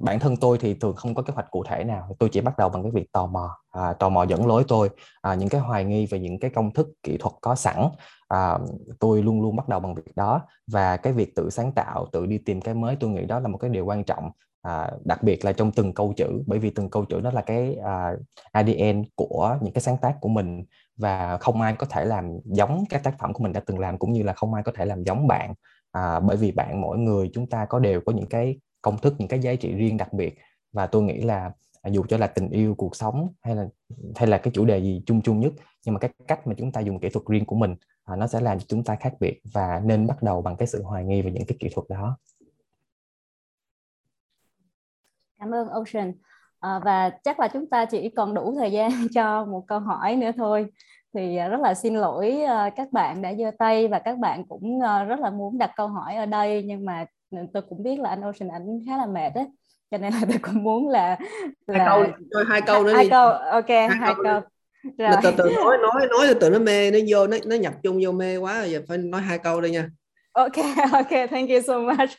bản 0.00 0.20
thân 0.20 0.36
tôi 0.36 0.58
thì 0.60 0.74
thường 0.74 0.96
không 0.96 1.14
có 1.14 1.22
kế 1.22 1.32
hoạch 1.32 1.50
cụ 1.50 1.64
thể 1.64 1.84
nào. 1.84 2.16
Tôi 2.18 2.28
chỉ 2.32 2.40
bắt 2.40 2.58
đầu 2.58 2.68
bằng 2.68 2.82
cái 2.82 2.92
việc 2.92 3.12
tò 3.12 3.26
mò 3.26 3.58
à, 3.70 3.92
tò 3.92 4.08
mò 4.08 4.22
dẫn 4.22 4.46
lối 4.46 4.64
tôi 4.68 4.90
à, 5.22 5.34
những 5.34 5.48
cái 5.48 5.60
hoài 5.60 5.84
nghi 5.84 6.06
về 6.06 6.18
những 6.18 6.40
cái 6.40 6.50
công 6.50 6.72
thức 6.72 6.88
kỹ 7.02 7.16
thuật 7.16 7.34
có 7.40 7.54
sẵn 7.54 7.88
à, 8.28 8.58
tôi 9.00 9.22
luôn 9.22 9.42
luôn 9.42 9.56
bắt 9.56 9.68
đầu 9.68 9.80
bằng 9.80 9.94
việc 9.94 10.16
đó. 10.16 10.42
Và 10.66 10.96
cái 10.96 11.12
việc 11.12 11.34
tự 11.34 11.50
sáng 11.50 11.72
tạo 11.72 12.06
tự 12.12 12.26
đi 12.26 12.38
tìm 12.38 12.60
cái 12.60 12.74
mới 12.74 12.96
tôi 13.00 13.10
nghĩ 13.10 13.24
đó 13.24 13.40
là 13.40 13.48
một 13.48 13.58
cái 13.58 13.70
điều 13.70 13.86
quan 13.86 14.04
trọng 14.04 14.30
à, 14.62 14.90
đặc 15.04 15.22
biệt 15.22 15.44
là 15.44 15.52
trong 15.52 15.72
từng 15.72 15.94
câu 15.94 16.12
chữ. 16.16 16.42
Bởi 16.46 16.58
vì 16.58 16.70
từng 16.70 16.90
câu 16.90 17.04
chữ 17.04 17.20
đó 17.20 17.30
là 17.30 17.40
cái 17.40 17.76
à, 17.84 18.12
ADN 18.52 19.02
của 19.14 19.58
những 19.60 19.74
cái 19.74 19.82
sáng 19.82 19.96
tác 19.98 20.16
của 20.20 20.28
mình. 20.28 20.64
Và 20.96 21.38
không 21.38 21.60
ai 21.60 21.74
có 21.74 21.86
thể 21.90 22.04
làm 22.04 22.38
giống 22.44 22.84
các 22.90 23.02
tác 23.04 23.18
phẩm 23.18 23.32
của 23.32 23.42
mình 23.42 23.52
đã 23.52 23.60
từng 23.66 23.78
làm 23.78 23.98
cũng 23.98 24.12
như 24.12 24.22
là 24.22 24.32
không 24.32 24.54
ai 24.54 24.62
có 24.62 24.72
thể 24.74 24.84
làm 24.84 25.04
giống 25.04 25.26
bạn. 25.26 25.54
À, 25.92 26.20
bởi 26.20 26.36
vì 26.36 26.52
bạn 26.52 26.80
mỗi 26.80 26.98
người 26.98 27.30
chúng 27.34 27.46
ta 27.46 27.64
có 27.64 27.78
đều 27.78 28.00
có 28.06 28.12
những 28.12 28.28
cái 28.28 28.58
công 28.86 28.98
thức 28.98 29.14
những 29.18 29.28
cái 29.28 29.40
giá 29.40 29.54
trị 29.54 29.74
riêng 29.74 29.96
đặc 29.96 30.12
biệt. 30.12 30.38
Và 30.72 30.86
tôi 30.86 31.02
nghĩ 31.02 31.20
là 31.20 31.52
à, 31.82 31.90
dù 31.90 32.04
cho 32.08 32.16
là 32.16 32.26
tình 32.26 32.50
yêu 32.50 32.74
cuộc 32.74 32.96
sống 32.96 33.32
hay 33.42 33.56
là 33.56 33.66
hay 34.16 34.26
là 34.26 34.38
cái 34.38 34.50
chủ 34.54 34.64
đề 34.64 34.78
gì 34.78 35.02
chung 35.06 35.22
chung 35.22 35.40
nhất 35.40 35.52
nhưng 35.84 35.94
mà 35.94 35.98
cái 36.00 36.10
cách 36.28 36.46
mà 36.46 36.54
chúng 36.58 36.72
ta 36.72 36.80
dùng 36.80 37.00
kỹ 37.00 37.08
thuật 37.08 37.26
riêng 37.26 37.44
của 37.44 37.56
mình 37.56 37.74
à, 38.04 38.16
nó 38.16 38.26
sẽ 38.26 38.40
làm 38.40 38.58
cho 38.58 38.64
chúng 38.68 38.84
ta 38.84 38.96
khác 39.00 39.12
biệt 39.20 39.40
và 39.52 39.80
nên 39.84 40.06
bắt 40.06 40.22
đầu 40.22 40.42
bằng 40.42 40.56
cái 40.56 40.68
sự 40.68 40.82
hoài 40.82 41.04
nghi 41.04 41.22
về 41.22 41.30
những 41.30 41.46
cái 41.46 41.56
kỹ 41.60 41.68
thuật 41.74 41.88
đó. 41.88 42.18
Cảm 45.38 45.50
ơn 45.50 45.68
Ocean. 45.68 46.12
À, 46.60 46.80
và 46.84 47.10
chắc 47.10 47.40
là 47.40 47.48
chúng 47.48 47.70
ta 47.70 47.84
chỉ 47.84 48.10
còn 48.16 48.34
đủ 48.34 48.54
thời 48.58 48.72
gian 48.72 48.90
cho 49.14 49.44
một 49.44 49.64
câu 49.66 49.80
hỏi 49.80 50.16
nữa 50.16 50.30
thôi. 50.36 50.66
Thì 51.14 51.36
à, 51.36 51.48
rất 51.48 51.60
là 51.60 51.74
xin 51.74 51.94
lỗi 51.94 52.42
à, 52.42 52.70
các 52.76 52.92
bạn 52.92 53.22
đã 53.22 53.34
giơ 53.34 53.50
tay 53.58 53.88
và 53.88 53.98
các 53.98 54.18
bạn 54.18 54.44
cũng 54.48 54.80
rất 55.08 55.20
là 55.20 55.30
muốn 55.30 55.58
đặt 55.58 55.70
câu 55.76 55.88
hỏi 55.88 56.16
ở 56.16 56.26
đây 56.26 56.62
nhưng 56.66 56.84
mà 56.84 57.06
tôi 57.30 57.62
cũng 57.68 57.82
biết 57.82 57.98
là 57.98 58.10
anh 58.10 58.20
Ocean 58.20 58.48
ảnh 58.48 58.78
khá 58.86 58.96
là 58.96 59.06
mệt 59.06 59.30
đấy 59.34 59.46
cho 59.90 59.98
nên 59.98 60.12
là 60.12 60.20
tôi 60.28 60.38
cũng 60.42 60.62
muốn 60.62 60.88
là, 60.88 61.18
là... 61.66 61.78
hai 61.78 61.86
câu 61.86 62.04
thôi 62.32 62.44
hai 62.48 62.60
câu 62.60 62.84
nữa 62.84 62.92
hai 62.92 63.04
đi. 63.04 63.10
câu 63.10 63.28
ok 63.30 63.68
hai, 63.68 63.88
hai 63.88 64.14
câu, 64.14 64.24
câu. 64.24 64.40
Rồi. 64.98 65.10
từ 65.22 65.30
từ 65.38 65.44
nói 65.44 65.78
nói 65.78 66.06
nói 66.10 66.26
từ 66.28 66.34
từ 66.34 66.50
nó 66.50 66.58
mê 66.58 66.90
nó 66.90 66.98
vô 67.08 67.26
nó 67.26 67.36
nó 67.46 67.56
nhập 67.56 67.74
chung 67.82 67.98
vô 68.04 68.12
mê 68.12 68.36
quá 68.36 68.64
giờ 68.64 68.82
phải 68.88 68.98
nói 68.98 69.20
hai 69.20 69.38
câu 69.38 69.60
đây 69.60 69.70
nha. 69.70 69.88
Ok 70.32 70.52
ok 70.92 71.10
thank 71.30 71.50
you 71.50 71.60
so 71.66 71.78
much. 71.78 72.10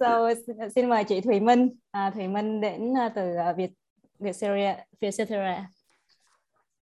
So 0.00 0.30
xin 0.74 0.88
mời 0.88 1.04
chị 1.04 1.20
Thùy 1.20 1.40
Minh. 1.40 1.68
À, 1.90 2.10
Thùy 2.10 2.28
Minh 2.28 2.60
đến 2.60 2.92
uh, 2.92 3.12
từ 3.14 3.32
uh, 3.50 3.56
Việt 3.56 3.70
Vietcetera 4.18 4.76
Vietcetera. 5.00 5.66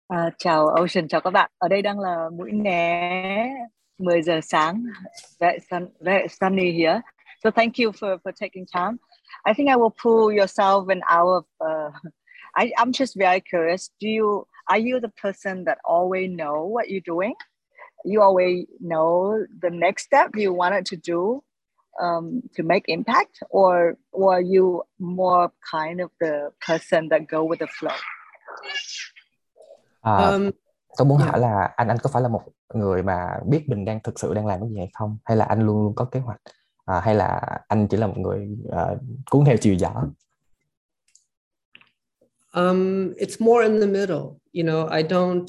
À, 0.08 0.30
chào 0.38 0.68
Ocean 0.68 1.08
chào 1.08 1.22
các 1.22 1.32
bạn. 1.32 1.52
Ở 1.58 1.68
đây 1.68 1.82
đang 1.82 2.00
là 2.00 2.30
mũi 2.38 2.52
né 2.52 3.54
10 3.98 4.22
giờ 4.22 4.40
sáng. 4.44 4.84
Sun, 5.70 5.88
very 6.00 6.28
sunny 6.28 6.72
here 6.72 7.02
so 7.42 7.52
thank 7.52 7.80
you 7.80 7.92
for 7.92 8.20
for 8.24 8.32
taking 8.32 8.66
time. 8.66 9.00
I 9.46 9.54
think 9.54 9.70
I 9.70 9.76
will 9.76 9.92
pull 9.92 10.32
yourself 10.32 10.90
an 10.90 11.02
hour 11.10 11.38
of 11.38 11.46
uh, 11.60 11.90
I, 12.56 12.72
I'm 12.78 12.92
just 12.92 13.16
very 13.16 13.42
curious. 13.42 13.90
Do 14.00 14.08
you 14.08 14.48
are 14.70 14.78
you 14.78 15.00
the 15.00 15.14
person 15.22 15.66
that 15.66 15.78
always 15.86 16.30
know 16.30 16.66
what 16.66 16.90
you're 16.90 17.06
doing? 17.06 17.36
You 18.06 18.22
always 18.22 18.66
know 18.80 19.46
the 19.62 19.70
next 19.70 20.04
step 20.04 20.32
you 20.36 20.54
wanted 20.54 20.86
to 20.88 20.96
do 20.98 21.44
um, 22.02 22.42
to 22.56 22.64
make 22.64 22.86
impact? 22.88 23.40
Or 23.50 23.98
or 24.12 24.42
you 24.42 24.84
more 25.00 25.52
kind 25.72 26.02
of 26.02 26.12
the 26.20 26.52
person 26.66 27.10
that 27.10 27.28
go 27.28 27.44
with 27.44 27.60
the 27.60 27.68
flow? 27.68 27.98
À, 30.02 30.34
um, 30.34 30.52
tôi 30.98 31.08
muốn 31.08 31.18
hỏi 31.18 31.40
là 31.40 31.74
anh 31.76 31.88
anh 31.88 31.98
có 32.04 32.10
phải 32.14 32.22
là 32.22 32.28
một 32.28 32.42
người 32.74 33.04
mà 33.04 33.40
biết 33.46 33.64
mình 33.68 33.86
đang 33.86 34.00
thực 34.04 34.20
sự 34.20 34.34
đang 34.34 34.46
làm 34.46 34.60
cái 34.60 34.70
gì 34.70 34.78
hay 34.78 34.90
không? 34.94 35.18
Hay 35.26 35.38
là 35.38 35.46
anh 35.46 35.60
luôn 35.60 35.84
luôn 35.84 35.96
có 35.96 36.06
kế 36.06 36.20
hoạch 36.20 36.42
à, 36.86 37.00
hay 37.00 37.16
là 37.16 37.42
anh 37.68 37.88
chỉ 37.88 37.98
là 37.98 38.08
một 38.08 38.18
người 38.18 38.48
uh, 38.66 38.98
cuốn 39.32 39.46
theo 39.46 39.58
chiều 39.58 39.76
um, 42.54 43.14
it's 43.14 43.40
more 43.40 43.64
in 43.64 43.80
the 43.80 43.88
middle 43.88 44.40
you 44.54 44.64
know 44.64 44.88
I 44.88 45.04
don't 45.04 45.46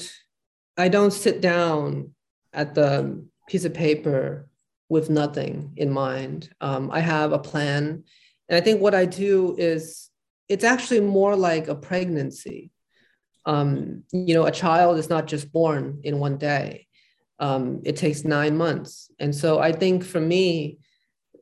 I 0.77 0.89
don't 0.89 1.11
sit 1.11 1.41
down 1.41 2.13
at 2.53 2.73
the 2.75 3.23
piece 3.47 3.65
of 3.65 3.73
paper 3.73 4.47
with 4.89 5.09
nothing 5.09 5.73
in 5.77 5.91
mind. 5.91 6.49
Um, 6.61 6.89
I 6.91 6.99
have 6.99 7.31
a 7.31 7.39
plan. 7.39 8.03
And 8.49 8.57
I 8.57 8.61
think 8.61 8.81
what 8.81 8.95
I 8.95 9.05
do 9.05 9.55
is 9.57 10.09
it's 10.47 10.63
actually 10.63 11.01
more 11.01 11.35
like 11.35 11.67
a 11.67 11.75
pregnancy. 11.75 12.71
Um, 13.45 14.03
you 14.11 14.33
know, 14.33 14.45
a 14.45 14.51
child 14.51 14.97
is 14.97 15.09
not 15.09 15.27
just 15.27 15.51
born 15.51 15.99
in 16.03 16.19
one 16.19 16.37
day, 16.37 16.87
um, 17.39 17.81
it 17.83 17.97
takes 17.97 18.23
nine 18.23 18.55
months. 18.55 19.11
And 19.19 19.35
so 19.35 19.59
I 19.59 19.71
think 19.71 20.03
for 20.03 20.21
me, 20.21 20.79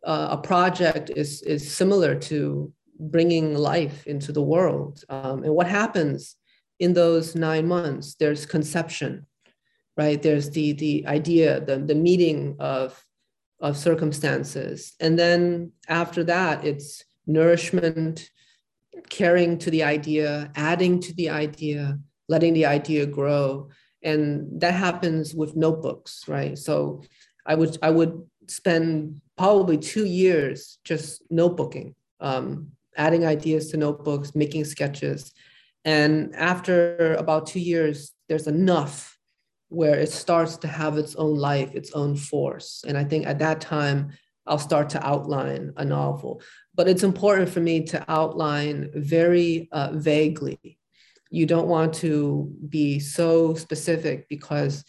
uh, 0.05 0.29
a 0.31 0.37
project 0.37 1.11
is, 1.15 1.41
is 1.43 1.73
similar 1.73 2.15
to 2.15 2.71
bringing 3.01 3.55
life 3.55 4.05
into 4.07 4.31
the 4.31 4.41
world. 4.41 5.03
Um, 5.09 5.43
and 5.43 5.53
what 5.53 5.67
happens 5.67 6.35
in 6.79 6.93
those 6.93 7.35
nine 7.35 7.67
months? 7.67 8.15
There's 8.15 8.45
conception, 8.45 9.25
right? 9.97 10.21
There's 10.21 10.49
the 10.51 10.73
the 10.73 11.05
idea, 11.07 11.59
the 11.61 11.77
the 11.77 11.95
meeting 11.95 12.55
of 12.59 13.03
of 13.59 13.77
circumstances, 13.77 14.93
and 14.99 15.17
then 15.17 15.71
after 15.87 16.23
that, 16.23 16.65
it's 16.65 17.03
nourishment, 17.27 18.29
caring 19.09 19.57
to 19.59 19.69
the 19.69 19.83
idea, 19.83 20.51
adding 20.55 20.99
to 20.99 21.13
the 21.13 21.29
idea, 21.29 21.99
letting 22.29 22.53
the 22.53 22.65
idea 22.65 23.05
grow, 23.05 23.69
and 24.03 24.59
that 24.61 24.73
happens 24.73 25.35
with 25.35 25.55
notebooks, 25.55 26.25
right? 26.27 26.57
So, 26.57 27.03
I 27.45 27.55
would 27.55 27.77
I 27.81 27.89
would 27.89 28.13
spend 28.47 29.21
probably 29.41 29.75
two 29.75 30.05
years 30.05 30.77
just 30.83 31.23
notebooking, 31.31 31.95
um, 32.19 32.67
adding 32.95 33.25
ideas 33.25 33.71
to 33.71 33.77
notebooks, 33.77 34.35
making 34.35 34.63
sketches, 34.63 35.33
and 35.83 36.35
after 36.35 37.15
about 37.15 37.47
two 37.47 37.59
years, 37.59 38.13
there's 38.29 38.45
enough 38.45 39.17
where 39.69 39.97
it 39.97 40.11
starts 40.11 40.57
to 40.57 40.67
have 40.67 40.95
its 40.95 41.15
own 41.15 41.35
life, 41.35 41.73
its 41.73 41.91
own 41.93 42.15
force. 42.15 42.83
And 42.87 42.95
I 42.95 43.03
think 43.03 43.25
at 43.25 43.39
that 43.39 43.61
time, 43.61 44.11
I'll 44.45 44.59
start 44.59 44.89
to 44.91 45.03
outline 45.03 45.73
a 45.77 45.85
novel. 45.85 46.41
But 46.75 46.87
it's 46.87 47.01
important 47.01 47.49
for 47.49 47.61
me 47.61 47.83
to 47.85 48.05
outline 48.07 48.91
very 48.93 49.69
uh, 49.71 49.91
vaguely. 49.93 50.77
You 51.31 51.47
don't 51.47 51.67
want 51.67 51.95
to 51.95 52.53
be 52.69 52.99
so 52.99 53.55
specific 53.55 54.29
because 54.29 54.83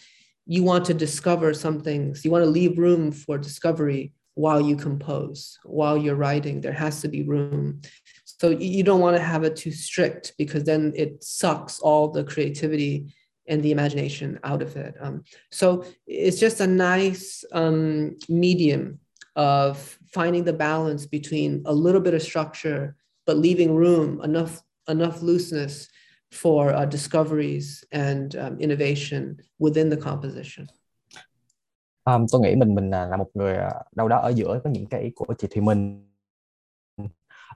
you 0.44 0.62
want 0.62 0.84
to 0.86 0.94
discover 0.94 1.54
some 1.54 1.80
things. 1.80 2.22
You 2.22 2.30
want 2.30 2.44
to 2.44 2.50
leave 2.50 2.76
room 2.76 3.12
for 3.12 3.38
discovery 3.38 4.12
while 4.34 4.60
you 4.60 4.76
compose, 4.76 5.58
while 5.64 5.96
you're 5.96 6.16
writing. 6.16 6.60
There 6.60 6.72
has 6.72 7.00
to 7.02 7.08
be 7.08 7.22
room. 7.22 7.82
So 8.24 8.50
you 8.50 8.82
don't 8.82 9.00
want 9.00 9.16
to 9.16 9.22
have 9.22 9.44
it 9.44 9.56
too 9.56 9.72
strict 9.72 10.34
because 10.38 10.64
then 10.64 10.92
it 10.96 11.22
sucks 11.22 11.78
all 11.78 12.08
the 12.08 12.24
creativity 12.24 13.14
and 13.46 13.62
the 13.62 13.72
imagination 13.72 14.38
out 14.44 14.62
of 14.62 14.76
it. 14.76 14.94
Um, 15.00 15.24
so 15.50 15.84
it's 16.06 16.40
just 16.40 16.60
a 16.60 16.66
nice 16.66 17.44
um, 17.52 18.16
medium 18.28 18.98
of 19.36 19.98
finding 20.12 20.44
the 20.44 20.52
balance 20.52 21.06
between 21.06 21.62
a 21.66 21.72
little 21.72 22.00
bit 22.00 22.14
of 22.14 22.22
structure, 22.22 22.96
but 23.26 23.38
leaving 23.38 23.74
room 23.74 24.20
enough 24.22 24.62
enough 24.88 25.22
looseness 25.22 25.88
for 26.32 26.72
uh, 26.72 26.84
discoveries 26.84 27.84
and 27.92 28.34
um, 28.36 28.58
innovation 28.58 29.38
within 29.58 29.88
the 29.88 29.96
composition. 29.96 30.66
Um, 32.04 32.26
tôi 32.32 32.40
nghĩ 32.40 32.54
mình 32.54 32.74
mình 32.74 32.90
à, 32.94 33.06
là, 33.06 33.16
một 33.16 33.28
người 33.34 33.56
à, 33.56 33.70
đâu 33.96 34.08
đó 34.08 34.18
ở 34.18 34.28
giữa 34.28 34.60
có 34.64 34.70
những 34.70 34.86
cái 34.86 35.00
ý 35.00 35.10
của 35.16 35.34
chị 35.38 35.48
Thùy 35.50 35.62
Minh. 35.62 36.08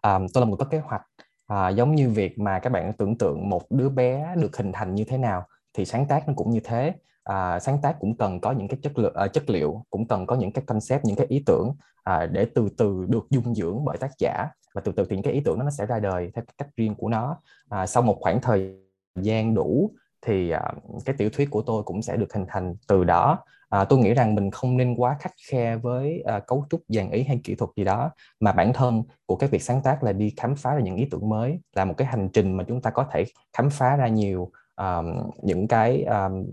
Um, 0.02 0.26
tôi 0.34 0.40
là 0.40 0.44
một 0.44 0.56
có 0.58 0.64
kế 0.64 0.78
hoạch 0.78 1.02
à, 1.46 1.68
giống 1.68 1.94
như 1.94 2.10
việc 2.10 2.38
mà 2.38 2.58
các 2.58 2.70
bạn 2.70 2.92
tưởng 2.92 3.18
tượng 3.18 3.48
một 3.48 3.62
đứa 3.70 3.88
bé 3.88 4.34
được 4.36 4.56
hình 4.56 4.72
thành 4.72 4.94
như 4.94 5.04
thế 5.04 5.18
nào 5.18 5.46
thì 5.74 5.84
sáng 5.84 6.06
tác 6.06 6.28
nó 6.28 6.34
cũng 6.36 6.50
như 6.50 6.60
thế. 6.64 6.94
À, 7.24 7.60
sáng 7.60 7.78
tác 7.82 7.96
cũng 8.00 8.16
cần 8.16 8.40
có 8.40 8.52
những 8.52 8.68
cái 8.68 8.78
chất 8.82 8.98
lượng 8.98 9.12
uh, 9.12 9.18
à, 9.18 9.26
chất 9.26 9.50
liệu 9.50 9.84
cũng 9.90 10.08
cần 10.08 10.26
có 10.26 10.36
những 10.36 10.52
cái 10.52 10.64
concept 10.66 11.04
những 11.04 11.16
cái 11.16 11.26
ý 11.26 11.42
tưởng 11.46 11.76
à, 12.04 12.26
để 12.26 12.46
từ 12.54 12.68
từ 12.78 13.06
được 13.08 13.26
dung 13.30 13.54
dưỡng 13.54 13.84
bởi 13.84 13.96
tác 13.98 14.10
giả 14.18 14.48
và 14.74 14.80
từ 14.84 14.92
từ 14.92 15.04
thì 15.04 15.16
những 15.16 15.22
cái 15.22 15.32
ý 15.32 15.40
tưởng 15.44 15.58
đó 15.58 15.64
nó 15.64 15.70
sẽ 15.70 15.86
ra 15.86 15.98
đời 15.98 16.30
theo 16.34 16.44
cách 16.58 16.68
riêng 16.76 16.94
của 16.94 17.08
nó. 17.08 17.40
À, 17.68 17.86
sau 17.86 18.02
một 18.02 18.18
khoảng 18.20 18.40
thời 18.40 18.76
gian 19.20 19.54
đủ 19.54 19.90
thì 20.22 20.50
à, 20.50 20.72
cái 21.04 21.16
tiểu 21.18 21.30
thuyết 21.32 21.50
của 21.50 21.62
tôi 21.62 21.82
cũng 21.82 22.02
sẽ 22.02 22.16
được 22.16 22.32
hình 22.32 22.44
thành 22.48 22.74
từ 22.88 23.04
đó 23.04 23.38
à, 23.68 23.84
tôi 23.84 23.98
nghĩ 23.98 24.14
rằng 24.14 24.34
mình 24.34 24.50
không 24.50 24.76
nên 24.76 24.94
quá 24.94 25.16
khắc 25.20 25.32
khe 25.50 25.76
với 25.76 26.22
à, 26.26 26.40
cấu 26.40 26.66
trúc 26.70 26.82
dàn 26.88 27.10
ý 27.10 27.22
hay 27.22 27.40
kỹ 27.44 27.54
thuật 27.54 27.70
gì 27.76 27.84
đó 27.84 28.10
mà 28.40 28.52
bản 28.52 28.72
thân 28.72 29.02
của 29.26 29.36
cái 29.36 29.48
việc 29.48 29.62
sáng 29.62 29.82
tác 29.82 30.02
là 30.02 30.12
đi 30.12 30.34
khám 30.36 30.56
phá 30.56 30.74
ra 30.74 30.80
những 30.80 30.96
ý 30.96 31.06
tưởng 31.10 31.28
mới 31.28 31.60
là 31.72 31.84
một 31.84 31.94
cái 31.96 32.08
hành 32.08 32.28
trình 32.32 32.56
mà 32.56 32.64
chúng 32.68 32.82
ta 32.82 32.90
có 32.90 33.06
thể 33.12 33.24
khám 33.52 33.70
phá 33.70 33.96
ra 33.96 34.08
nhiều 34.08 34.50
um, 34.76 35.30
những 35.42 35.68
cái 35.68 36.04
um, 36.04 36.46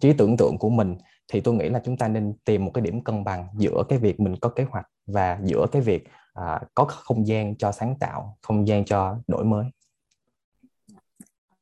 trí 0.00 0.12
tưởng 0.12 0.36
tượng 0.36 0.58
của 0.58 0.70
mình. 0.70 0.96
Thì 1.32 1.40
tôi 1.40 1.54
nghĩ 1.54 1.68
là 1.68 1.80
chúng 1.84 1.96
ta 1.96 2.08
nên 2.08 2.34
tìm 2.44 2.64
một 2.64 2.70
cái 2.74 2.82
điểm 2.82 3.04
cân 3.04 3.24
bằng 3.24 3.48
giữa 3.56 3.82
cái 3.88 3.98
việc 3.98 4.20
mình 4.20 4.36
có 4.36 4.48
kế 4.48 4.64
hoạch 4.64 4.86
và 5.06 5.38
giữa 5.42 5.66
cái 5.72 5.82
việc 5.82 6.08
à, 6.34 6.60
có 6.74 6.84
không 6.84 7.26
gian 7.26 7.56
cho 7.56 7.72
sáng 7.72 7.94
tạo 8.00 8.36
không 8.42 8.68
gian 8.68 8.84
cho 8.84 9.16
đổi 9.26 9.44
mới. 9.44 9.66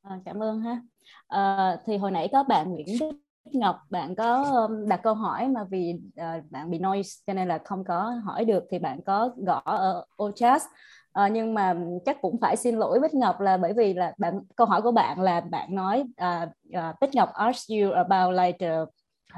À, 0.01 0.19
cảm 0.25 0.43
ơn 0.43 0.59
ha. 0.59 0.81
À, 1.27 1.77
thì 1.85 1.97
hồi 1.97 2.11
nãy 2.11 2.29
có 2.31 2.43
bạn 2.43 2.71
Nguyễn 2.71 2.87
Đức 2.99 3.22
Ngọc 3.45 3.75
bạn 3.89 4.15
có 4.15 4.69
đặt 4.87 4.99
câu 5.03 5.13
hỏi 5.13 5.47
mà 5.47 5.63
vì 5.63 5.93
uh, 6.21 6.51
bạn 6.51 6.71
bị 6.71 6.79
noise 6.79 7.09
cho 7.27 7.33
nên 7.33 7.47
là 7.47 7.59
không 7.65 7.83
có 7.83 8.19
hỏi 8.25 8.45
được 8.45 8.63
thì 8.71 8.79
bạn 8.79 9.01
có 9.05 9.29
gõ 9.37 9.61
ở 9.65 10.05
ô 10.15 10.31
chat. 10.31 10.61
Uh, 11.25 11.31
nhưng 11.31 11.53
mà 11.53 11.75
chắc 12.05 12.21
cũng 12.21 12.39
phải 12.41 12.55
xin 12.55 12.75
lỗi 12.75 12.99
Bích 12.99 13.13
Ngọc 13.13 13.41
là 13.41 13.57
bởi 13.57 13.73
vì 13.73 13.93
là 13.93 14.13
bạn 14.17 14.41
câu 14.55 14.67
hỏi 14.67 14.81
của 14.81 14.91
bạn 14.91 15.21
là 15.21 15.41
bạn 15.41 15.75
nói 15.75 15.99
uh, 16.01 16.49
uh, 16.77 16.99
Bích 17.01 17.15
Ngọc 17.15 17.29
asked 17.33 17.77
you 17.79 17.91
about 17.91 18.35
like 18.35 18.57
the, 18.59 18.79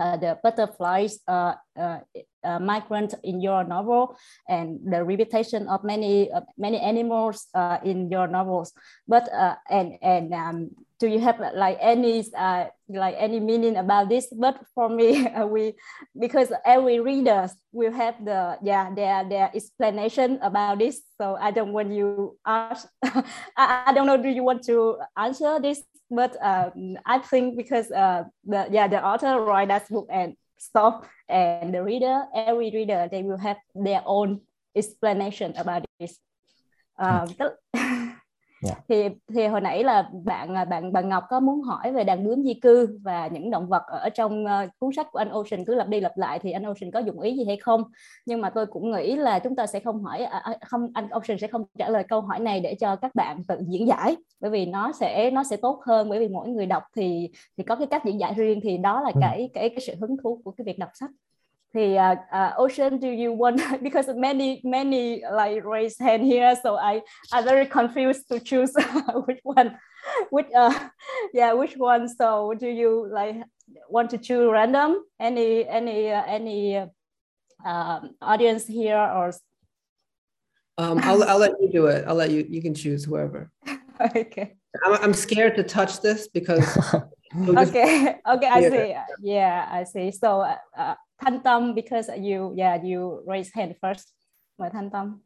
uh, 0.03 0.21
the 0.21 0.35
butterflies 0.43 1.15
uh, 1.31 1.55
uh, 1.79 2.01
uh, 2.47 2.61
migrant 2.61 3.13
in 3.21 3.41
your 3.41 3.67
novel 3.67 4.15
and 4.45 4.79
the 4.91 5.03
reputation 5.03 5.65
of 5.65 5.83
many 5.83 6.29
uh, 6.29 6.43
many 6.57 6.77
animals 6.77 7.47
uh, 7.57 7.79
in 7.83 8.09
your 8.09 8.27
novels. 8.27 8.73
But 9.07 9.23
uh, 9.23 9.55
and 9.69 9.93
and 10.01 10.33
um, 10.33 10.69
do 10.99 11.07
you 11.07 11.19
have 11.19 11.39
like 11.53 11.77
any 11.81 12.23
uh, 12.37 12.65
like 12.87 13.15
any 13.17 13.39
meaning 13.39 13.77
about 13.77 14.09
this? 14.09 14.27
But 14.31 14.59
for 14.73 14.89
me 14.89 15.27
uh, 15.27 15.45
we 15.53 15.75
because 16.17 16.51
every 16.65 16.99
reader 16.99 17.49
will 17.71 17.91
have 17.91 18.23
the 18.23 18.57
yeah 18.63 18.93
their 18.93 19.27
their 19.27 19.51
explanation 19.53 20.39
about 20.41 20.79
this. 20.79 21.01
So 21.19 21.37
i 21.39 21.51
don't 21.51 21.71
want 21.71 21.91
you 21.91 22.37
ask 22.45 22.87
I, 23.57 23.87
I 23.87 23.93
don't 23.93 24.07
know 24.07 24.21
do 24.21 24.29
you 24.29 24.43
want 24.43 24.63
to 24.65 24.97
answer 25.17 25.59
this? 25.59 25.83
But 26.09 26.37
um, 26.41 26.97
i 27.05 27.19
think 27.19 27.57
because 27.57 27.91
uh, 27.91 28.23
the 28.45 28.67
yeah 28.71 28.87
the 28.87 29.03
author 29.03 29.41
write 29.41 29.69
that 29.69 29.89
book 29.89 30.07
and 30.11 30.35
stuff 30.57 31.07
and 31.27 31.73
the 31.73 31.83
reader 31.83 32.25
every 32.33 32.71
reader 32.71 33.09
they 33.11 33.23
will 33.23 33.37
have 33.37 33.57
their 33.73 34.01
own 34.05 34.41
explanation 34.75 35.53
about 35.57 35.85
this. 35.99 36.19
Um, 36.99 37.35
yeah. 38.65 38.77
Dạ. 38.77 38.83
thì 38.87 39.15
thì 39.35 39.47
hồi 39.47 39.61
nãy 39.61 39.83
là 39.83 40.09
bạn 40.23 40.55
à, 40.55 40.65
bạn 40.65 40.93
bạn 40.93 41.09
Ngọc 41.09 41.23
có 41.29 41.39
muốn 41.39 41.61
hỏi 41.61 41.91
về 41.91 42.03
đàn 42.03 42.25
bướm 42.25 42.43
di 42.43 42.53
cư 42.53 42.99
và 43.03 43.27
những 43.27 43.51
động 43.51 43.67
vật 43.67 43.83
ở 43.87 44.09
trong 44.09 44.45
uh, 44.45 44.69
cuốn 44.79 44.91
sách 44.95 45.07
của 45.11 45.19
anh 45.19 45.29
Ocean 45.29 45.65
cứ 45.65 45.75
lặp 45.75 45.87
đi 45.87 45.99
lặp 46.01 46.17
lại 46.17 46.39
thì 46.39 46.51
anh 46.51 46.63
Ocean 46.63 46.91
có 46.91 46.99
dụng 46.99 47.19
ý 47.19 47.37
gì 47.37 47.45
hay 47.45 47.57
không 47.57 47.83
nhưng 48.25 48.41
mà 48.41 48.49
tôi 48.49 48.65
cũng 48.65 48.91
nghĩ 48.91 49.15
là 49.15 49.39
chúng 49.39 49.55
ta 49.55 49.67
sẽ 49.67 49.79
không 49.79 50.03
hỏi 50.03 50.23
uh, 50.23 50.55
không 50.67 50.91
anh 50.93 51.09
Ocean 51.09 51.39
sẽ 51.39 51.47
không 51.47 51.63
trả 51.77 51.89
lời 51.89 52.03
câu 52.03 52.21
hỏi 52.21 52.39
này 52.39 52.59
để 52.59 52.75
cho 52.75 52.95
các 52.95 53.15
bạn 53.15 53.43
tự 53.47 53.59
diễn 53.67 53.87
giải 53.87 54.15
bởi 54.39 54.51
vì 54.51 54.65
nó 54.65 54.91
sẽ 54.91 55.31
nó 55.31 55.43
sẽ 55.43 55.57
tốt 55.57 55.81
hơn 55.85 56.09
bởi 56.09 56.19
vì 56.19 56.27
mỗi 56.27 56.49
người 56.49 56.65
đọc 56.65 56.83
thì 56.95 57.29
thì 57.57 57.63
có 57.63 57.75
cái 57.75 57.87
cách 57.87 58.05
diễn 58.05 58.19
giải 58.19 58.33
riêng 58.33 58.59
thì 58.63 58.77
đó 58.77 59.01
là 59.01 59.11
ừ. 59.13 59.19
cái 59.21 59.49
cái 59.53 59.69
cái 59.69 59.79
sự 59.79 59.93
hứng 60.01 60.17
thú 60.23 60.41
của 60.43 60.51
cái 60.51 60.65
việc 60.65 60.79
đọc 60.79 60.89
sách 60.93 61.09
thì 61.75 61.97
uh, 61.97 62.15
uh, 62.31 62.53
Ocean, 62.57 62.97
do 62.99 63.11
you 63.11 63.33
want 63.33 63.59
because 63.83 64.07
many 64.15 64.61
many 64.63 65.21
like 65.27 65.65
raise 65.65 65.99
hand 65.99 66.23
here, 66.23 66.55
so 66.63 66.79
I 66.79 67.03
I'm 67.33 67.43
very 67.43 67.67
confused 67.67 68.31
to 68.31 68.39
choose 68.39 68.71
which 69.27 69.43
one, 69.43 69.75
which 70.31 70.47
uh 70.55 70.71
yeah 71.33 71.51
which 71.51 71.75
one. 71.75 72.07
So 72.07 72.55
do 72.55 72.71
you 72.71 73.11
like 73.11 73.43
want 73.89 74.09
to 74.11 74.17
choose 74.17 74.47
random 74.47 75.03
any 75.19 75.67
any 75.67 76.11
uh, 76.15 76.23
any 76.23 76.87
uh, 77.65 77.99
audience 78.21 78.65
here 78.65 78.95
or? 78.95 79.35
Um, 80.77 80.99
I'll 81.03 81.23
I'll 81.23 81.39
let 81.39 81.59
you 81.59 81.69
do 81.71 81.87
it. 81.87 82.05
I'll 82.07 82.15
let 82.15 82.31
you 82.31 82.47
you 82.47 82.61
can 82.61 82.73
choose 82.73 83.03
whoever. 83.03 83.51
okay. 84.15 84.55
I'm, 84.83 84.93
I'm 85.03 85.13
scared 85.13 85.55
to 85.55 85.63
touch 85.63 85.99
this 85.99 86.27
because. 86.27 86.63
okay. 87.35 88.15
Okay. 88.23 88.47
I 88.47 88.69
see. 88.69 88.95
Yeah, 89.19 89.67
I 89.69 89.83
see. 89.83 90.11
So. 90.11 90.39
Uh, 90.39 90.95
Thanh 91.17 91.75
because 91.75 92.09
you 92.17 92.53
yeah 92.55 92.81
you 92.81 93.23
raise 93.25 93.51
hand 93.53 93.75
first. 93.81 94.13
Mời 94.59 94.71
Thanh. 94.71 95.19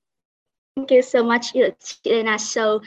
Thank 0.75 0.91
you 0.91 1.01
so 1.01 1.23
much, 1.23 1.53
Elena. 2.05 2.39
So, 2.39 2.81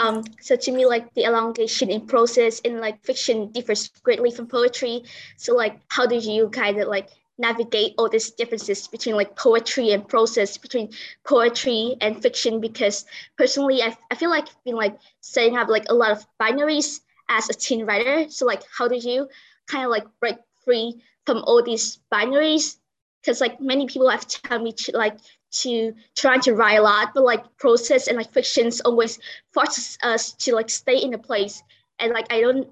um, 0.00 0.22
so 0.40 0.54
to 0.54 0.70
me, 0.70 0.84
like 0.84 1.14
the 1.14 1.24
elongation 1.24 1.88
in 1.90 2.06
process 2.06 2.60
in 2.60 2.78
like 2.78 3.02
fiction 3.02 3.52
differs 3.52 3.88
greatly 4.02 4.30
from 4.30 4.48
poetry. 4.48 5.04
So, 5.38 5.54
like, 5.54 5.80
how 5.88 6.04
do 6.04 6.16
you 6.16 6.50
kind 6.50 6.78
of 6.78 6.88
like 6.88 7.08
navigate 7.38 7.94
all 7.96 8.10
these 8.10 8.32
differences 8.32 8.86
between 8.86 9.16
like 9.16 9.34
poetry 9.34 9.92
and 9.92 10.06
process, 10.06 10.58
between 10.58 10.90
poetry 11.24 11.96
and 12.02 12.20
fiction? 12.20 12.60
Because 12.60 13.06
personally, 13.38 13.82
I, 13.82 13.96
I 14.10 14.14
feel 14.14 14.30
like 14.30 14.48
I've 14.48 14.64
been 14.64 14.76
like 14.76 14.98
setting 15.20 15.56
up 15.56 15.68
like 15.68 15.86
a 15.88 15.94
lot 15.94 16.10
of 16.10 16.26
binaries 16.38 17.00
as 17.30 17.48
a 17.48 17.54
teen 17.54 17.86
writer. 17.86 18.28
So, 18.28 18.44
like, 18.44 18.62
how 18.76 18.88
do 18.88 18.96
you 18.96 19.26
kind 19.68 19.84
of 19.84 19.90
like 19.90 20.04
break 20.20 20.36
free 20.64 21.00
from 21.28 21.44
all 21.44 21.62
these 21.62 22.00
binaries? 22.08 22.80
Because 23.20 23.44
like 23.44 23.60
many 23.60 23.84
people 23.84 24.08
have 24.08 24.26
told 24.26 24.62
me 24.62 24.72
to 24.72 24.96
like 24.96 25.20
to 25.60 25.92
try 26.16 26.38
to 26.38 26.54
write 26.54 26.80
a 26.80 26.82
lot 26.82 27.12
but 27.14 27.24
like 27.24 27.44
process 27.56 28.08
and 28.08 28.16
like 28.16 28.32
fictions 28.32 28.80
always 28.80 29.18
forces 29.52 29.98
us 30.02 30.32
to 30.32 30.54
like 30.54 30.70
stay 30.70 30.96
in 30.96 31.12
a 31.12 31.18
place. 31.18 31.60
And 31.98 32.12
like 32.16 32.32
i 32.32 32.40
don't 32.40 32.68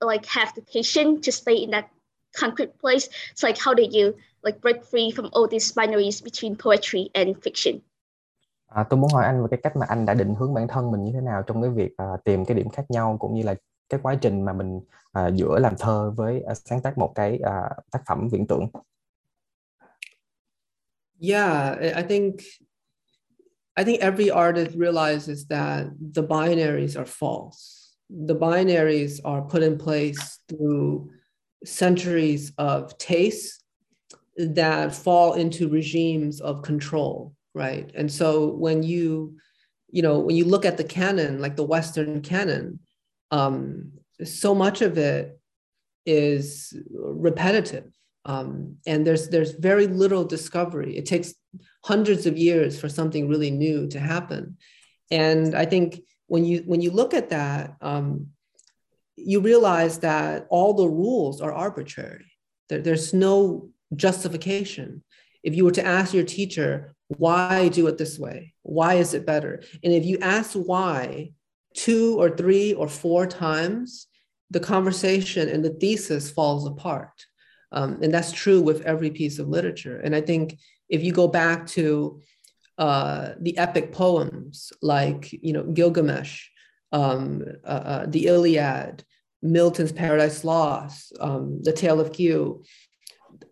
like 0.00 0.24
have 0.26 0.54
the 0.54 0.62
patience 0.62 1.26
to 1.26 1.32
stay 1.32 1.56
in 1.56 1.70
that 1.76 1.90
concrete 2.32 2.78
place. 2.80 3.08
It's 3.32 3.42
like 3.42 3.58
how 3.58 3.74
did 3.74 3.92
you 3.92 4.16
like 4.42 4.60
break 4.64 4.84
free 4.84 5.10
from 5.10 5.28
all 5.32 5.46
these 5.46 5.72
binaries 5.72 6.24
between 6.24 6.56
poetry 6.56 7.10
and 7.14 7.36
fiction? 7.44 7.80
À, 8.68 8.84
tôi 8.84 9.00
muốn 9.00 9.10
hỏi 9.12 9.24
anh 9.24 9.42
về 9.42 9.48
cái 9.50 9.60
cách 9.62 9.76
mà 9.76 9.86
anh 9.88 10.06
đã 10.06 10.14
định 10.14 10.34
hướng 10.34 10.54
bản 10.54 10.68
thân 10.68 10.90
mình 10.90 11.04
như 11.04 11.10
thế 11.14 11.20
nào 11.20 11.42
trong 11.46 11.62
cái 11.62 11.70
việc 11.70 11.90
uh, 12.02 12.24
tìm 12.24 12.44
cái 12.44 12.56
điểm 12.56 12.68
khác 12.68 12.84
nhau 12.88 13.16
cũng 13.20 13.34
như 13.34 13.42
là 13.42 13.54
cái 13.88 14.00
quá 14.02 14.14
trình 14.14 14.44
mà 14.44 14.52
mình 14.52 14.76
uh, 15.18 15.34
giữa 15.34 15.58
làm 15.58 15.74
thơ 15.78 16.10
với 16.16 16.42
uh, 16.50 16.56
sáng 16.64 16.82
tác 16.82 16.98
một 16.98 17.12
cái 17.14 17.40
uh, 17.42 17.90
tác 17.90 18.02
phẩm 18.06 18.28
viễn 18.28 18.46
tưởng? 18.46 18.68
Yeah 21.20 21.78
i 21.80 22.02
think 22.08 22.34
i 23.76 23.84
think 23.84 24.00
every 24.00 24.30
artist 24.30 24.76
realizes 24.76 25.46
that 25.46 25.86
the 26.14 26.22
binaries 26.22 26.96
are 26.96 27.06
false. 27.06 27.96
The 28.08 28.34
binaries 28.34 29.20
are 29.24 29.42
put 29.42 29.62
in 29.62 29.78
place 29.78 30.40
through 30.48 31.10
centuries 31.64 32.52
of 32.56 32.96
tastes 32.98 33.64
that 34.36 34.94
fall 34.94 35.34
into 35.34 35.68
regimes 35.68 36.40
of 36.40 36.62
control 36.62 37.34
right? 37.54 37.90
And 37.94 38.10
so 38.10 38.48
when 38.48 38.82
you 38.82 39.36
you 39.90 40.02
know 40.02 40.18
when 40.18 40.36
you 40.36 40.44
look 40.44 40.64
at 40.64 40.76
the 40.76 40.84
canon 40.84 41.40
like 41.40 41.56
the 41.56 41.64
western 41.64 42.20
canon 42.22 42.78
um, 43.30 43.92
so 44.24 44.54
much 44.54 44.82
of 44.82 44.98
it 44.98 45.38
is 46.06 46.74
repetitive. 46.92 47.92
Um, 48.24 48.76
and 48.86 49.06
there's 49.06 49.28
there's 49.28 49.52
very 49.52 49.86
little 49.86 50.24
discovery. 50.24 50.96
It 50.96 51.06
takes 51.06 51.34
hundreds 51.84 52.26
of 52.26 52.36
years 52.36 52.78
for 52.78 52.88
something 52.88 53.28
really 53.28 53.50
new 53.50 53.88
to 53.88 54.00
happen. 54.00 54.56
And 55.10 55.54
i 55.54 55.64
think 55.64 56.02
when 56.26 56.44
you 56.44 56.58
when 56.66 56.80
you 56.82 56.90
look 56.90 57.14
at 57.14 57.30
that 57.30 57.76
um, 57.80 58.28
you 59.16 59.40
realize 59.40 59.98
that 60.00 60.46
all 60.50 60.74
the 60.74 60.88
rules 60.88 61.40
are 61.40 61.52
arbitrary. 61.52 62.30
There, 62.68 62.82
there's 62.82 63.14
no 63.14 63.70
justification. 63.96 65.02
If 65.42 65.54
you 65.54 65.64
were 65.64 65.72
to 65.72 65.84
ask 65.84 66.12
your 66.14 66.24
teacher 66.24 66.94
why 67.16 67.68
do 67.68 67.86
it 67.86 67.96
this 67.96 68.18
way? 68.18 68.52
Why 68.62 68.94
is 68.94 69.14
it 69.14 69.24
better? 69.24 69.62
And 69.82 69.94
if 69.94 70.04
you 70.04 70.18
ask 70.18 70.52
why 70.52 71.32
two 71.78 72.18
or 72.18 72.28
three 72.28 72.74
or 72.74 72.88
four 72.88 73.24
times, 73.24 74.08
the 74.50 74.58
conversation 74.58 75.48
and 75.48 75.64
the 75.64 75.70
thesis 75.70 76.28
falls 76.28 76.66
apart. 76.66 77.24
Um, 77.70 78.02
and 78.02 78.12
that's 78.12 78.32
true 78.32 78.60
with 78.60 78.82
every 78.82 79.10
piece 79.10 79.38
of 79.38 79.48
literature. 79.48 80.00
And 80.00 80.14
I 80.14 80.20
think 80.20 80.58
if 80.88 81.04
you 81.04 81.12
go 81.12 81.28
back 81.28 81.68
to 81.68 82.20
uh, 82.78 83.32
the 83.40 83.56
epic 83.58 83.92
poems 83.92 84.72
like 84.82 85.32
you 85.32 85.52
know 85.52 85.64
Gilgamesh, 85.64 86.48
um, 86.92 87.44
uh, 87.64 87.82
uh, 87.92 88.06
the 88.06 88.26
Iliad, 88.26 89.04
Milton's 89.42 89.92
Paradise 89.92 90.42
Lost, 90.42 91.12
um, 91.20 91.60
the 91.62 91.72
Tale 91.72 92.00
of 92.00 92.12
Kieu, 92.12 92.62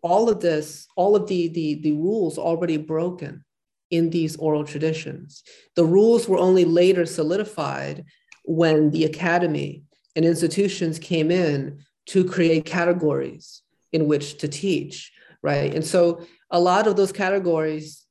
all 0.02 0.28
of 0.28 0.40
this, 0.40 0.88
all 0.96 1.14
of 1.14 1.28
the, 1.28 1.48
the, 1.48 1.74
the 1.74 1.92
rules 1.92 2.38
already 2.38 2.76
broken 2.76 3.44
in 3.90 4.10
these 4.10 4.36
oral 4.36 4.64
traditions. 4.64 5.42
The 5.74 5.84
rules 5.84 6.28
were 6.28 6.38
only 6.38 6.64
later 6.64 7.06
solidified 7.06 8.04
when 8.44 8.90
the 8.90 9.04
academy 9.04 9.84
and 10.14 10.24
institutions 10.24 10.98
came 10.98 11.30
in 11.30 11.84
to 12.06 12.24
create 12.24 12.64
categories 12.64 13.62
in 13.92 14.06
which 14.06 14.38
to 14.38 14.48
teach, 14.48 15.12
right? 15.42 15.74
And 15.74 15.84
so 15.84 16.24
a 16.50 16.60
lot 16.60 16.86
of 16.86 16.96
those 16.96 17.12
categories 17.12 18.04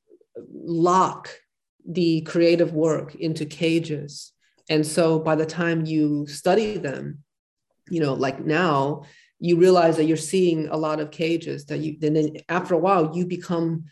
lock 0.52 1.30
the 1.86 2.20
creative 2.22 2.72
work 2.72 3.14
into 3.14 3.44
cages. 3.44 4.32
And 4.68 4.86
so 4.86 5.18
by 5.18 5.36
the 5.36 5.46
time 5.46 5.86
you 5.86 6.26
study 6.26 6.76
them, 6.76 7.22
you 7.88 8.00
know, 8.00 8.14
like 8.14 8.44
now, 8.44 9.04
you 9.38 9.56
realize 9.56 9.96
that 9.96 10.04
you're 10.04 10.16
seeing 10.16 10.68
a 10.68 10.76
lot 10.76 10.98
of 10.98 11.10
cages 11.10 11.66
that 11.66 11.78
you 11.78 11.96
then 12.00 12.36
after 12.48 12.74
a 12.74 12.78
while 12.78 13.14
you 13.14 13.26
become 13.26 13.84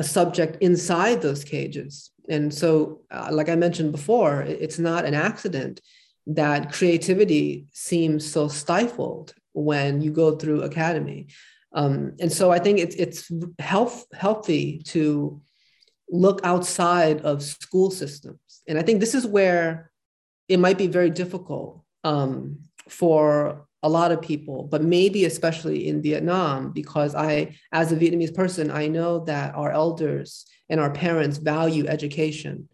a 0.00 0.02
subject 0.02 0.56
inside 0.62 1.20
those 1.20 1.44
cages. 1.44 2.10
And 2.28 2.52
so, 2.52 3.02
uh, 3.10 3.28
like 3.30 3.50
I 3.50 3.56
mentioned 3.56 3.92
before, 3.92 4.40
it's 4.42 4.78
not 4.78 5.04
an 5.04 5.14
accident 5.14 5.80
that 6.26 6.72
creativity 6.72 7.66
seems 7.72 8.20
so 8.34 8.48
stifled 8.48 9.34
when 9.52 10.00
you 10.00 10.10
go 10.10 10.28
through 10.36 10.62
academy. 10.62 11.26
Um, 11.74 12.14
and 12.18 12.32
so 12.32 12.50
I 12.50 12.58
think 12.58 12.78
it's 12.78 12.96
it's 13.04 13.30
health, 13.58 14.06
healthy 14.24 14.64
to 14.94 15.40
look 16.08 16.40
outside 16.44 17.20
of 17.20 17.42
school 17.42 17.90
systems. 17.90 18.62
And 18.66 18.78
I 18.78 18.82
think 18.82 19.00
this 19.00 19.14
is 19.14 19.26
where 19.26 19.90
it 20.48 20.58
might 20.58 20.78
be 20.78 20.86
very 20.98 21.10
difficult 21.10 21.84
um, 22.04 22.60
for 22.88 23.66
a 23.82 23.88
lot 23.88 24.12
of 24.12 24.20
people, 24.20 24.64
but 24.64 24.82
maybe 24.82 25.24
especially 25.24 25.88
in 25.88 26.02
Vietnam, 26.02 26.70
because 26.72 27.14
I, 27.14 27.56
as 27.72 27.92
a 27.92 27.96
Vietnamese 27.96 28.34
person, 28.34 28.70
I 28.70 28.88
know 28.88 29.24
that 29.24 29.54
our 29.54 29.70
elders 29.70 30.44
and 30.68 30.78
our 30.80 30.90
parents 30.90 31.38
value 31.38 31.86
education 31.86 32.68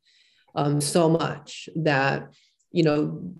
um, 0.55 0.81
so 0.81 1.09
much 1.09 1.69
that, 1.77 2.33
you 2.73 2.83
know, 2.83 3.33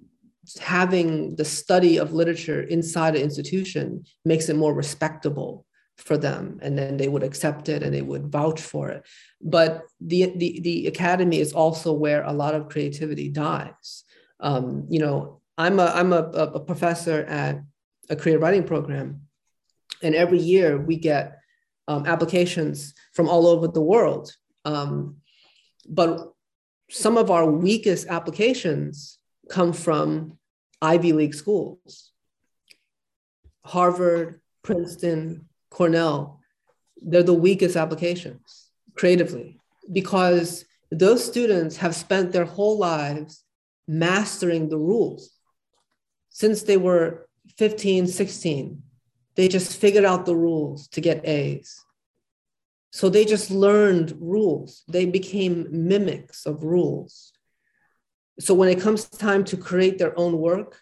having 0.61 1.35
the 1.35 1.45
study 1.45 1.99
of 1.99 2.13
literature 2.13 2.63
inside 2.63 3.17
an 3.17 3.23
institution 3.23 4.05
makes 4.25 4.49
it 4.49 4.55
more 4.57 4.73
respectable 4.73 5.67
for 5.97 6.17
them 6.17 6.59
and 6.63 6.79
then 6.79 6.99
they 6.99 7.09
would 7.09 7.23
accept 7.23 7.69
it 7.69 7.83
and 7.83 7.93
they 7.93 8.03
would 8.03 8.31
vouch 8.31 8.61
for 8.61 8.91
it. 8.91 9.05
But 9.41 9.83
the 10.01 10.33
the, 10.37 10.61
the 10.61 10.87
academy 10.87 11.41
is 11.41 11.53
also 11.53 11.93
where 11.93 12.23
a 12.23 12.33
lot 12.33 12.55
of 12.55 12.69
creativity 12.69 13.29
dies. 13.29 14.05
Um, 14.39 14.87
you 14.91 15.01
know 15.01 15.41
i'm 15.59 15.79
a 15.79 15.87
i'm 15.95 16.13
a, 16.13 16.19
a 16.19 16.61
professor 16.61 17.25
at 17.25 17.61
a 18.09 18.17
creative 18.17 18.43
writing 18.43 18.65
program. 18.65 19.23
And 20.03 20.15
every 20.15 20.39
year 20.39 20.79
we 20.79 20.97
get 20.97 21.39
um, 21.89 22.07
applications 22.07 22.95
from 23.13 23.29
all 23.29 23.47
over 23.47 23.69
the 23.69 23.83
world. 23.83 24.33
Um, 24.65 25.17
but 25.89 26.33
some 26.91 27.17
of 27.17 27.31
our 27.31 27.47
weakest 27.47 28.07
applications 28.09 29.19
come 29.49 29.73
from 29.73 30.39
ivy 30.83 31.13
league 31.13 31.35
schools. 31.35 32.13
Harvard 33.65 34.41
princeton 34.63 35.49
Cornell, 35.71 36.41
they're 37.01 37.23
the 37.23 37.33
weakest 37.33 37.77
applications 37.77 38.71
creatively 38.97 39.59
because 39.93 40.65
those 40.91 41.25
students 41.25 41.77
have 41.77 41.95
spent 41.95 42.33
their 42.33 42.45
whole 42.45 42.79
lives 42.79 43.45
mastering 43.89 44.69
the 44.69 44.79
rules. 44.79 45.36
Since 46.43 46.63
they 46.63 46.77
were 46.77 47.29
15, 47.57 48.07
16, 48.07 48.83
they 49.37 49.49
just 49.49 49.81
figured 49.81 50.05
out 50.05 50.27
the 50.27 50.37
rules 50.37 50.89
to 50.89 51.01
get 51.01 51.27
A's. 51.27 51.85
So 52.91 53.09
they 53.09 53.25
just 53.25 53.51
learned 53.51 54.17
rules. 54.21 54.85
They 54.89 55.07
became 55.07 55.67
mimics 55.71 56.47
of 56.47 56.65
rules. 56.65 57.33
So 58.39 58.55
when 58.55 58.69
it 58.69 58.81
comes 58.81 59.09
time 59.09 59.45
to 59.45 59.57
create 59.57 59.99
their 59.99 60.19
own 60.19 60.39
work, 60.39 60.81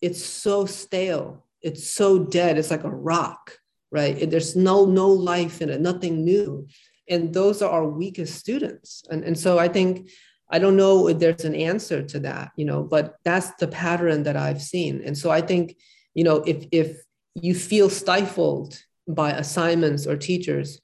it's 0.00 0.24
so 0.24 0.66
stale. 0.66 1.46
It's 1.62 1.90
so 1.90 2.18
dead. 2.18 2.58
It's 2.58 2.70
like 2.70 2.84
a 2.84 2.90
rock 2.90 3.58
right? 3.90 4.30
There's 4.30 4.56
no 4.56 4.84
no 4.84 5.08
life 5.08 5.62
in 5.62 5.70
it, 5.70 5.80
nothing 5.80 6.24
new. 6.24 6.66
And 7.08 7.32
those 7.32 7.62
are 7.62 7.70
our 7.70 7.88
weakest 7.88 8.38
students. 8.38 9.02
And, 9.10 9.24
and 9.24 9.38
so 9.38 9.58
I 9.58 9.68
think 9.68 10.10
I 10.50 10.58
don't 10.58 10.76
know 10.76 11.08
if 11.08 11.18
there's 11.18 11.44
an 11.44 11.54
answer 11.54 12.02
to 12.02 12.20
that, 12.20 12.52
you 12.56 12.64
know, 12.64 12.82
but 12.82 13.16
that's 13.24 13.50
the 13.56 13.68
pattern 13.68 14.22
that 14.22 14.36
I've 14.36 14.62
seen. 14.62 15.02
And 15.04 15.16
so 15.16 15.30
I 15.30 15.40
think, 15.40 15.76
you 16.14 16.24
know, 16.24 16.36
if 16.46 16.66
if 16.72 17.02
you 17.34 17.54
feel 17.54 17.90
stifled 17.90 18.82
by 19.06 19.30
assignments 19.32 20.06
or 20.06 20.16
teachers, 20.16 20.80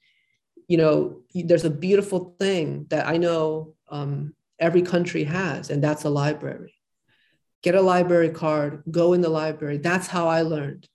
you 0.67 0.77
know, 0.77 1.21
there's 1.33 1.65
a 1.65 1.69
beautiful 1.69 2.35
thing 2.39 2.85
that 2.89 3.07
I 3.07 3.17
know 3.17 3.75
um, 3.89 4.33
every 4.59 4.81
country 4.81 5.23
has, 5.23 5.69
and 5.69 5.83
that's 5.83 6.03
a 6.03 6.09
library. 6.09 6.73
Get 7.63 7.75
a 7.75 7.81
library 7.81 8.29
card, 8.29 8.83
go 8.89 9.13
in 9.13 9.21
the 9.21 9.29
library. 9.29 9.77
That's 9.77 10.07
how 10.07 10.27
I 10.27 10.43
learned. 10.43 10.87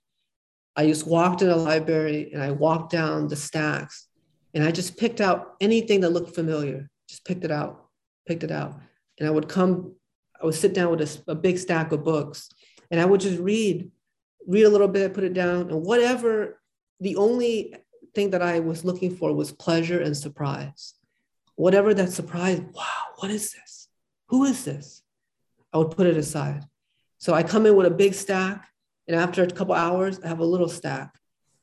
I 0.75 0.87
just 0.87 1.05
walked 1.05 1.41
in 1.41 1.49
a 1.49 1.55
library 1.55 2.31
and 2.33 2.41
I 2.41 2.51
walked 2.51 2.91
down 2.91 3.27
the 3.27 3.35
stacks 3.35 4.07
and 4.53 4.63
I 4.63 4.71
just 4.71 4.97
picked 4.97 5.19
out 5.19 5.55
anything 5.59 6.01
that 6.01 6.11
looked 6.11 6.33
familiar, 6.33 6.89
just 7.09 7.25
picked 7.25 7.43
it 7.43 7.51
out, 7.51 7.80
picked 8.31 8.43
it 8.43 8.51
out. 8.51 8.79
And 9.19 9.27
I 9.27 9.31
would 9.31 9.49
come, 9.49 9.93
I 10.41 10.45
would 10.45 10.55
sit 10.55 10.73
down 10.73 10.89
with 10.89 11.01
a, 11.01 11.31
a 11.31 11.35
big 11.35 11.57
stack 11.57 11.91
of 11.91 12.05
books 12.05 12.49
and 12.89 13.01
I 13.01 13.05
would 13.05 13.19
just 13.19 13.39
read, 13.39 13.91
read 14.47 14.63
a 14.63 14.69
little 14.69 14.87
bit, 14.87 15.13
put 15.13 15.25
it 15.25 15.33
down, 15.33 15.69
and 15.69 15.83
whatever, 15.83 16.61
the 17.01 17.17
only 17.17 17.75
thing 18.15 18.29
that 18.29 18.41
I 18.41 18.61
was 18.61 18.85
looking 18.85 19.13
for 19.13 19.33
was 19.33 19.51
pleasure 19.51 19.99
and 19.99 20.15
surprise. 20.15 20.93
Whatever 21.55 21.93
that 21.93 22.13
surprise, 22.13 22.61
wow, 22.73 23.03
what 23.17 23.31
is 23.31 23.51
this? 23.51 23.89
Who 24.29 24.45
is 24.45 24.63
this? 24.63 25.01
I 25.73 25.77
would 25.77 25.91
put 25.91 26.07
it 26.07 26.15
aside. 26.15 26.63
So 27.17 27.33
I 27.33 27.43
come 27.43 27.65
in 27.65 27.75
with 27.75 27.87
a 27.87 27.91
big 27.91 28.13
stack 28.13 28.65
and 29.09 29.19
after 29.19 29.43
a 29.43 29.47
couple 29.47 29.75
hours, 29.75 30.21
I 30.23 30.29
have 30.29 30.39
a 30.39 30.45
little 30.45 30.69
stack. 30.69 31.13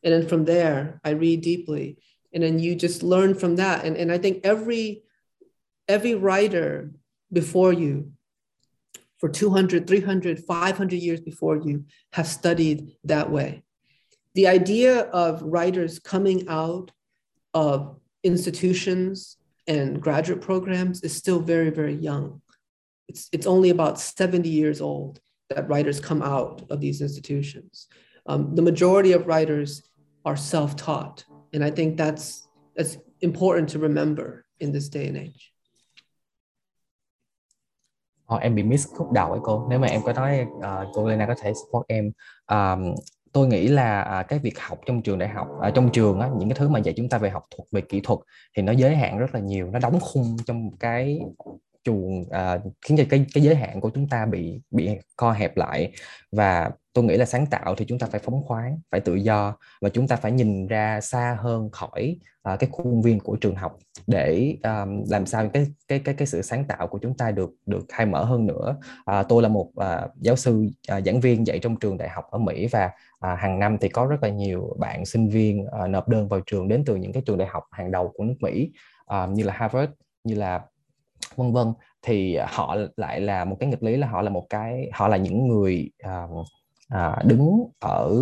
And 0.02 0.12
then 0.12 0.28
from 0.28 0.44
there, 0.44 1.00
I 1.02 1.10
read 1.10 1.40
deeply. 1.40 1.96
And 2.34 2.42
then 2.42 2.58
you 2.58 2.74
just 2.74 3.02
learn 3.02 3.34
from 3.34 3.56
that. 3.56 3.86
And, 3.86 3.96
and 3.96 4.12
I 4.12 4.18
think 4.18 4.40
every 4.44 5.02
every 5.88 6.14
writer 6.14 6.90
before 7.32 7.72
you 7.72 8.12
for 9.18 9.28
200, 9.28 9.86
300, 9.86 10.44
500 10.44 10.96
years 10.96 11.20
before 11.20 11.56
you 11.56 11.84
have 12.12 12.26
studied 12.26 12.96
that 13.04 13.30
way. 13.30 13.62
The 14.34 14.46
idea 14.46 15.02
of 15.06 15.42
writers 15.42 15.98
coming 15.98 16.48
out 16.48 16.92
of 17.54 17.98
institutions 18.22 19.36
and 19.66 20.00
graduate 20.00 20.40
programs 20.40 21.02
is 21.02 21.16
still 21.16 21.40
very, 21.40 21.70
very 21.70 21.94
young. 21.94 22.40
It's, 23.08 23.28
it's 23.32 23.46
only 23.46 23.70
about 23.70 23.98
70 23.98 24.48
years 24.48 24.80
old 24.80 25.20
that 25.50 25.68
writers 25.68 25.98
come 25.98 26.22
out 26.22 26.62
of 26.70 26.80
these 26.80 27.00
institutions. 27.00 27.88
Um, 28.26 28.54
the 28.54 28.62
majority 28.62 29.12
of 29.12 29.26
writers 29.26 29.82
are 30.24 30.36
self-taught, 30.36 31.24
and 31.52 31.64
I 31.64 31.70
think 31.70 31.96
that's 31.96 32.46
that's 32.76 32.98
important 33.22 33.70
to 33.70 33.78
remember 33.78 34.44
in 34.60 34.70
this 34.72 34.88
day 34.88 35.08
and 35.08 35.16
age. 35.16 35.52
Oh, 38.34 38.40
em 38.40 38.54
bị 38.54 38.62
miss 38.62 38.88
khúc 38.96 39.12
đầu 39.12 39.30
ấy 39.30 39.40
cô. 39.42 39.66
Nếu 39.70 39.78
mà 39.78 39.88
em 39.88 40.00
có 40.02 40.12
nói 40.12 40.46
uh, 40.56 40.88
cô 40.94 41.08
Lena 41.08 41.26
có 41.26 41.34
thể 41.40 41.52
support 41.54 41.86
em. 41.88 42.10
Um, 42.50 42.94
tôi 43.32 43.46
nghĩ 43.46 43.68
là 43.68 44.20
uh, 44.20 44.28
cái 44.28 44.38
việc 44.38 44.60
học 44.60 44.78
trong 44.86 45.02
trường 45.02 45.18
đại 45.18 45.28
học, 45.28 45.48
uh, 45.68 45.74
trong 45.74 45.90
trường 45.92 46.20
á, 46.20 46.30
những 46.38 46.48
cái 46.48 46.56
thứ 46.58 46.68
mà 46.68 46.78
dạy 46.78 46.94
chúng 46.96 47.08
ta 47.08 47.18
về 47.18 47.30
học 47.30 47.44
thuật, 47.56 47.68
về 47.72 47.80
kỹ 47.80 48.00
thuật 48.04 48.18
thì 48.56 48.62
nó 48.62 48.72
giới 48.72 48.96
hạn 48.96 49.18
rất 49.18 49.34
là 49.34 49.40
nhiều. 49.40 49.70
Nó 49.70 49.78
đóng 49.78 49.98
khung 50.00 50.36
trong 50.46 50.70
cái 50.80 51.20
chuồng 51.88 52.24
à, 52.30 52.58
khiến 52.86 52.98
cho 52.98 53.04
cái 53.10 53.26
cái 53.34 53.44
giới 53.44 53.54
hạn 53.54 53.80
của 53.80 53.90
chúng 53.90 54.08
ta 54.08 54.26
bị 54.26 54.60
bị 54.70 54.90
co 55.16 55.32
hẹp 55.32 55.56
lại. 55.56 55.92
Và 56.32 56.70
tôi 56.92 57.04
nghĩ 57.04 57.16
là 57.16 57.24
sáng 57.24 57.46
tạo 57.46 57.74
thì 57.74 57.84
chúng 57.88 57.98
ta 57.98 58.06
phải 58.06 58.20
phóng 58.20 58.42
khoáng 58.42 58.78
phải 58.90 59.00
tự 59.00 59.14
do 59.14 59.56
và 59.80 59.88
chúng 59.88 60.08
ta 60.08 60.16
phải 60.16 60.32
nhìn 60.32 60.66
ra 60.66 61.00
xa 61.00 61.38
hơn 61.40 61.70
khỏi 61.70 62.16
à, 62.42 62.56
cái 62.56 62.70
khuôn 62.72 63.02
viên 63.02 63.20
của 63.20 63.36
trường 63.36 63.54
học 63.54 63.76
để 64.06 64.56
à, 64.62 64.86
làm 65.10 65.26
sao 65.26 65.48
cái 65.48 65.66
cái 65.88 65.98
cái 65.98 66.14
cái 66.14 66.26
sự 66.26 66.42
sáng 66.42 66.64
tạo 66.64 66.86
của 66.86 66.98
chúng 66.98 67.16
ta 67.16 67.30
được 67.30 67.50
được 67.66 67.84
khai 67.88 68.06
mở 68.06 68.24
hơn 68.24 68.46
nữa. 68.46 68.76
À, 69.04 69.22
tôi 69.22 69.42
là 69.42 69.48
một 69.48 69.70
à, 69.76 70.08
giáo 70.20 70.36
sư 70.36 70.66
à, 70.88 71.00
giảng 71.00 71.20
viên 71.20 71.46
dạy 71.46 71.58
trong 71.58 71.76
trường 71.76 71.98
đại 71.98 72.08
học 72.08 72.24
ở 72.30 72.38
Mỹ 72.38 72.66
và 72.66 72.90
à, 73.20 73.34
hàng 73.34 73.58
năm 73.58 73.78
thì 73.80 73.88
có 73.88 74.06
rất 74.06 74.22
là 74.22 74.28
nhiều 74.28 74.76
bạn 74.78 75.06
sinh 75.06 75.28
viên 75.28 75.66
à, 75.66 75.86
nộp 75.86 76.08
đơn 76.08 76.28
vào 76.28 76.40
trường 76.46 76.68
đến 76.68 76.82
từ 76.86 76.96
những 76.96 77.12
cái 77.12 77.22
trường 77.26 77.38
đại 77.38 77.48
học 77.48 77.64
hàng 77.70 77.90
đầu 77.90 78.12
của 78.16 78.24
nước 78.24 78.36
Mỹ 78.40 78.72
à, 79.06 79.26
như 79.26 79.42
là 79.42 79.52
Harvard 79.52 79.92
như 80.24 80.34
là 80.34 80.60
vân 81.38 81.52
vân 81.52 81.72
thì 82.02 82.36
họ 82.48 82.76
lại 82.96 83.20
là 83.20 83.44
một 83.44 83.56
cái 83.60 83.68
nghịch 83.68 83.82
lý 83.82 83.96
là 83.96 84.06
họ 84.06 84.22
là 84.22 84.30
một 84.30 84.46
cái 84.50 84.90
họ 84.92 85.08
là 85.08 85.16
những 85.16 85.48
người 85.48 85.90
uh, 86.06 86.30
uh, 86.94 87.24
đứng 87.24 87.64
ở 87.80 88.12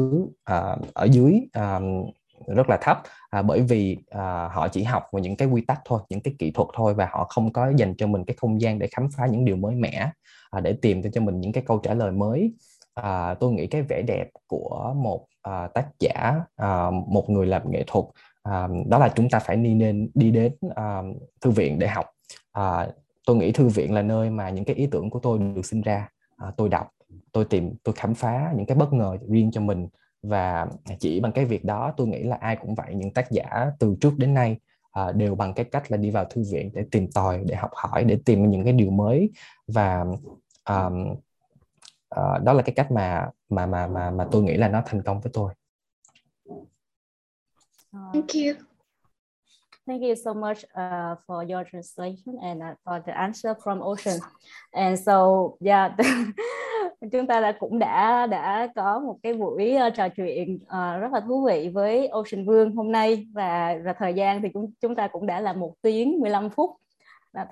uh, 0.52 0.94
ở 0.94 1.04
dưới 1.04 1.40
uh, 1.58 2.14
rất 2.46 2.68
là 2.68 2.78
thấp 2.80 3.02
à, 3.30 3.42
bởi 3.42 3.60
vì 3.60 3.98
à, 4.10 4.48
họ 4.52 4.68
chỉ 4.68 4.82
học 4.82 5.08
vào 5.12 5.20
những 5.20 5.36
cái 5.36 5.48
quy 5.48 5.60
tắc 5.60 5.80
thôi 5.84 6.00
những 6.08 6.20
cái 6.20 6.34
kỹ 6.38 6.50
thuật 6.50 6.68
thôi 6.74 6.94
và 6.94 7.08
họ 7.12 7.26
không 7.30 7.52
có 7.52 7.72
dành 7.76 7.94
cho 7.98 8.06
mình 8.06 8.24
cái 8.24 8.36
không 8.40 8.60
gian 8.60 8.78
để 8.78 8.88
khám 8.90 9.08
phá 9.16 9.26
những 9.26 9.44
điều 9.44 9.56
mới 9.56 9.74
mẻ 9.74 10.10
à, 10.50 10.60
để 10.60 10.72
tìm 10.82 11.02
cho 11.12 11.20
mình 11.20 11.40
những 11.40 11.52
cái 11.52 11.64
câu 11.66 11.78
trả 11.78 11.94
lời 11.94 12.12
mới. 12.12 12.54
À, 12.94 13.34
tôi 13.34 13.52
nghĩ 13.52 13.66
cái 13.66 13.82
vẻ 13.82 14.02
đẹp 14.02 14.28
của 14.46 14.94
một 14.96 15.26
à, 15.42 15.68
tác 15.74 15.86
giả 15.98 16.34
à, 16.56 16.90
một 16.90 17.30
người 17.30 17.46
làm 17.46 17.70
nghệ 17.70 17.84
thuật 17.86 18.04
à, 18.42 18.68
đó 18.86 18.98
là 18.98 19.12
chúng 19.16 19.30
ta 19.30 19.38
phải 19.38 19.56
đi 19.56 19.74
nên 19.74 20.10
đi 20.14 20.30
đến 20.30 20.52
à, 20.74 21.02
thư 21.40 21.50
viện 21.50 21.78
để 21.78 21.88
học 21.88 22.06
à, 22.52 22.88
tôi 23.26 23.36
nghĩ 23.36 23.52
thư 23.52 23.68
viện 23.68 23.94
là 23.94 24.02
nơi 24.02 24.30
mà 24.30 24.50
những 24.50 24.64
cái 24.64 24.76
ý 24.76 24.86
tưởng 24.86 25.10
của 25.10 25.18
tôi 25.18 25.38
được 25.38 25.66
sinh 25.66 25.82
ra 25.82 26.08
à, 26.36 26.52
tôi 26.56 26.68
đọc 26.68 26.88
tôi 27.32 27.44
tìm 27.44 27.74
tôi 27.82 27.94
khám 27.94 28.14
phá 28.14 28.52
những 28.56 28.66
cái 28.66 28.76
bất 28.76 28.92
ngờ 28.92 29.16
riêng 29.28 29.50
cho 29.50 29.60
mình 29.60 29.88
và 30.22 30.66
chỉ 30.98 31.20
bằng 31.20 31.32
cái 31.32 31.44
việc 31.44 31.64
đó 31.64 31.94
tôi 31.96 32.06
nghĩ 32.06 32.22
là 32.22 32.36
ai 32.40 32.56
cũng 32.56 32.74
vậy 32.74 32.94
những 32.94 33.10
tác 33.10 33.30
giả 33.30 33.70
từ 33.78 33.96
trước 34.00 34.18
đến 34.18 34.34
nay 34.34 34.56
à, 34.92 35.12
đều 35.12 35.34
bằng 35.34 35.54
cái 35.54 35.64
cách 35.64 35.90
là 35.90 35.96
đi 35.96 36.10
vào 36.10 36.24
thư 36.24 36.44
viện 36.52 36.70
để 36.74 36.84
tìm 36.90 37.10
tòi 37.12 37.42
để 37.46 37.54
học 37.54 37.70
hỏi 37.74 38.04
để 38.04 38.18
tìm 38.24 38.50
những 38.50 38.64
cái 38.64 38.72
điều 38.72 38.90
mới 38.90 39.30
và 39.66 40.04
um, 40.68 41.10
uh, 42.14 42.42
đó 42.44 42.52
là 42.52 42.62
cái 42.62 42.74
cách 42.74 42.90
mà 42.90 43.30
mà 43.48 43.66
mà 43.66 43.86
mà 43.86 44.10
mà 44.10 44.26
tôi 44.30 44.42
nghĩ 44.42 44.56
là 44.56 44.68
nó 44.68 44.82
thành 44.86 45.02
công 45.02 45.20
với 45.20 45.32
tôi. 45.34 45.52
Thank 48.12 48.34
you. 48.34 48.65
Thank 49.86 50.02
you 50.02 50.16
so 50.16 50.34
much 50.34 50.64
uh, 50.74 51.14
for 51.28 51.44
your 51.44 51.62
translation 51.62 52.38
and 52.42 52.60
uh, 52.60 52.74
for 52.84 53.00
the 53.06 53.16
answer 53.16 53.54
from 53.54 53.80
Ocean. 53.80 54.18
And 54.72 54.98
so, 54.98 55.54
yeah, 55.60 55.92
chúng 57.12 57.26
ta 57.26 57.40
đã 57.40 57.52
cũng 57.52 57.78
đã 57.78 58.26
đã 58.26 58.68
có 58.74 58.98
một 58.98 59.18
cái 59.22 59.34
buổi 59.34 59.76
uh, 59.86 59.94
trò 59.94 60.08
chuyện 60.08 60.54
uh, 60.54 61.00
rất 61.00 61.12
là 61.12 61.20
thú 61.20 61.46
vị 61.46 61.70
với 61.74 62.08
Ocean 62.08 62.46
Vương 62.46 62.76
hôm 62.76 62.92
nay. 62.92 63.26
Và 63.34 63.74
và 63.84 63.92
thời 63.92 64.14
gian 64.14 64.42
thì 64.42 64.48
cũng 64.48 64.72
chúng 64.80 64.94
ta 64.94 65.08
cũng 65.08 65.26
đã 65.26 65.40
là 65.40 65.52
một 65.52 65.74
tiếng 65.82 66.20
15 66.20 66.50
phút. 66.50 66.70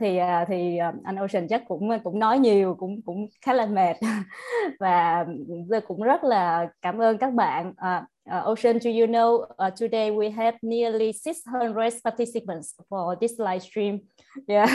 Thì 0.00 0.18
uh, 0.20 0.48
thì 0.48 0.78
uh, 0.88 1.04
anh 1.04 1.16
Ocean 1.16 1.48
chắc 1.48 1.62
cũng 1.68 1.90
cũng 2.04 2.18
nói 2.18 2.38
nhiều 2.38 2.74
cũng 2.78 3.02
cũng 3.02 3.26
khá 3.40 3.52
là 3.52 3.66
mệt. 3.66 3.96
Và 4.80 5.26
tôi 5.70 5.80
cũng 5.80 6.02
rất 6.02 6.24
là 6.24 6.68
cảm 6.82 6.98
ơn 6.98 7.18
các 7.18 7.34
bạn 7.34 7.68
uh, 7.70 8.04
uh, 8.30 8.42
Ocean 8.46 8.80
do 8.80 8.90
you 8.90 9.06
know 9.06 9.46
uh, 9.58 9.70
today 9.70 10.10
we 10.10 10.30
have 10.30 10.54
nearly 10.62 11.12
600 11.12 11.74
participants 12.02 12.74
for 12.88 13.16
this 13.16 13.38
live 13.38 13.62
stream. 13.62 14.00
Yeah. 14.48 14.66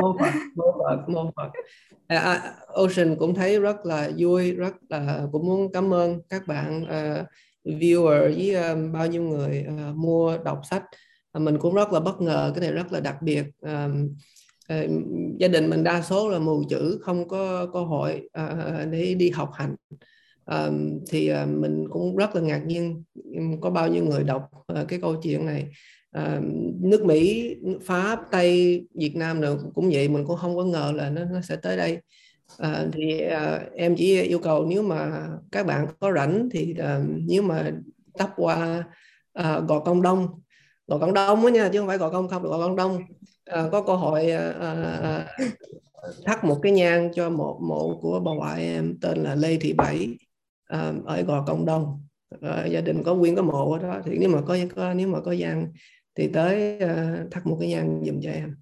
Mô 0.00 0.16
Phật 0.18 0.32
mô 0.56 0.64
Phật 0.78 1.08
mô 1.08 1.30
Phật 1.36 1.50
à, 2.06 2.54
Ocean 2.66 3.16
cũng 3.16 3.34
thấy 3.34 3.60
rất 3.60 3.86
là 3.86 4.10
vui 4.18 4.52
rất 4.52 4.74
là 4.88 5.26
cũng 5.32 5.46
muốn 5.46 5.72
cảm 5.72 5.94
ơn 5.94 6.20
các 6.28 6.46
bạn 6.46 6.82
uh, 6.82 7.26
viewer 7.64 8.20
với 8.20 8.56
uh, 8.72 8.92
bao 8.92 9.06
nhiêu 9.06 9.22
người 9.22 9.66
uh, 9.68 9.96
mua 9.96 10.38
đọc 10.44 10.60
sách. 10.70 10.82
À, 11.32 11.38
mình 11.38 11.58
cũng 11.58 11.74
rất 11.74 11.92
là 11.92 12.00
bất 12.00 12.20
ngờ 12.20 12.52
cái 12.54 12.60
này 12.60 12.72
rất 12.72 12.92
là 12.92 13.00
đặc 13.00 13.16
biệt. 13.22 13.44
Um, 13.60 14.14
uh, 14.72 14.90
gia 15.38 15.48
đình 15.48 15.70
mình 15.70 15.84
đa 15.84 16.02
số 16.02 16.28
là 16.28 16.38
mù 16.38 16.62
chữ 16.68 16.98
không 17.02 17.28
có 17.28 17.66
cơ 17.72 17.80
hội 17.80 18.28
uh, 18.42 18.90
để 18.90 19.14
đi 19.14 19.30
học 19.30 19.50
hành 19.54 19.76
um, 20.46 21.00
thì 21.10 21.32
uh, 21.32 21.48
mình 21.48 21.88
cũng 21.90 22.16
rất 22.16 22.34
là 22.34 22.40
ngạc 22.40 22.62
nhiên 22.66 23.02
có 23.60 23.70
bao 23.70 23.88
nhiêu 23.88 24.04
người 24.04 24.24
đọc 24.24 24.50
uh, 24.72 24.88
cái 24.88 25.00
câu 25.00 25.16
chuyện 25.22 25.46
này. 25.46 25.68
Uh, 26.18 26.44
nước 26.80 27.04
Mỹ 27.04 27.54
Pháp 27.82 28.20
Tây 28.30 28.84
Việt 28.94 29.16
Nam 29.16 29.40
nữa 29.40 29.58
cũng 29.74 29.90
vậy 29.92 30.08
mình 30.08 30.24
cũng 30.26 30.36
không 30.36 30.56
có 30.56 30.64
ngờ 30.64 30.92
là 30.94 31.10
nó, 31.10 31.24
nó 31.24 31.40
sẽ 31.40 31.56
tới 31.56 31.76
đây. 31.76 31.98
Uh, 32.62 32.92
thì 32.92 33.22
uh, 33.26 33.72
em 33.74 33.96
chỉ 33.96 34.22
yêu 34.22 34.38
cầu 34.38 34.66
nếu 34.66 34.82
mà 34.82 35.28
các 35.52 35.66
bạn 35.66 35.86
có 36.00 36.12
rảnh 36.12 36.48
thì 36.52 36.74
uh, 36.78 37.06
nếu 37.28 37.42
mà 37.42 37.72
tấp 38.18 38.30
qua 38.36 38.84
uh, 39.38 39.68
gò 39.68 39.80
công 39.80 40.02
đông. 40.02 40.28
Gò 40.86 40.98
công 40.98 41.14
đông 41.14 41.42
đó 41.42 41.48
nha 41.48 41.68
chứ 41.72 41.78
không 41.78 41.88
phải 41.88 41.98
gò 41.98 42.10
công 42.10 42.28
không 42.28 42.42
gò 42.42 42.58
công 42.58 42.76
đông. 42.76 43.02
À, 43.44 43.68
có 43.72 43.82
cơ 43.82 43.94
hội 43.94 44.30
à, 44.30 44.50
à, 44.60 45.26
thắt 46.24 46.44
một 46.44 46.58
cái 46.62 46.72
nhang 46.72 47.10
cho 47.14 47.30
một 47.30 47.58
mộ 47.62 47.98
của 48.02 48.20
bà 48.20 48.32
ngoại 48.32 48.62
em 48.62 48.98
tên 49.00 49.18
là 49.18 49.34
Lê 49.34 49.56
Thị 49.56 49.72
Bảy. 49.72 50.08
Ờ, 50.74 50.94
ở 51.06 51.22
gò 51.22 51.44
công 51.46 51.64
đông 51.64 52.00
ờ, 52.40 52.66
gia 52.66 52.80
đình 52.80 53.02
có 53.04 53.12
quyền 53.12 53.36
có 53.36 53.42
mộ 53.42 53.72
ở 53.72 53.78
đó. 53.78 54.00
Thì 54.04 54.18
nếu 54.18 54.28
mà 54.28 54.40
có, 54.46 54.56
có 54.76 54.94
nếu 54.94 55.08
mà 55.08 55.20
có 55.20 55.32
gian 55.32 55.72
thì 56.14 56.28
tới 56.28 56.78
ờ, 56.78 57.18
uh, 57.24 57.32
thắt 57.32 57.46
một 57.46 57.56
cái 57.60 57.70
gian 57.70 58.04
dùm 58.04 58.20
cho 58.22 58.30
em. 58.30 58.56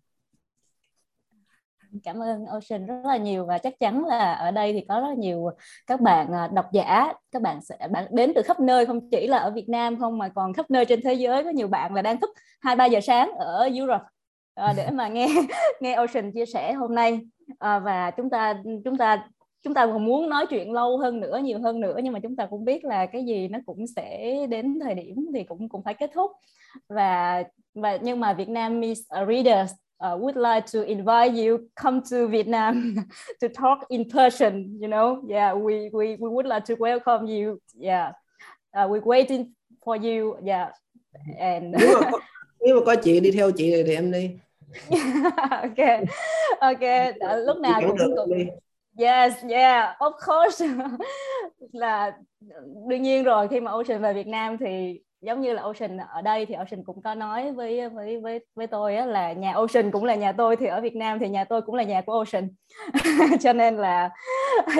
Cảm 2.04 2.22
ơn 2.22 2.46
Ocean 2.46 2.86
rất 2.86 3.02
là 3.04 3.16
nhiều 3.16 3.46
và 3.46 3.58
chắc 3.58 3.80
chắn 3.80 4.04
là 4.06 4.32
ở 4.32 4.50
đây 4.50 4.72
thì 4.72 4.84
có 4.88 5.00
rất 5.00 5.08
là 5.08 5.14
nhiều 5.14 5.50
các 5.86 6.00
bạn 6.00 6.28
độc 6.54 6.72
giả. 6.72 7.12
Các 7.32 7.42
bạn 7.42 7.60
sẽ 7.60 7.88
bạn 7.90 8.06
đến 8.10 8.32
từ 8.34 8.42
khắp 8.42 8.60
nơi 8.60 8.86
không 8.86 9.10
chỉ 9.10 9.26
là 9.26 9.38
ở 9.38 9.50
Việt 9.50 9.68
Nam 9.68 10.00
không 10.00 10.18
mà 10.18 10.28
còn 10.28 10.52
khắp 10.52 10.70
nơi 10.70 10.84
trên 10.84 11.00
thế 11.02 11.14
giới. 11.14 11.44
Có 11.44 11.50
nhiều 11.50 11.68
bạn 11.68 11.94
là 11.94 12.02
đang 12.02 12.20
thức 12.20 12.30
hai 12.60 12.76
ba 12.76 12.86
giờ 12.86 13.00
sáng 13.00 13.32
ở 13.38 13.68
Europe. 13.74 14.04
À, 14.54 14.74
để 14.76 14.90
mà 14.90 15.08
nghe 15.08 15.28
nghe 15.80 15.94
Ocean 15.94 16.32
chia 16.32 16.46
sẻ 16.46 16.72
hôm 16.72 16.94
nay. 16.94 17.20
À, 17.58 17.78
và 17.78 18.10
chúng 18.10 18.30
ta 18.30 18.62
chúng 18.84 18.98
ta 18.98 19.28
chúng 19.62 19.74
ta 19.74 19.86
còn 19.86 20.04
muốn 20.04 20.28
nói 20.28 20.46
chuyện 20.46 20.72
lâu 20.72 20.98
hơn 20.98 21.20
nữa 21.20 21.40
nhiều 21.42 21.60
hơn 21.60 21.80
nữa 21.80 21.96
nhưng 22.02 22.12
mà 22.12 22.20
chúng 22.20 22.36
ta 22.36 22.46
cũng 22.46 22.64
biết 22.64 22.84
là 22.84 23.06
cái 23.06 23.24
gì 23.24 23.48
nó 23.48 23.58
cũng 23.66 23.86
sẽ 23.86 24.36
đến 24.50 24.78
thời 24.80 24.94
điểm 24.94 25.26
thì 25.34 25.44
cũng 25.44 25.68
cũng 25.68 25.82
phải 25.82 25.94
kết 25.94 26.10
thúc 26.14 26.30
và 26.88 27.42
và 27.74 27.98
nhưng 28.02 28.20
mà 28.20 28.32
Việt 28.32 28.48
Nam 28.48 28.80
Miss 28.80 29.00
Readers 29.28 29.72
uh, 30.02 30.18
would 30.18 30.36
like 30.36 30.66
to 30.74 30.80
invite 30.80 31.34
you 31.34 31.58
come 31.82 32.00
to 32.10 32.26
Vietnam 32.26 32.94
to 33.40 33.48
talk 33.48 33.88
in 33.88 34.04
person. 34.10 34.78
You 34.80 34.88
know, 34.88 35.22
yeah, 35.28 35.54
we 35.54 35.90
we, 35.92 36.16
we 36.18 36.28
would 36.28 36.46
like 36.46 36.64
to 36.66 36.74
welcome 36.74 37.26
you. 37.26 37.58
Yeah, 37.80 38.12
uh, 38.76 38.88
we're 38.88 39.04
waiting 39.04 39.54
for 39.84 39.96
you. 39.96 40.36
Yeah, 40.44 40.68
and 41.38 41.74
nếu 41.78 41.94
mà 41.94 42.10
có, 42.10 42.20
nếu 42.60 42.74
mà 42.74 42.80
có 42.86 42.96
chị 43.02 43.20
đi 43.20 43.30
theo 43.30 43.50
chị 43.50 43.82
thì 43.86 43.94
em 43.94 44.12
đi. 44.12 44.30
ok, 45.50 46.00
ok. 46.60 46.80
Lúc 47.46 47.58
nào 47.58 47.80
cũng, 47.80 47.98
cũng 48.16 48.38
đi. 48.38 48.44
Yes, 48.98 49.42
yeah, 49.48 49.94
of 50.00 50.12
course. 50.26 50.60
là 51.72 52.12
đương 52.88 53.02
nhiên 53.02 53.24
rồi 53.24 53.48
khi 53.48 53.60
mà 53.60 53.70
Ocean 53.70 54.02
về 54.02 54.12
Việt 54.14 54.26
Nam 54.26 54.56
thì 54.60 55.00
giống 55.22 55.40
như 55.40 55.52
là 55.52 55.62
Ocean 55.62 55.96
ở 55.96 56.22
đây 56.22 56.46
thì 56.46 56.54
Ocean 56.54 56.84
cũng 56.84 57.02
có 57.02 57.14
nói 57.14 57.52
với 57.52 57.88
với 57.88 58.20
với 58.20 58.40
với 58.54 58.66
tôi 58.66 58.96
á, 58.96 59.06
là 59.06 59.32
nhà 59.32 59.52
Ocean 59.52 59.90
cũng 59.90 60.04
là 60.04 60.14
nhà 60.14 60.32
tôi 60.32 60.56
thì 60.56 60.66
ở 60.66 60.80
Việt 60.80 60.96
Nam 60.96 61.18
thì 61.18 61.28
nhà 61.28 61.44
tôi 61.44 61.62
cũng 61.62 61.74
là 61.74 61.82
nhà 61.82 62.00
của 62.00 62.12
Ocean. 62.12 62.48
Cho 63.40 63.52
nên 63.52 63.76
là 63.76 64.10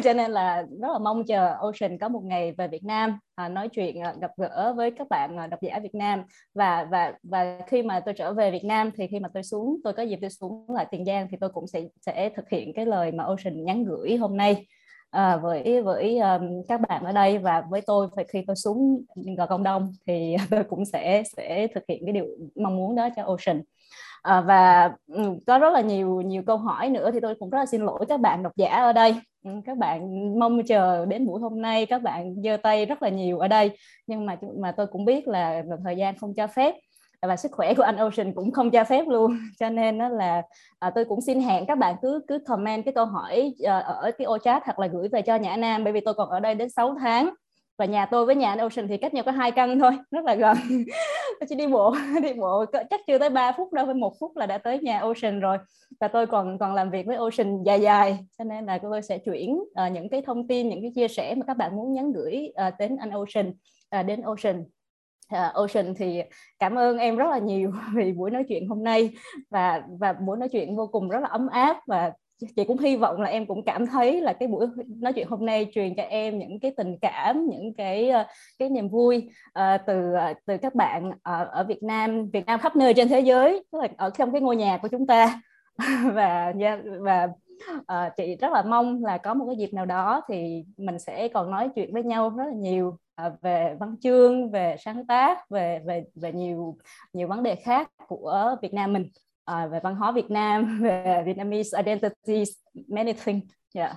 cho 0.05 0.13
nên 0.13 0.31
là 0.31 0.63
rất 0.81 0.89
là 0.93 0.99
mong 0.99 1.25
chờ 1.25 1.57
Ocean 1.61 1.99
có 1.99 2.09
một 2.09 2.23
ngày 2.25 2.53
về 2.53 2.69
Việt 2.69 2.85
Nam 2.85 3.19
à, 3.35 3.49
nói 3.49 3.69
chuyện 3.69 4.01
à, 4.01 4.15
gặp 4.21 4.31
gỡ 4.37 4.75
với 4.77 4.91
các 4.91 5.09
bạn 5.11 5.37
à, 5.37 5.47
độc 5.47 5.61
giả 5.63 5.79
Việt 5.83 5.95
Nam. 5.95 6.23
Và 6.55 6.87
và 6.91 7.13
và 7.23 7.59
khi 7.67 7.83
mà 7.83 8.01
tôi 8.01 8.15
trở 8.15 8.33
về 8.33 8.51
Việt 8.51 8.65
Nam 8.65 8.91
thì 8.97 9.07
khi 9.07 9.21
mà 9.21 9.29
tôi 9.35 9.43
xuống 9.43 9.81
tôi 9.85 9.93
có 9.93 10.03
dịp 10.03 10.19
tôi 10.21 10.31
xuống 10.31 10.65
lại 10.69 10.87
Tiền 10.91 11.05
Giang 11.05 11.29
thì 11.31 11.37
tôi 11.41 11.51
cũng 11.51 11.67
sẽ 11.67 11.83
sẽ 12.07 12.31
thực 12.37 12.49
hiện 12.49 12.73
cái 12.75 12.87
lời 12.87 13.13
mà 13.13 13.25
Ocean 13.25 13.65
nhắn 13.65 13.85
gửi 13.85 14.17
hôm 14.17 14.37
nay 14.37 14.67
à, 15.13 15.37
với 15.37 15.83
với 15.83 16.19
um, 16.19 16.63
các 16.69 16.81
bạn 16.81 17.05
ở 17.05 17.13
đây 17.13 17.39
và 17.39 17.63
với 17.71 17.81
tôi 17.87 18.09
phải 18.17 18.25
khi 18.29 18.45
tôi 18.47 18.57
xuống 18.57 19.05
gò 19.39 19.47
công 19.47 19.63
đông 19.63 19.93
thì 20.07 20.37
tôi 20.51 20.65
cũng 20.65 20.85
sẽ 20.85 21.23
sẽ 21.37 21.67
thực 21.75 21.85
hiện 21.89 22.03
cái 22.07 22.13
điều 22.13 22.27
mong 22.55 22.77
muốn 22.77 22.97
đó 22.97 23.09
cho 23.17 23.23
Ocean. 23.25 23.63
À, 24.23 24.41
và 24.41 24.93
um, 25.07 25.39
có 25.47 25.59
rất 25.59 25.73
là 25.73 25.81
nhiều 25.81 26.21
nhiều 26.21 26.43
câu 26.47 26.57
hỏi 26.57 26.91
nữa 26.91 27.11
thì 27.13 27.21
tôi 27.21 27.35
cũng 27.35 27.51
rất 27.51 27.59
là 27.59 27.67
xin 27.67 27.81
lỗi 27.81 28.05
các 28.09 28.21
bạn 28.21 28.43
độc 28.43 28.53
giả 28.57 28.71
ở 28.71 28.93
đây. 28.93 29.15
Ừ, 29.45 29.51
các 29.65 29.79
bạn 29.79 30.01
mong 30.39 30.63
chờ 30.67 31.07
đến 31.07 31.27
buổi 31.27 31.41
hôm 31.41 31.63
nay 31.63 31.87
các 31.87 32.03
bạn 32.03 32.35
giơ 32.45 32.57
tay 32.57 32.87
rất 32.87 33.03
là 33.03 33.09
nhiều 33.09 33.39
ở 33.39 33.49
đây. 33.49 33.71
Nhưng 34.07 34.27
mà 34.27 34.37
mà 34.61 34.73
tôi 34.73 34.87
cũng 34.87 35.05
biết 35.05 35.29
là 35.29 35.63
thời 35.85 35.97
gian 35.97 36.19
không 36.19 36.35
cho 36.35 36.47
phép 36.47 36.75
và 37.23 37.37
sức 37.37 37.53
khỏe 37.53 37.75
của 37.75 37.83
anh 37.83 37.97
Ocean 37.97 38.33
cũng 38.33 38.53
không 38.53 38.71
cho 38.71 38.85
phép 38.85 39.05
luôn 39.09 39.39
cho 39.59 39.71
nên 39.71 39.99
đó 39.99 40.09
là 40.09 40.43
à, 40.79 40.91
tôi 40.91 41.05
cũng 41.05 41.21
xin 41.21 41.41
hẹn 41.41 41.67
các 41.67 41.79
bạn 41.79 41.97
cứ 42.03 42.21
cứ 42.29 42.39
comment 42.39 42.85
cái 42.85 42.95
câu 42.95 43.07
hỏi 43.07 43.55
à, 43.65 43.79
ở 43.79 44.11
cái 44.19 44.25
ô 44.25 44.39
chat 44.39 44.63
hoặc 44.65 44.79
là 44.79 44.87
gửi 44.87 45.09
về 45.13 45.23
cho 45.23 45.37
Nhã 45.37 45.57
Nam 45.57 45.85
bởi 45.85 45.93
vì 45.93 46.01
tôi 46.01 46.15
còn 46.15 46.29
ở 46.29 46.41
đây 46.41 46.55
đến 46.55 46.71
6 46.71 46.95
tháng. 47.01 47.31
Và 47.79 47.87
nhà 47.87 48.07
tôi 48.07 48.27
với 48.27 48.35
nhà 48.35 48.49
anh 48.49 48.59
Ocean 48.59 48.89
thì 48.89 48.97
cách 48.97 49.15
nhau 49.15 49.25
có 49.25 49.33
hai 49.33 49.51
căn 49.51 49.79
thôi 49.79 49.93
rất 50.11 50.25
là 50.25 50.35
gần. 50.35 50.57
Tôi 51.41 51.47
chỉ 51.49 51.55
đi 51.55 51.67
bộ 51.67 51.95
đi 52.23 52.33
bộ 52.33 52.65
chắc 52.91 53.01
chưa 53.07 53.19
tới 53.19 53.31
3 53.31 53.53
phút 53.53 53.73
đâu 53.73 53.87
với 53.87 53.95
một 53.95 54.15
phút 54.21 54.37
là 54.37 54.47
đã 54.47 54.59
tới 54.59 54.79
nhà 54.79 54.99
Ocean 54.99 55.41
rồi. 55.41 55.59
Và 56.01 56.09
tôi 56.09 56.27
còn 56.27 56.59
còn 56.59 56.75
làm 56.75 56.91
việc 56.91 57.07
với 57.07 57.17
Ocean 57.17 57.63
dài 57.63 57.81
dài 57.81 58.19
cho 58.39 58.45
nên 58.45 58.67
là 58.67 58.79
tôi 58.79 59.03
sẽ 59.03 59.19
chuyển 59.19 59.55
uh, 59.57 59.93
những 59.93 60.09
cái 60.09 60.23
thông 60.23 60.49
tin 60.49 60.69
những 60.69 60.83
cái 60.83 60.93
chia 60.95 61.09
sẻ 61.09 61.35
mà 61.35 61.45
các 61.47 61.57
bạn 61.57 61.77
muốn 61.77 61.93
nhắn 61.93 62.13
gửi 62.13 62.53
uh, 62.69 62.75
đến 62.79 62.97
anh 62.97 63.11
Ocean 63.11 63.53
uh, 64.01 64.07
đến 64.07 64.23
Ocean 64.23 64.65
uh, 65.33 65.55
Ocean 65.55 65.95
thì 65.95 66.23
cảm 66.59 66.79
ơn 66.79 66.99
em 66.99 67.17
rất 67.17 67.31
là 67.31 67.39
nhiều 67.39 67.73
vì 67.95 68.13
buổi 68.13 68.31
nói 68.31 68.45
chuyện 68.49 68.69
hôm 68.69 68.85
nay. 68.85 69.11
Và 69.51 69.83
và 70.01 70.13
buổi 70.13 70.37
nói 70.37 70.49
chuyện 70.49 70.77
vô 70.77 70.87
cùng 70.87 71.09
rất 71.09 71.21
là 71.23 71.29
ấm 71.29 71.49
áp. 71.49 71.77
Và 71.87 72.13
chị 72.57 72.65
cũng 72.65 72.79
hy 72.79 72.97
vọng 72.97 73.21
là 73.21 73.29
em 73.29 73.47
cũng 73.47 73.65
cảm 73.65 73.87
thấy 73.87 74.21
là 74.21 74.33
cái 74.33 74.49
buổi 74.49 74.67
nói 75.01 75.13
chuyện 75.13 75.29
hôm 75.29 75.47
nay 75.47 75.71
truyền 75.75 75.95
cho 75.95 76.03
em 76.03 76.39
những 76.39 76.61
cái 76.61 76.73
tình 76.77 76.99
cảm 77.03 77.47
những 77.47 77.75
cái 77.75 78.11
ờ, 78.11 78.25
cái 78.59 78.69
niềm 78.69 78.89
vui 78.89 79.31
uh, 79.59 79.81
từ 79.87 80.13
từ 80.47 80.57
các 80.57 80.75
bạn 80.75 81.11
ở, 81.23 81.45
ở 81.45 81.65
Việt 81.65 81.83
Nam 81.83 82.31
Việt 82.31 82.47
Nam 82.47 82.61
khắp 82.61 82.77
nơi 82.77 82.95
trên 82.95 83.09
thế 83.09 83.21
giới 83.21 83.65
tức 83.73 83.79
là 83.79 83.89
ở 83.97 84.11
trong 84.11 84.33
cái 84.33 84.41
ngôi 84.41 84.57
nhà 84.57 84.79
của 84.83 84.89
chúng 84.89 85.07
ta. 85.07 85.41
Và 86.15 86.53
dạ, 86.61 86.79
và 87.01 87.29
uh, 87.69 88.13
chị 88.17 88.37
rất 88.37 88.53
là 88.53 88.63
mong 88.63 89.05
là 89.05 89.19
có 89.19 89.35
một 89.35 89.45
cái 89.47 89.57
dịp 89.57 89.75
nào 89.75 89.87
đó 89.87 90.23
thì 90.29 90.65
mình 90.77 90.99
sẽ 90.99 91.29
còn 91.29 91.51
nói 91.51 91.69
chuyện 91.75 91.93
với 91.93 92.03
nhau 92.03 92.31
rất 92.31 92.45
là 92.47 92.55
nhiều 92.55 92.99
về 93.43 93.77
văn 93.81 93.97
chương 94.01 94.51
về 94.51 94.77
sáng 94.79 95.07
tác 95.07 95.51
về 95.51 95.81
về 95.87 96.05
về 96.15 96.33
nhiều 96.33 96.77
nhiều 97.13 97.29
vấn 97.29 97.43
đề 97.43 97.55
khác 97.55 97.91
của 98.09 98.57
Việt 98.63 98.75
Nam 98.75 98.93
mình. 98.93 99.09
Uh, 99.51 99.73
về 99.73 99.81
văn 99.83 99.95
hóa 99.95 100.13
Việt 100.13 100.31
Nam 100.31 100.79
về 100.83 101.23
Vietnamese 101.27 101.79
identities 101.79 102.51
many 102.89 103.13
things 103.13 103.45
yeah. 103.75 103.97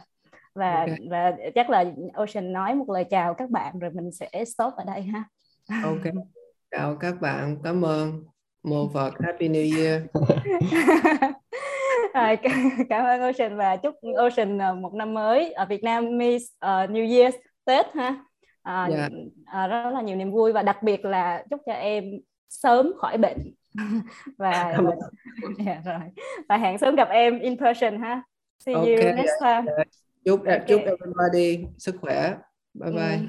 Và 0.54 0.80
okay. 0.80 0.98
và 1.10 1.34
chắc 1.56 1.70
là 1.70 1.86
Ocean 2.14 2.54
nói 2.54 2.76
một 2.76 2.90
lời 2.90 3.04
chào 3.04 3.34
các 3.34 3.50
bạn 3.50 3.80
rồi 3.80 3.92
mình 3.92 4.12
sẽ 4.12 4.46
stop 4.46 4.74
ở 4.74 4.84
đây 4.84 5.02
ha. 5.02 5.24
Ok. 5.84 6.14
Chào 6.72 6.96
các 6.96 7.22
bạn. 7.22 7.58
Cảm 7.64 7.82
ơn. 7.82 8.24
Một 8.64 8.88
Phật 8.94 9.14
Happy 9.24 9.50
New 9.50 9.78
Year. 9.78 10.02
À, 12.14 12.36
cảm 12.90 13.06
ơn 13.06 13.22
Ocean 13.22 13.58
và 13.58 13.76
chúc 13.76 13.96
Ocean 14.18 14.58
ờ, 14.58 14.74
một 14.74 14.94
năm 14.94 15.14
mới 15.14 15.52
ở 15.52 15.66
Việt 15.66 15.84
Nam 15.84 16.18
Miss 16.18 16.46
uh, 16.46 16.90
New 16.90 17.18
Year 17.18 17.36
Tết 17.66 17.86
ha 17.96 18.24
à, 18.66 18.86
yeah. 18.86 19.12
Dạ. 19.12 19.18
à, 19.46 19.68
rất 19.68 19.90
là 19.94 20.02
nhiều 20.02 20.16
niềm 20.16 20.32
vui 20.32 20.52
và 20.52 20.64
đặc 20.64 20.84
biệt 20.84 21.06
là 21.06 21.44
chúc 21.50 21.62
cho 21.66 21.74
em 21.74 22.04
sớm 22.50 22.94
khỏi 22.98 23.18
bệnh 23.18 23.54
và 24.38 24.52
yeah, 24.52 24.80
dạ, 25.66 25.82
rồi 25.86 26.10
và 26.50 26.58
hẹn 26.58 26.78
sớm 26.78 26.96
gặp 26.96 27.10
em 27.10 27.40
in 27.40 27.58
person 27.58 28.02
ha 28.02 28.24
see 28.66 28.76
okay, 28.76 28.96
you 28.96 29.16
next 29.16 29.42
yeah, 29.42 29.66
time 29.66 29.84
chúc 30.26 30.40
okay. 30.40 30.60
chúc 30.68 30.82
everybody 30.82 31.66
sức 31.78 31.96
khỏe 32.02 32.36
bye 32.74 32.92
bye 32.92 33.18
mm. 33.18 33.28